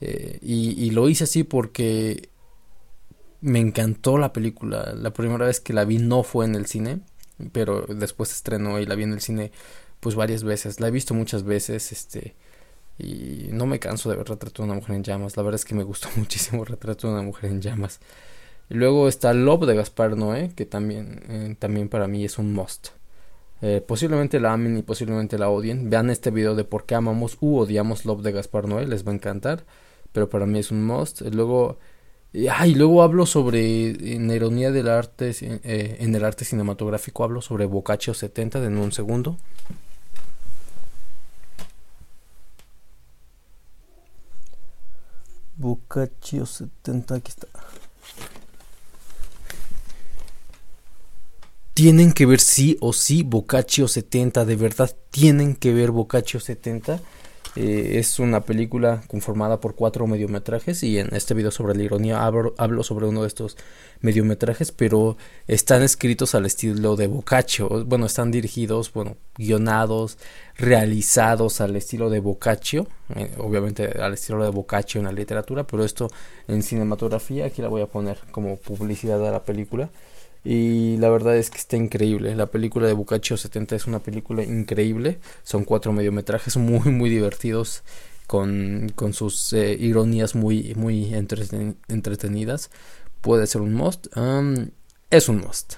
Eh, 0.00 0.38
y, 0.42 0.84
y, 0.84 0.90
lo 0.90 1.08
hice 1.08 1.24
así 1.24 1.42
porque 1.44 2.28
me 3.40 3.58
encantó 3.58 4.18
la 4.18 4.32
película. 4.32 4.92
La 4.94 5.12
primera 5.12 5.46
vez 5.46 5.60
que 5.60 5.72
la 5.72 5.84
vi 5.84 5.98
no 5.98 6.22
fue 6.22 6.44
en 6.44 6.54
el 6.54 6.66
cine, 6.66 7.00
pero 7.52 7.86
después 7.88 8.30
estrenó 8.32 8.78
y 8.78 8.86
la 8.86 8.94
vi 8.94 9.04
en 9.04 9.12
el 9.14 9.20
cine 9.20 9.50
pues 10.00 10.14
varias 10.14 10.44
veces. 10.44 10.80
La 10.80 10.88
he 10.88 10.90
visto 10.90 11.14
muchas 11.14 11.44
veces, 11.44 11.90
este 11.92 12.36
y 12.98 13.48
no 13.52 13.66
me 13.66 13.78
canso 13.78 14.10
de 14.10 14.16
ver 14.16 14.28
Retrato 14.28 14.62
de 14.62 14.68
una 14.68 14.74
mujer 14.74 14.96
en 14.96 15.04
llamas. 15.04 15.36
La 15.36 15.42
verdad 15.42 15.56
es 15.56 15.64
que 15.64 15.74
me 15.74 15.84
gustó 15.84 16.08
muchísimo 16.16 16.64
Retrato 16.64 17.08
de 17.08 17.14
una 17.14 17.22
mujer 17.22 17.50
en 17.50 17.60
llamas. 17.60 18.00
Y 18.70 18.74
luego 18.74 19.08
está 19.08 19.32
Love 19.32 19.66
de 19.66 19.76
Gaspar 19.76 20.16
Noé, 20.16 20.50
que 20.54 20.66
también, 20.66 21.22
eh, 21.28 21.56
también 21.58 21.88
para 21.88 22.06
mí 22.08 22.24
es 22.24 22.38
un 22.38 22.52
must. 22.52 22.88
Eh, 23.60 23.82
posiblemente 23.86 24.40
la 24.40 24.52
amen 24.52 24.78
y 24.78 24.82
posiblemente 24.82 25.38
la 25.38 25.48
odien. 25.48 25.90
Vean 25.90 26.10
este 26.10 26.30
video 26.30 26.54
de 26.54 26.64
por 26.64 26.84
qué 26.86 26.94
amamos 26.94 27.38
u 27.40 27.56
odiamos 27.56 28.04
Love 28.04 28.22
de 28.22 28.32
Gaspar 28.32 28.68
Noé, 28.68 28.86
les 28.86 29.06
va 29.06 29.12
a 29.12 29.14
encantar. 29.14 29.64
Pero 30.12 30.28
para 30.28 30.46
mí 30.46 30.58
es 30.58 30.70
un 30.70 30.84
must. 30.84 31.22
luego 31.22 31.78
Ah, 32.50 32.66
y 32.66 32.74
luego 32.74 33.02
hablo 33.02 33.24
sobre, 33.24 34.14
en 34.14 34.30
ironía 34.30 34.70
del 34.70 34.88
arte, 34.88 35.32
eh, 35.40 35.96
en 36.00 36.14
el 36.14 36.24
arte 36.24 36.44
cinematográfico, 36.44 37.24
hablo 37.24 37.40
sobre 37.40 37.64
Boccaccio 37.64 38.12
70, 38.12 38.62
en 38.64 38.76
un 38.76 38.92
segundo. 38.92 39.38
Boccaccio 45.58 46.46
70, 46.46 47.16
aquí 47.16 47.30
está. 47.30 47.48
Tienen 51.74 52.12
que 52.12 52.26
ver 52.26 52.40
sí 52.40 52.76
o 52.80 52.92
sí 52.92 53.22
Boccaccio 53.24 53.88
70, 53.88 54.44
de 54.44 54.56
verdad 54.56 54.96
tienen 55.10 55.56
que 55.56 55.72
ver 55.72 55.90
Boccaccio 55.90 56.40
70 56.40 57.00
eh, 57.60 57.98
es 57.98 58.20
una 58.20 58.42
película 58.42 59.02
conformada 59.08 59.60
por 59.60 59.74
cuatro 59.74 60.06
mediometrajes 60.06 60.84
y 60.84 61.00
en 61.00 61.12
este 61.12 61.34
video 61.34 61.50
sobre 61.50 61.74
la 61.74 61.82
ironía 61.82 62.24
hablo, 62.24 62.54
sobre 62.84 63.06
uno 63.06 63.22
de 63.22 63.26
estos 63.26 63.56
mediometrajes, 64.00 64.70
pero 64.70 65.16
están 65.48 65.82
escritos 65.82 66.36
al 66.36 66.46
estilo 66.46 66.94
de 66.94 67.08
Boccaccio. 67.08 67.68
Bueno, 67.84 68.06
están 68.06 68.30
dirigidos, 68.30 68.92
bueno, 68.92 69.16
guionados, 69.36 70.18
realizados 70.56 71.60
al 71.60 71.74
estilo 71.74 72.10
de 72.10 72.20
Boccaccio, 72.20 72.86
eh, 73.16 73.34
obviamente 73.38 73.86
al 74.00 74.14
estilo 74.14 74.44
de 74.44 74.50
Boccaccio 74.50 75.00
en 75.00 75.06
la 75.06 75.12
literatura, 75.12 75.66
pero 75.66 75.84
esto 75.84 76.08
en 76.46 76.62
cinematografía, 76.62 77.46
aquí 77.46 77.60
la 77.60 77.66
voy 77.66 77.82
a 77.82 77.86
poner 77.86 78.18
como 78.30 78.56
publicidad 78.56 79.18
de 79.18 79.32
la 79.32 79.42
película. 79.42 79.90
Y 80.44 80.96
la 80.98 81.10
verdad 81.10 81.36
es 81.36 81.50
que 81.50 81.58
está 81.58 81.76
increíble. 81.76 82.34
La 82.34 82.46
película 82.46 82.86
de 82.86 82.92
Boccaccio 82.92 83.36
70 83.36 83.76
es 83.76 83.86
una 83.86 83.98
película 83.98 84.42
increíble. 84.42 85.18
Son 85.42 85.64
cuatro 85.64 85.92
mediometrajes 85.92 86.56
muy, 86.56 86.90
muy 86.90 87.10
divertidos. 87.10 87.82
Con, 88.26 88.92
con 88.94 89.14
sus 89.14 89.54
eh, 89.54 89.74
ironías 89.80 90.34
muy, 90.34 90.74
muy 90.74 91.14
entretenidas. 91.14 92.70
Puede 93.22 93.46
ser 93.46 93.62
un 93.62 93.72
must. 93.72 94.14
Um, 94.16 94.68
es 95.10 95.30
un 95.30 95.40
must. 95.40 95.76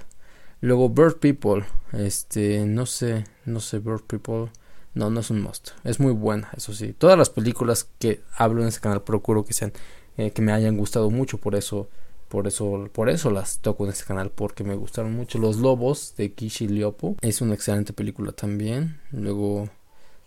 Luego 0.61 0.89
Bird 0.89 1.19
People. 1.19 1.65
Este, 1.93 2.67
no 2.67 2.87
sé, 2.87 3.25
no 3.45 3.61
sé, 3.61 3.79
Bird 3.79 4.03
People. 4.03 4.51
No, 4.95 5.09
no 5.11 5.21
es 5.21 5.31
un 5.31 5.41
must. 5.41 5.71
Es 5.85 6.01
muy 6.01 6.13
buena, 6.13 6.51
eso 6.57 6.75
sí. 6.75 6.93
Todas 6.93 7.17
las 7.17 7.31
películas 7.31 7.89
que 7.99 8.21
hablo 8.37 8.63
en 8.63 8.69
este 8.69 8.81
canal 8.81 9.03
procuro 9.03 9.45
que 9.45 9.53
sean, 9.53 9.73
eh, 10.17 10.33
que 10.33 10.43
me 10.43 10.53
hayan 10.53 10.77
gustado 10.77 11.11
mucho. 11.11 11.39
Por 11.39 11.55
eso 11.55 11.89
por 12.31 12.47
eso, 12.47 12.89
por 12.93 13.11
eso 13.11 13.29
las 13.33 13.59
toco 13.59 13.85
en 13.85 13.91
este 13.91 14.05
canal, 14.05 14.31
porque 14.31 14.63
me 14.63 14.77
gustaron 14.77 15.13
mucho. 15.13 15.37
Los 15.39 15.57
Lobos 15.57 16.15
de 16.17 16.33
Kishi 16.33 16.69
Liopo. 16.69 17.17
Es 17.23 17.41
una 17.41 17.55
excelente 17.55 17.93
película 17.93 18.31
también. 18.31 19.01
Luego 19.11 19.69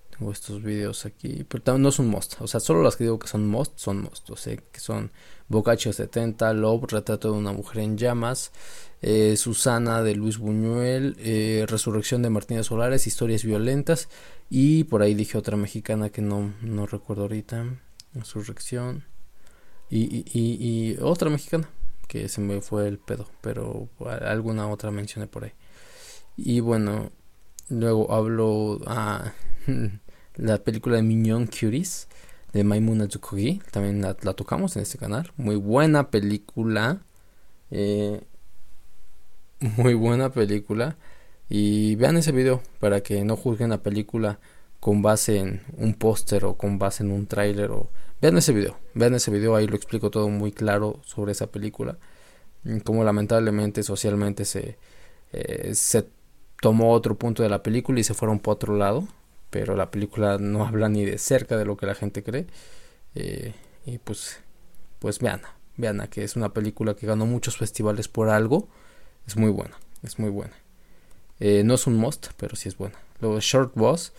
tengo 0.10 0.34
estos 0.34 0.62
videos 0.62 1.06
aquí. 1.06 1.46
Pero 1.48 1.78
no 1.78 1.88
es 1.88 2.00
un 2.00 2.08
must. 2.10 2.42
O 2.42 2.48
sea, 2.48 2.60
solo 2.60 2.84
las 2.84 2.98
que 2.98 3.06
digo 3.06 3.20
que 3.20 3.30
son 3.30 3.48
must, 3.48 3.78
son 3.78 4.02
must. 4.02 4.30
O 4.32 4.36
sea, 4.36 4.58
que 4.58 4.82
son 4.82 5.14
Boccaccio 5.48 5.94
70, 5.94 6.52
Love, 6.52 6.92
Retrato 6.92 7.32
de 7.32 7.38
una 7.38 7.54
mujer 7.54 7.82
en 7.82 7.98
llamas, 7.98 8.52
eh, 9.02 9.38
Susana 9.38 10.04
de 10.04 10.14
Luis 10.16 10.40
Buñuel, 10.40 11.16
eh, 11.20 11.66
Resurrección 11.70 12.22
de 12.22 12.30
Martínez 12.30 12.66
Solares, 12.66 13.08
Historias 13.08 13.46
violentas. 13.46 14.10
Y 14.50 14.84
por 14.84 15.04
ahí 15.04 15.14
dije 15.14 15.38
otra 15.38 15.56
mexicana 15.56 16.10
que 16.10 16.22
no, 16.22 16.54
no 16.64 16.86
recuerdo 16.86 17.22
ahorita. 17.22 17.80
Resurrección. 18.14 19.06
y, 19.90 20.26
y 20.34 20.98
otra 21.02 21.30
mexicana 21.30 21.70
que 22.08 22.30
se 22.30 22.42
me 22.42 22.62
fue 22.62 22.88
el 22.88 23.00
pedo, 23.00 23.28
pero 23.42 23.90
alguna 24.22 24.68
otra 24.70 24.92
mencioné 24.92 25.28
por 25.28 25.46
ahí. 25.46 25.54
Y 26.38 26.60
bueno, 26.60 27.12
luego 27.70 28.12
hablo 28.14 28.80
a 28.88 29.34
la 30.36 30.58
película 30.60 30.98
de 30.98 31.04
Mignon 31.04 31.48
Curies 31.48 32.08
de 32.54 32.64
Maimuna 32.64 33.08
Tsukugi, 33.08 33.62
también 33.72 34.02
la, 34.02 34.14
tocamos 34.14 34.76
en 34.76 34.84
este 34.84 35.00
canal. 35.00 35.32
Muy 35.38 35.56
buena 35.56 36.12
película. 36.12 37.02
Eh, 37.72 38.22
muy 39.78 39.96
buena 39.96 40.30
película. 40.30 40.96
Y 41.50 41.96
vean 41.96 42.16
ese 42.18 42.32
video 42.32 42.62
para 42.80 43.02
que 43.02 43.24
no 43.26 43.36
juzguen 43.36 43.72
la 43.72 43.82
película 43.82 44.40
con 44.84 45.02
base 45.02 45.38
en 45.38 45.62
un 45.78 45.94
póster 45.94 46.44
o 46.44 46.58
con 46.58 46.78
base 46.78 47.04
en 47.04 47.12
un 47.12 47.26
tráiler 47.26 47.72
o 47.72 47.90
vean 48.22 48.38
ese 48.38 48.52
video, 48.52 48.78
vean 48.94 49.16
ese 49.16 49.32
video, 49.32 49.56
ahí 49.56 49.66
lo 49.66 49.78
explico 49.78 50.12
todo 50.12 50.28
muy 50.28 50.52
claro 50.52 51.00
sobre 51.06 51.32
esa 51.32 51.48
película, 51.48 51.98
como 52.84 53.06
lamentablemente 53.06 53.82
socialmente 53.82 54.44
se, 54.44 54.78
eh, 55.32 55.74
se 55.74 56.10
tomó 56.60 56.92
otro 56.92 57.16
punto 57.16 57.44
de 57.44 57.48
la 57.48 57.64
película 57.64 58.02
y 58.02 58.04
se 58.04 58.14
fueron 58.14 58.40
por 58.40 58.56
otro 58.56 58.76
lado, 58.76 59.08
pero 59.50 59.78
la 59.78 59.90
película 59.90 60.38
no 60.38 60.66
habla 60.68 60.90
ni 60.90 61.06
de 61.06 61.18
cerca 61.18 61.56
de 61.56 61.64
lo 61.64 61.78
que 61.78 61.86
la 61.86 61.96
gente 61.96 62.22
cree, 62.22 62.48
eh, 63.16 63.54
y 63.86 64.00
pues, 64.00 64.42
pues 65.00 65.20
vean, 65.20 65.44
vean 65.78 66.06
que 66.10 66.26
es 66.26 66.36
una 66.36 66.52
película 66.52 66.94
que 66.94 67.08
ganó 67.08 67.26
muchos 67.26 67.56
festivales 67.56 68.10
por 68.10 68.28
algo, 68.28 68.68
es 69.28 69.38
muy 69.38 69.50
buena, 69.50 69.78
es 70.02 70.20
muy 70.20 70.30
buena. 70.30 70.56
Eh, 71.40 71.64
no 71.64 71.76
es 71.76 71.88
un 71.88 71.96
must, 71.96 72.28
pero 72.36 72.58
sí 72.58 72.68
es 72.68 72.78
buena. 72.78 72.98
Luego 73.22 73.40
Short 73.40 73.76
Boss, 73.76 74.12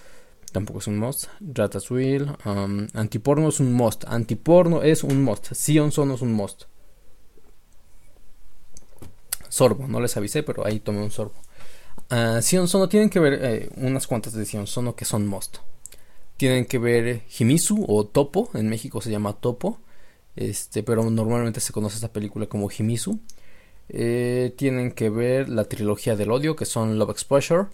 tampoco 0.55 0.79
es 0.79 0.87
un 0.87 0.99
must. 0.99 1.27
Ratatouille, 1.41 2.27
um, 2.47 2.87
Antiporno 2.95 3.49
es 3.49 3.61
un 3.61 3.73
must. 3.73 4.05
Antiporno 4.07 4.83
es 4.83 5.03
un 5.03 5.23
must. 5.23 5.53
Sion 5.53 5.91
Sono 5.91 6.15
es 6.15 6.23
un 6.23 6.33
must. 6.33 6.63
Sorbo, 9.49 9.87
no 9.89 10.01
les 10.01 10.17
avisé, 10.17 10.43
pero 10.43 10.65
ahí 10.65 10.81
tomé 10.81 11.03
un 11.03 11.11
sorbo. 11.11 11.35
Uh, 12.11 12.41
Sion 12.41 12.69
Sono 12.69 12.89
tienen 12.89 13.11
que 13.11 13.21
ver 13.21 13.39
eh, 13.43 13.71
unas 13.77 14.07
cuantas 14.07 14.33
de 14.33 14.47
Sion 14.47 14.67
Sono 14.67 14.95
que 14.95 15.05
son 15.05 15.27
must. 15.27 15.59
Tienen 16.37 16.67
que 16.67 16.79
ver 16.79 17.23
Himisu 17.39 17.85
o 17.89 18.07
Topo, 18.07 18.51
en 18.55 18.69
México 18.69 19.01
se 19.01 19.11
llama 19.11 19.35
Topo, 19.35 19.81
este, 20.37 20.83
pero 20.83 21.09
normalmente 21.11 21.61
se 21.61 21.73
conoce 21.73 21.97
esta 21.97 22.13
película 22.13 22.47
como 22.47 22.71
Himisu. 22.71 23.21
Eh, 23.89 24.55
tienen 24.57 24.93
que 24.93 25.11
ver 25.11 25.49
la 25.49 25.65
trilogía 25.65 26.17
del 26.17 26.31
odio, 26.31 26.57
que 26.57 26.65
son 26.65 26.99
Love 26.99 27.11
Exposure, 27.11 27.67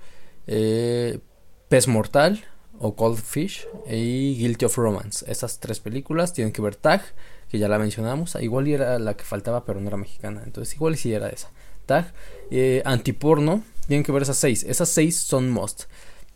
eh, 0.46 1.20
Pez 1.68 1.86
Mortal, 1.88 2.44
o 2.80 2.96
Cold 2.96 3.18
Fish 3.18 3.68
y 3.88 4.36
Guilty 4.38 4.64
of 4.64 4.76
Romance. 4.78 5.30
Esas 5.30 5.60
tres 5.60 5.80
películas 5.80 6.32
tienen 6.32 6.52
que 6.52 6.62
ver 6.62 6.76
Tag, 6.76 7.02
que 7.50 7.58
ya 7.58 7.68
la 7.68 7.78
mencionamos. 7.78 8.36
Igual 8.40 8.68
era 8.68 8.98
la 8.98 9.14
que 9.16 9.24
faltaba, 9.24 9.64
pero 9.66 9.80
no 9.80 9.88
era 9.88 9.98
mexicana. 9.98 10.42
Entonces, 10.44 10.74
igual 10.74 10.96
sí 10.96 11.12
era 11.12 11.28
esa. 11.28 11.50
Tag, 11.84 12.12
eh, 12.50 12.82
Antiporno, 12.86 13.62
tienen 13.86 14.02
que 14.02 14.12
ver 14.12 14.22
esas 14.22 14.38
seis. 14.38 14.64
Esas 14.64 14.88
seis 14.88 15.18
son 15.18 15.50
must. 15.50 15.84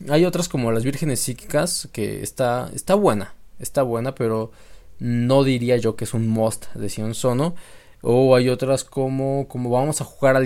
Hay 0.08 0.26
otras 0.26 0.50
como 0.50 0.70
Las 0.70 0.84
Vírgenes 0.84 1.20
Psíquicas, 1.20 1.88
que 1.92 2.22
está, 2.22 2.70
está 2.74 2.94
buena. 2.94 3.34
Está 3.58 3.82
buena, 3.82 4.14
pero 4.14 4.50
no 4.98 5.44
diría 5.44 5.78
yo 5.78 5.96
que 5.96 6.04
es 6.04 6.12
un 6.12 6.28
must 6.28 6.66
de 6.74 6.90
Sion 6.90 7.14
Sono. 7.14 7.54
O 8.02 8.36
hay 8.36 8.50
otras 8.50 8.84
como, 8.84 9.48
como 9.48 9.70
Vamos 9.70 10.02
a 10.02 10.04
jugar 10.04 10.36
al, 10.36 10.44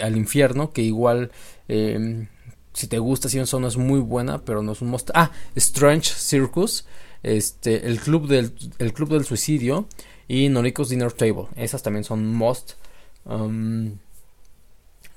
al 0.00 0.16
infierno, 0.16 0.72
que 0.72 0.82
igual 0.82 1.30
em, 1.68 2.26
si 2.72 2.86
te 2.86 2.98
gusta 2.98 3.28
Sion 3.28 3.46
Sono 3.46 3.68
es 3.68 3.76
muy 3.76 4.00
buena, 4.00 4.44
pero 4.44 4.62
no 4.62 4.72
es 4.72 4.82
un 4.82 4.88
must. 4.88 5.10
Ah, 5.14 5.30
Strange 5.54 6.10
Circus, 6.14 6.84
este, 7.22 7.86
el 7.86 8.00
club 8.00 8.28
del, 8.28 8.52
el 8.78 8.92
club 8.92 9.10
del 9.10 9.24
suicidio 9.24 9.86
y 10.28 10.48
Noriko's 10.48 10.88
Dinner 10.88 11.12
Table. 11.12 11.46
Esas 11.56 11.82
también 11.82 12.04
son 12.04 12.26
must. 12.34 12.72
Um, 13.24 13.98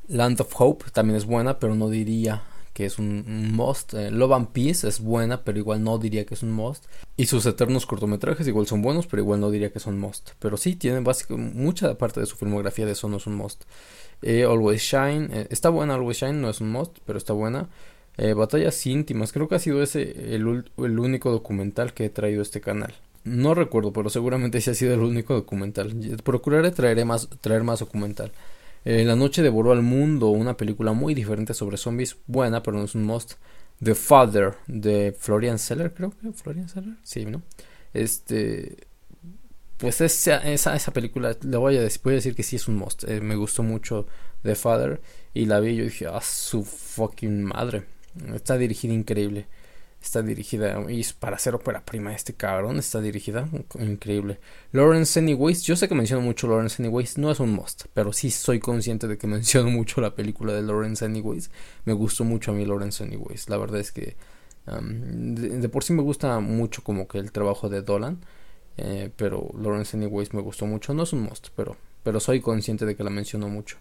Land 0.07 0.41
of 0.41 0.53
Hope 0.59 0.85
también 0.91 1.17
es 1.17 1.25
buena, 1.25 1.59
pero 1.59 1.75
no 1.75 1.89
diría 1.89 2.43
que 2.73 2.85
es 2.85 2.99
un, 2.99 3.53
must. 3.53 3.93
Eh, 3.93 4.11
Love 4.11 4.33
and 4.33 4.47
Peace 4.49 4.85
es 4.85 4.99
buena, 4.99 5.43
pero 5.43 5.57
igual 5.57 5.81
no 5.81 5.97
diría 5.97 6.25
que 6.25 6.33
es 6.33 6.43
un 6.43 6.51
must. 6.51 6.83
Y 7.15 7.27
sus 7.27 7.45
eternos 7.45 7.85
cortometrajes 7.85 8.45
igual 8.47 8.67
son 8.67 8.81
buenos, 8.81 9.07
pero 9.07 9.21
igual 9.21 9.39
no 9.39 9.49
diría 9.49 9.71
que 9.71 9.79
son 9.79 9.97
must. 9.97 10.31
Pero 10.39 10.57
sí, 10.57 10.75
tienen 10.75 11.05
básicamente 11.05 11.57
mucha 11.57 11.97
parte 11.97 12.19
de 12.19 12.25
su 12.25 12.35
filmografía 12.35 12.85
de 12.85 12.91
eso 12.91 13.07
no 13.07 13.17
es 13.17 13.27
un 13.27 13.35
must. 13.35 13.63
Eh, 14.21 14.43
Always 14.43 14.81
Shine, 14.81 15.27
eh, 15.31 15.47
está 15.49 15.69
buena 15.69 15.95
Always 15.95 16.17
Shine, 16.17 16.33
no 16.33 16.49
es 16.49 16.61
un 16.61 16.71
must, 16.71 16.97
pero 17.05 17.17
está 17.17 17.33
buena. 17.33 17.69
Batallas 18.37 18.85
íntimas, 18.85 19.33
creo 19.33 19.49
que 19.49 19.55
ha 19.55 19.59
sido 19.59 19.83
ese 19.83 20.33
el, 20.33 20.63
el 20.77 20.99
único 20.99 21.31
documental 21.31 21.93
que 21.93 22.05
he 22.05 22.09
traído 22.09 22.39
a 22.39 22.43
este 22.43 22.61
canal. 22.61 22.93
No 23.25 23.55
recuerdo, 23.55 23.91
pero 23.91 24.09
seguramente 24.09 24.59
ese 24.59 24.71
ha 24.71 24.73
sido 24.73 24.93
el 24.93 25.01
único 25.01 25.33
documental. 25.33 25.93
Procuraré 26.23 26.71
traeré 26.71 27.03
más, 27.03 27.27
traer 27.41 27.63
más 27.63 27.79
documental. 27.79 28.31
Eh, 28.85 29.03
la 29.03 29.15
noche 29.15 29.41
devoró 29.41 29.71
al 29.71 29.81
mundo, 29.81 30.29
una 30.29 30.55
película 30.55 30.93
muy 30.93 31.15
diferente 31.15 31.55
sobre 31.55 31.75
zombies, 31.75 32.17
buena, 32.27 32.61
pero 32.61 32.77
no 32.77 32.83
es 32.83 32.93
un 32.93 33.03
must. 33.03 33.33
The 33.83 33.95
Father 33.95 34.53
de 34.67 35.13
Florian 35.19 35.57
Seller, 35.59 35.91
creo 35.93 36.11
que 36.11 36.31
Florian 36.31 36.69
Seller, 36.69 36.93
sí, 37.03 37.25
¿no? 37.25 37.41
Este, 37.93 38.77
pues 39.77 40.01
esa, 40.01 40.37
esa, 40.37 40.75
esa 40.75 40.93
película, 40.93 41.37
le 41.41 41.57
voy 41.57 41.77
a, 41.77 41.81
decir, 41.81 42.01
voy 42.03 42.13
a 42.13 42.15
decir 42.15 42.35
que 42.35 42.43
sí 42.43 42.55
es 42.55 42.67
un 42.67 42.75
must. 42.75 43.03
Eh, 43.05 43.21
me 43.21 43.35
gustó 43.35 43.63
mucho 43.63 44.07
The 44.43 44.55
Father 44.55 45.01
y 45.33 45.45
la 45.45 45.59
vi 45.59 45.71
y 45.71 45.75
yo 45.77 45.83
dije, 45.85 46.07
ah, 46.07 46.21
su 46.21 46.63
fucking 46.63 47.43
madre. 47.43 47.85
Está 48.33 48.57
dirigida 48.57 48.93
increíble 48.93 49.47
está 50.05 50.21
dirigida 50.21 50.85
y 50.89 51.03
para 51.19 51.35
hacer 51.35 51.55
ópera 51.55 51.83
prima 51.83 52.13
este 52.13 52.33
cabrón 52.33 52.77
está 52.77 53.01
dirigida 53.01 53.49
increíble 53.79 54.39
Lawrence 54.71 55.19
Anyways 55.19 55.63
yo 55.63 55.75
sé 55.75 55.87
que 55.89 55.95
menciono 55.95 56.21
mucho 56.21 56.47
Lawrence 56.47 56.81
Anyways 56.81 57.17
no 57.17 57.31
es 57.31 57.39
un 57.39 57.51
must 57.51 57.85
pero 57.93 58.13
sí 58.13 58.29
soy 58.29 58.59
consciente 58.59 59.07
de 59.07 59.17
que 59.17 59.27
menciono 59.37 59.69
mucho 59.71 60.01
la 60.01 60.13
película 60.15 60.53
de 60.53 60.61
Lawrence 60.61 61.03
Anyways 61.03 61.49
me 61.85 61.93
gustó 61.93 62.23
mucho 62.23 62.51
a 62.51 62.53
mí 62.53 62.65
Lawrence 62.65 63.03
Anyways 63.03 63.49
la 63.49 63.57
verdad 63.57 63.79
es 63.79 63.91
que 63.91 64.15
um, 64.67 65.33
de, 65.35 65.69
por 65.69 65.83
sí 65.83 65.93
me 65.93 66.03
gusta 66.03 66.39
mucho 66.39 66.83
como 66.83 67.07
que 67.07 67.17
el 67.17 67.31
trabajo 67.31 67.67
de 67.67 67.81
Dolan 67.81 68.19
eh, 68.77 69.09
pero 69.15 69.49
Lawrence 69.59 69.95
Anyways 69.97 70.33
me 70.33 70.41
gustó 70.41 70.65
mucho 70.65 70.93
no 70.93 71.03
es 71.03 71.13
un 71.13 71.21
must 71.21 71.49
pero 71.55 71.77
pero 72.03 72.19
soy 72.19 72.41
consciente 72.41 72.85
de 72.85 72.95
que 72.95 73.03
la 73.03 73.09
menciono 73.09 73.47
mucho 73.47 73.77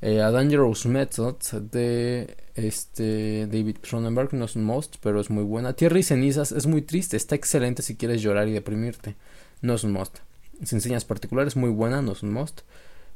eh, 0.00 0.20
a 0.20 0.30
Dangerous 0.30 0.86
Method 0.86 1.36
de 1.72 2.36
este 2.54 3.46
David 3.46 3.78
Cronenberg 3.80 4.32
no 4.34 4.44
es 4.44 4.54
un 4.54 4.64
must, 4.64 4.96
pero 5.02 5.20
es 5.20 5.30
muy 5.30 5.42
buena. 5.42 5.72
Tierra 5.72 5.98
y 5.98 6.02
cenizas 6.02 6.52
es 6.52 6.66
muy 6.66 6.82
triste, 6.82 7.16
está 7.16 7.34
excelente 7.34 7.82
si 7.82 7.96
quieres 7.96 8.22
llorar 8.22 8.46
y 8.48 8.52
deprimirte. 8.52 9.16
No 9.60 9.74
es 9.74 9.84
un 9.84 9.92
must. 9.92 10.18
Sin 10.64 10.78
enseñas 10.78 11.04
particulares, 11.04 11.56
muy 11.56 11.70
buena, 11.70 12.00
no 12.02 12.12
es 12.12 12.22
un 12.22 12.32
must. 12.32 12.60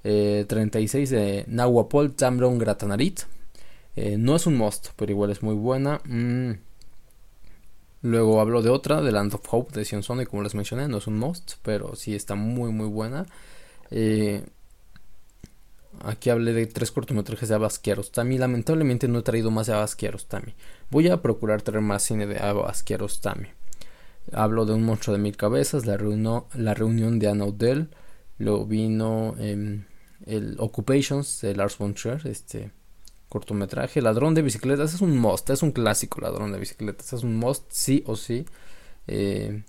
36 0.02 1.12
eh, 1.12 1.16
de 1.16 1.44
Nahuapol 1.46 2.14
Tamron 2.14 2.58
Gratanarit. 2.58 3.20
Eh, 3.94 4.16
no 4.18 4.34
es 4.34 4.46
un 4.46 4.56
must, 4.56 4.88
pero 4.96 5.12
igual 5.12 5.30
es 5.30 5.42
muy 5.42 5.54
buena. 5.54 6.00
Mm. 6.04 6.52
Luego 8.02 8.40
hablo 8.40 8.62
de 8.62 8.70
otra, 8.70 9.00
de 9.00 9.12
Land 9.12 9.34
of 9.34 9.42
Hope 9.48 9.78
de 9.78 9.84
Sion 9.84 10.02
y 10.20 10.26
como 10.26 10.42
les 10.42 10.54
mencioné, 10.54 10.88
no 10.88 10.98
es 10.98 11.06
un 11.06 11.18
must, 11.18 11.54
pero 11.62 11.94
sí 11.94 12.14
está 12.14 12.34
muy 12.34 12.72
muy 12.72 12.88
buena. 12.88 13.26
Eh, 13.90 14.44
Aquí 16.04 16.30
hablé 16.30 16.52
de 16.52 16.66
tres 16.66 16.90
cortometrajes 16.90 17.48
de 17.48 17.54
Abbas 17.54 17.78
Kiarostami. 17.78 18.38
Lamentablemente 18.38 19.08
no 19.08 19.20
he 19.20 19.22
traído 19.22 19.50
más 19.50 19.66
de 19.66 19.74
Abbas 19.74 19.94
Kiarostami. 19.94 20.54
Voy 20.90 21.08
a 21.08 21.22
procurar 21.22 21.62
traer 21.62 21.82
más 21.82 22.02
cine 22.02 22.26
de 22.26 22.38
Abbas 22.38 22.82
Kiarostami. 22.82 23.48
Hablo 24.32 24.64
de 24.64 24.72
Un 24.72 24.84
monstruo 24.84 25.14
de 25.14 25.22
mil 25.22 25.36
cabezas, 25.36 25.86
La, 25.86 25.98
la 26.54 26.74
reunión 26.74 27.18
de 27.18 27.28
Anna 27.28 27.44
Odell. 27.44 27.90
Luego 28.38 28.66
vino 28.66 29.36
em, 29.38 29.84
el 30.26 30.56
Occupations 30.58 31.40
de 31.42 31.54
Lars 31.54 31.78
von 31.78 31.94
Trier, 31.94 32.26
este 32.26 32.72
cortometraje. 33.32 34.02
Ladrón 34.02 34.34
de 34.34 34.42
bicicletas 34.42 34.92
es 34.92 35.00
un 35.00 35.16
must, 35.16 35.48
es 35.48 35.62
un 35.62 35.72
clásico 35.72 36.20
Ladrón 36.20 36.52
de 36.52 36.58
bicicletas. 36.58 37.14
Es 37.14 37.22
un 37.24 37.36
must, 37.36 37.64
sí 37.70 38.04
o 38.06 38.14
sí. 38.14 38.44
Eh, 39.06 39.62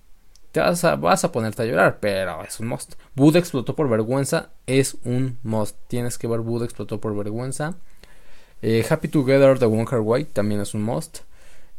te 0.51 0.59
vas 0.59 0.83
a, 0.83 0.97
vas 0.97 1.23
a 1.23 1.31
ponerte 1.31 1.61
a 1.61 1.65
llorar, 1.65 1.99
pero 2.01 2.43
es 2.43 2.59
un 2.59 2.67
must. 2.67 2.95
Buda 3.15 3.39
explotó 3.39 3.73
por 3.73 3.89
vergüenza, 3.89 4.49
es 4.67 4.97
un 5.05 5.39
must. 5.43 5.77
Tienes 5.87 6.17
que 6.17 6.27
ver 6.27 6.41
Buda 6.41 6.65
explotó 6.65 6.99
por 6.99 7.15
vergüenza. 7.15 7.75
Eh, 8.61 8.85
Happy 8.87 9.07
Together 9.07 9.57
de 9.57 9.65
Wonka 9.65 9.99
White 9.99 10.31
también 10.33 10.59
es 10.59 10.73
un 10.73 10.83
must. 10.83 11.19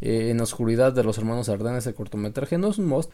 Eh, 0.00 0.30
en 0.30 0.40
oscuridad 0.40 0.92
de 0.92 1.04
los 1.04 1.18
hermanos 1.18 1.50
Ardennes, 1.50 1.86
el 1.86 1.94
cortometraje 1.94 2.56
no 2.56 2.68
es 2.68 2.78
un 2.78 2.86
must. 2.86 3.10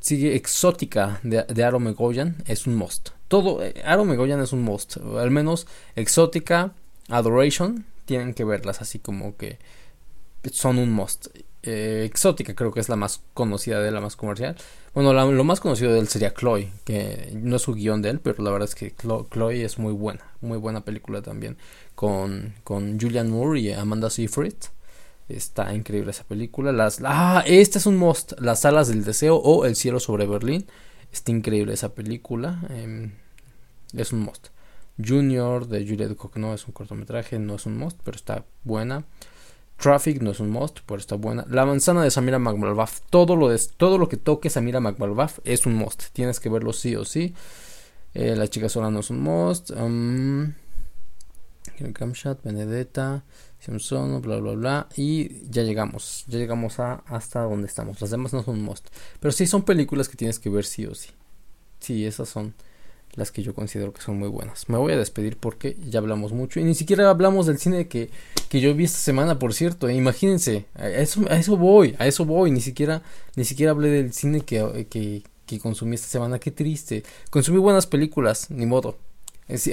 Sigue 0.00 0.34
Exótica 0.34 1.20
de, 1.22 1.44
de 1.44 1.64
Aro 1.64 1.78
Megoyan, 1.78 2.36
es 2.46 2.66
un 2.66 2.76
must. 2.76 3.10
Todo, 3.28 3.60
Aro 3.84 4.06
Megoyan 4.06 4.40
es 4.40 4.54
un 4.54 4.62
must. 4.62 4.96
Al 4.96 5.30
menos 5.30 5.66
Exótica, 5.94 6.72
Adoration, 7.10 7.84
tienen 8.04 8.34
que 8.34 8.44
verlas 8.44 8.80
así 8.80 8.98
como 8.98 9.36
que 9.36 9.58
son 10.52 10.78
un 10.78 10.92
must. 10.92 11.28
Eh, 11.62 12.04
exótica, 12.06 12.54
creo 12.54 12.72
que 12.72 12.80
es 12.80 12.88
la 12.88 12.96
más 12.96 13.20
conocida 13.34 13.80
de 13.80 13.90
la 13.90 14.00
más 14.00 14.16
comercial. 14.16 14.56
Bueno, 14.94 15.12
lo 15.12 15.44
más 15.44 15.60
conocido 15.60 15.92
de 15.92 16.00
él 16.00 16.08
sería 16.08 16.32
Chloe, 16.32 16.72
que 16.84 17.30
no 17.34 17.56
es 17.56 17.62
su 17.62 17.74
guion 17.74 18.00
de 18.00 18.10
él, 18.10 18.20
pero 18.20 18.42
la 18.42 18.50
verdad 18.50 18.68
es 18.68 18.74
que 18.74 18.94
Chloe, 18.94 19.64
es 19.64 19.78
muy 19.78 19.92
buena, 19.92 20.24
muy 20.40 20.58
buena 20.58 20.84
película 20.84 21.20
también, 21.22 21.58
con, 21.94 22.54
con 22.64 22.98
Julian 22.98 23.30
Moore 23.30 23.60
y 23.60 23.72
Amanda 23.72 24.08
Seyfried. 24.08 24.54
Está 25.28 25.72
increíble 25.74 26.10
esa 26.10 26.24
película. 26.24 26.72
Las, 26.72 27.00
ah, 27.04 27.44
este 27.46 27.78
es 27.78 27.86
un 27.86 27.96
must, 27.96 28.32
Las 28.40 28.64
alas 28.64 28.88
del 28.88 29.04
deseo 29.04 29.36
o 29.36 29.64
El 29.64 29.76
cielo 29.76 30.00
sobre 30.00 30.26
Berlín. 30.26 30.66
Está 31.12 31.30
increíble 31.30 31.74
esa 31.74 31.94
película. 31.94 32.60
Em, 32.70 33.12
es 33.94 34.12
un 34.12 34.20
must. 34.20 34.48
Junior 35.06 35.66
de 35.66 35.86
Juliette 35.86 36.16
no 36.36 36.54
es 36.54 36.66
un 36.66 36.72
cortometraje, 36.72 37.38
no 37.38 37.56
es 37.56 37.66
un 37.66 37.76
must, 37.76 37.98
pero 38.04 38.16
está 38.16 38.44
buena. 38.64 39.04
Traffic 39.80 40.20
no 40.20 40.30
es 40.30 40.40
un 40.40 40.50
must, 40.50 40.80
pero 40.86 41.00
está 41.00 41.16
buena. 41.16 41.46
La 41.48 41.64
manzana 41.64 42.02
de 42.02 42.10
Samira 42.10 42.38
McMalbaf. 42.38 43.00
Todo 43.08 43.34
lo, 43.34 43.48
de, 43.48 43.58
todo 43.76 43.96
lo 43.96 44.08
que 44.08 44.18
toque 44.18 44.50
Samira 44.50 44.78
McMalbaf 44.78 45.38
es 45.44 45.64
un 45.64 45.74
must. 45.74 46.12
Tienes 46.12 46.38
que 46.38 46.50
verlo 46.50 46.72
sí 46.72 46.96
o 46.96 47.04
sí. 47.04 47.34
Eh, 48.12 48.36
la 48.36 48.46
chica 48.48 48.68
sola 48.68 48.90
no 48.90 49.00
es 49.00 49.10
un 49.10 49.20
must. 49.20 49.70
Um, 49.70 50.52
Benedetta, 52.44 53.24
Simpson, 53.58 54.20
bla 54.20 54.36
bla 54.36 54.52
bla. 54.52 54.88
Y 54.96 55.48
ya 55.48 55.62
llegamos. 55.62 56.24
Ya 56.28 56.38
llegamos 56.38 56.78
a 56.78 57.02
hasta 57.06 57.40
donde 57.40 57.66
estamos. 57.66 58.00
Las 58.02 58.10
demás 58.10 58.34
no 58.34 58.42
son 58.42 58.62
must. 58.62 58.88
Pero 59.18 59.32
sí 59.32 59.46
son 59.46 59.62
películas 59.62 60.10
que 60.10 60.16
tienes 60.16 60.38
que 60.38 60.50
ver 60.50 60.66
sí 60.66 60.84
o 60.84 60.94
sí. 60.94 61.08
Sí, 61.78 62.04
esas 62.04 62.28
son 62.28 62.54
las 63.14 63.32
que 63.32 63.42
yo 63.42 63.54
considero 63.54 63.92
que 63.92 64.02
son 64.02 64.18
muy 64.18 64.28
buenas. 64.28 64.68
Me 64.68 64.78
voy 64.78 64.92
a 64.92 64.96
despedir 64.96 65.36
porque 65.36 65.76
ya 65.88 65.98
hablamos 65.98 66.32
mucho 66.32 66.60
y 66.60 66.64
ni 66.64 66.74
siquiera 66.74 67.10
hablamos 67.10 67.46
del 67.46 67.58
cine 67.58 67.88
que, 67.88 68.10
que 68.48 68.60
yo 68.60 68.74
vi 68.74 68.84
esta 68.84 68.98
semana, 68.98 69.38
por 69.38 69.54
cierto. 69.54 69.90
Imagínense, 69.90 70.66
a 70.74 70.88
eso, 70.88 71.22
a 71.28 71.36
eso 71.36 71.56
voy, 71.56 71.96
a 71.98 72.06
eso 72.06 72.24
voy. 72.24 72.50
Ni 72.50 72.60
siquiera, 72.60 73.02
ni 73.36 73.44
siquiera 73.44 73.72
hablé 73.72 73.88
del 73.88 74.12
cine 74.12 74.42
que, 74.42 74.86
que, 74.88 75.22
que 75.46 75.58
consumí 75.58 75.96
esta 75.96 76.08
semana. 76.08 76.38
Qué 76.38 76.50
triste. 76.50 77.02
Consumí 77.30 77.58
buenas 77.58 77.86
películas, 77.86 78.50
ni 78.50 78.66
modo. 78.66 78.96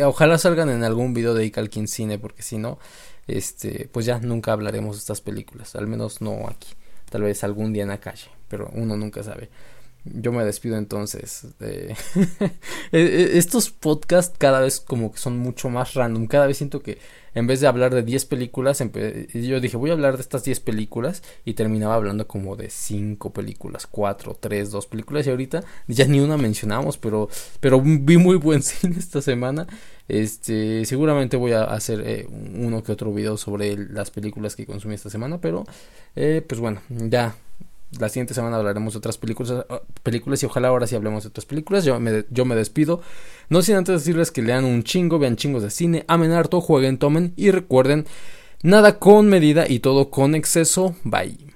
ojalá 0.06 0.38
salgan 0.38 0.70
en 0.70 0.84
algún 0.84 1.14
video 1.14 1.34
de 1.34 1.46
Icalkin 1.46 1.88
Cine, 1.88 2.18
porque 2.18 2.42
si 2.42 2.58
no, 2.58 2.80
este, 3.28 3.90
pues 3.92 4.06
ya 4.06 4.20
nunca 4.20 4.52
hablaremos 4.52 4.96
de 4.96 5.00
estas 5.00 5.22
películas. 5.22 5.76
Al 5.76 5.88
menos 5.88 6.22
no 6.22 6.48
aquí. 6.48 6.70
Tal 7.10 7.22
vez 7.22 7.44
algún 7.44 7.72
día 7.72 7.84
en 7.84 7.90
la 7.90 8.00
calle, 8.00 8.28
pero 8.50 8.70
uno 8.74 8.98
nunca 8.98 9.24
sabe. 9.24 9.50
Yo 10.14 10.32
me 10.32 10.44
despido 10.44 10.78
entonces. 10.78 11.48
E, 12.92 13.00
e, 13.00 13.38
estos 13.38 13.70
podcasts 13.70 14.38
cada 14.38 14.62
vez 14.62 14.80
como 14.80 15.12
que 15.12 15.20
son 15.20 15.38
mucho 15.38 15.70
más 15.70 15.94
random. 15.94 16.28
Cada 16.28 16.48
vez 16.48 16.58
siento 16.58 16.82
que 16.82 17.00
en 17.38 17.46
vez 17.46 17.60
de 17.60 17.68
hablar 17.68 17.94
de 17.94 18.02
10 18.02 18.26
películas, 18.26 18.84
yo 19.34 19.60
dije 19.60 19.78
voy 19.78 19.92
a 19.92 19.94
hablar 19.94 20.16
de 20.16 20.22
estas 20.22 20.44
10 20.44 20.60
películas 20.62 21.22
y 21.46 21.54
terminaba 21.54 21.94
hablando 21.94 22.28
como 22.28 22.56
de 22.56 22.72
5 22.72 23.32
películas, 23.32 23.86
4, 23.86 24.38
3, 24.40 24.72
2 24.72 24.88
películas 24.88 25.28
y 25.28 25.30
ahorita 25.30 25.64
ya 25.88 26.06
ni 26.06 26.20
una 26.20 26.36
mencionamos, 26.38 26.98
pero, 26.98 27.30
pero 27.60 27.80
vi 27.80 28.18
muy 28.18 28.38
buen 28.38 28.64
cine 28.64 28.96
esta 28.98 29.22
semana. 29.22 29.68
Este, 30.08 30.84
seguramente 30.86 31.38
voy 31.38 31.52
a 31.52 31.66
hacer 31.66 32.02
eh, 32.06 32.28
uno 32.56 32.82
que 32.82 32.94
otro 32.94 33.14
video 33.14 33.38
sobre 33.38 33.78
las 33.78 34.10
películas 34.10 34.56
que 34.56 34.66
consumí 34.66 34.96
esta 34.96 35.12
semana, 35.12 35.40
pero 35.40 35.66
eh, 36.16 36.44
pues 36.48 36.60
bueno, 36.60 36.82
ya 36.90 37.36
la 38.00 38.10
siguiente 38.10 38.34
semana 38.34 38.58
hablaremos 38.58 38.94
de 38.94 39.00
otras 39.00 39.18
películas, 39.18 39.66
ah, 39.70 39.82
películas 40.04 40.44
y 40.44 40.46
ojalá 40.46 40.68
ahora 40.70 40.88
sí 40.88 40.96
hablemos 40.96 41.24
de 41.24 41.30
otras 41.30 41.46
películas. 41.46 41.86
Yo 41.86 42.00
me, 42.00 42.26
yo 42.30 42.46
me 42.46 42.56
despido. 42.56 43.02
No 43.50 43.62
sin 43.62 43.76
antes 43.76 44.00
decirles 44.00 44.32
que 44.32 44.42
lean 44.42 44.66
un 44.66 44.84
chingo, 44.84 45.20
vean 45.20 45.38
chingos 45.38 45.64
de 45.64 45.70
cine, 45.70 46.06
amen 46.08 46.32
harto, 46.32 46.62
jueguen, 46.62 46.98
tomen 46.98 47.34
y 47.36 47.52
recuerden, 47.52 48.06
nada 48.62 49.00
con 49.00 49.30
medida 49.30 49.66
y 49.68 49.80
todo 49.80 50.10
con 50.10 50.36
exceso. 50.36 50.96
Bye. 51.04 51.47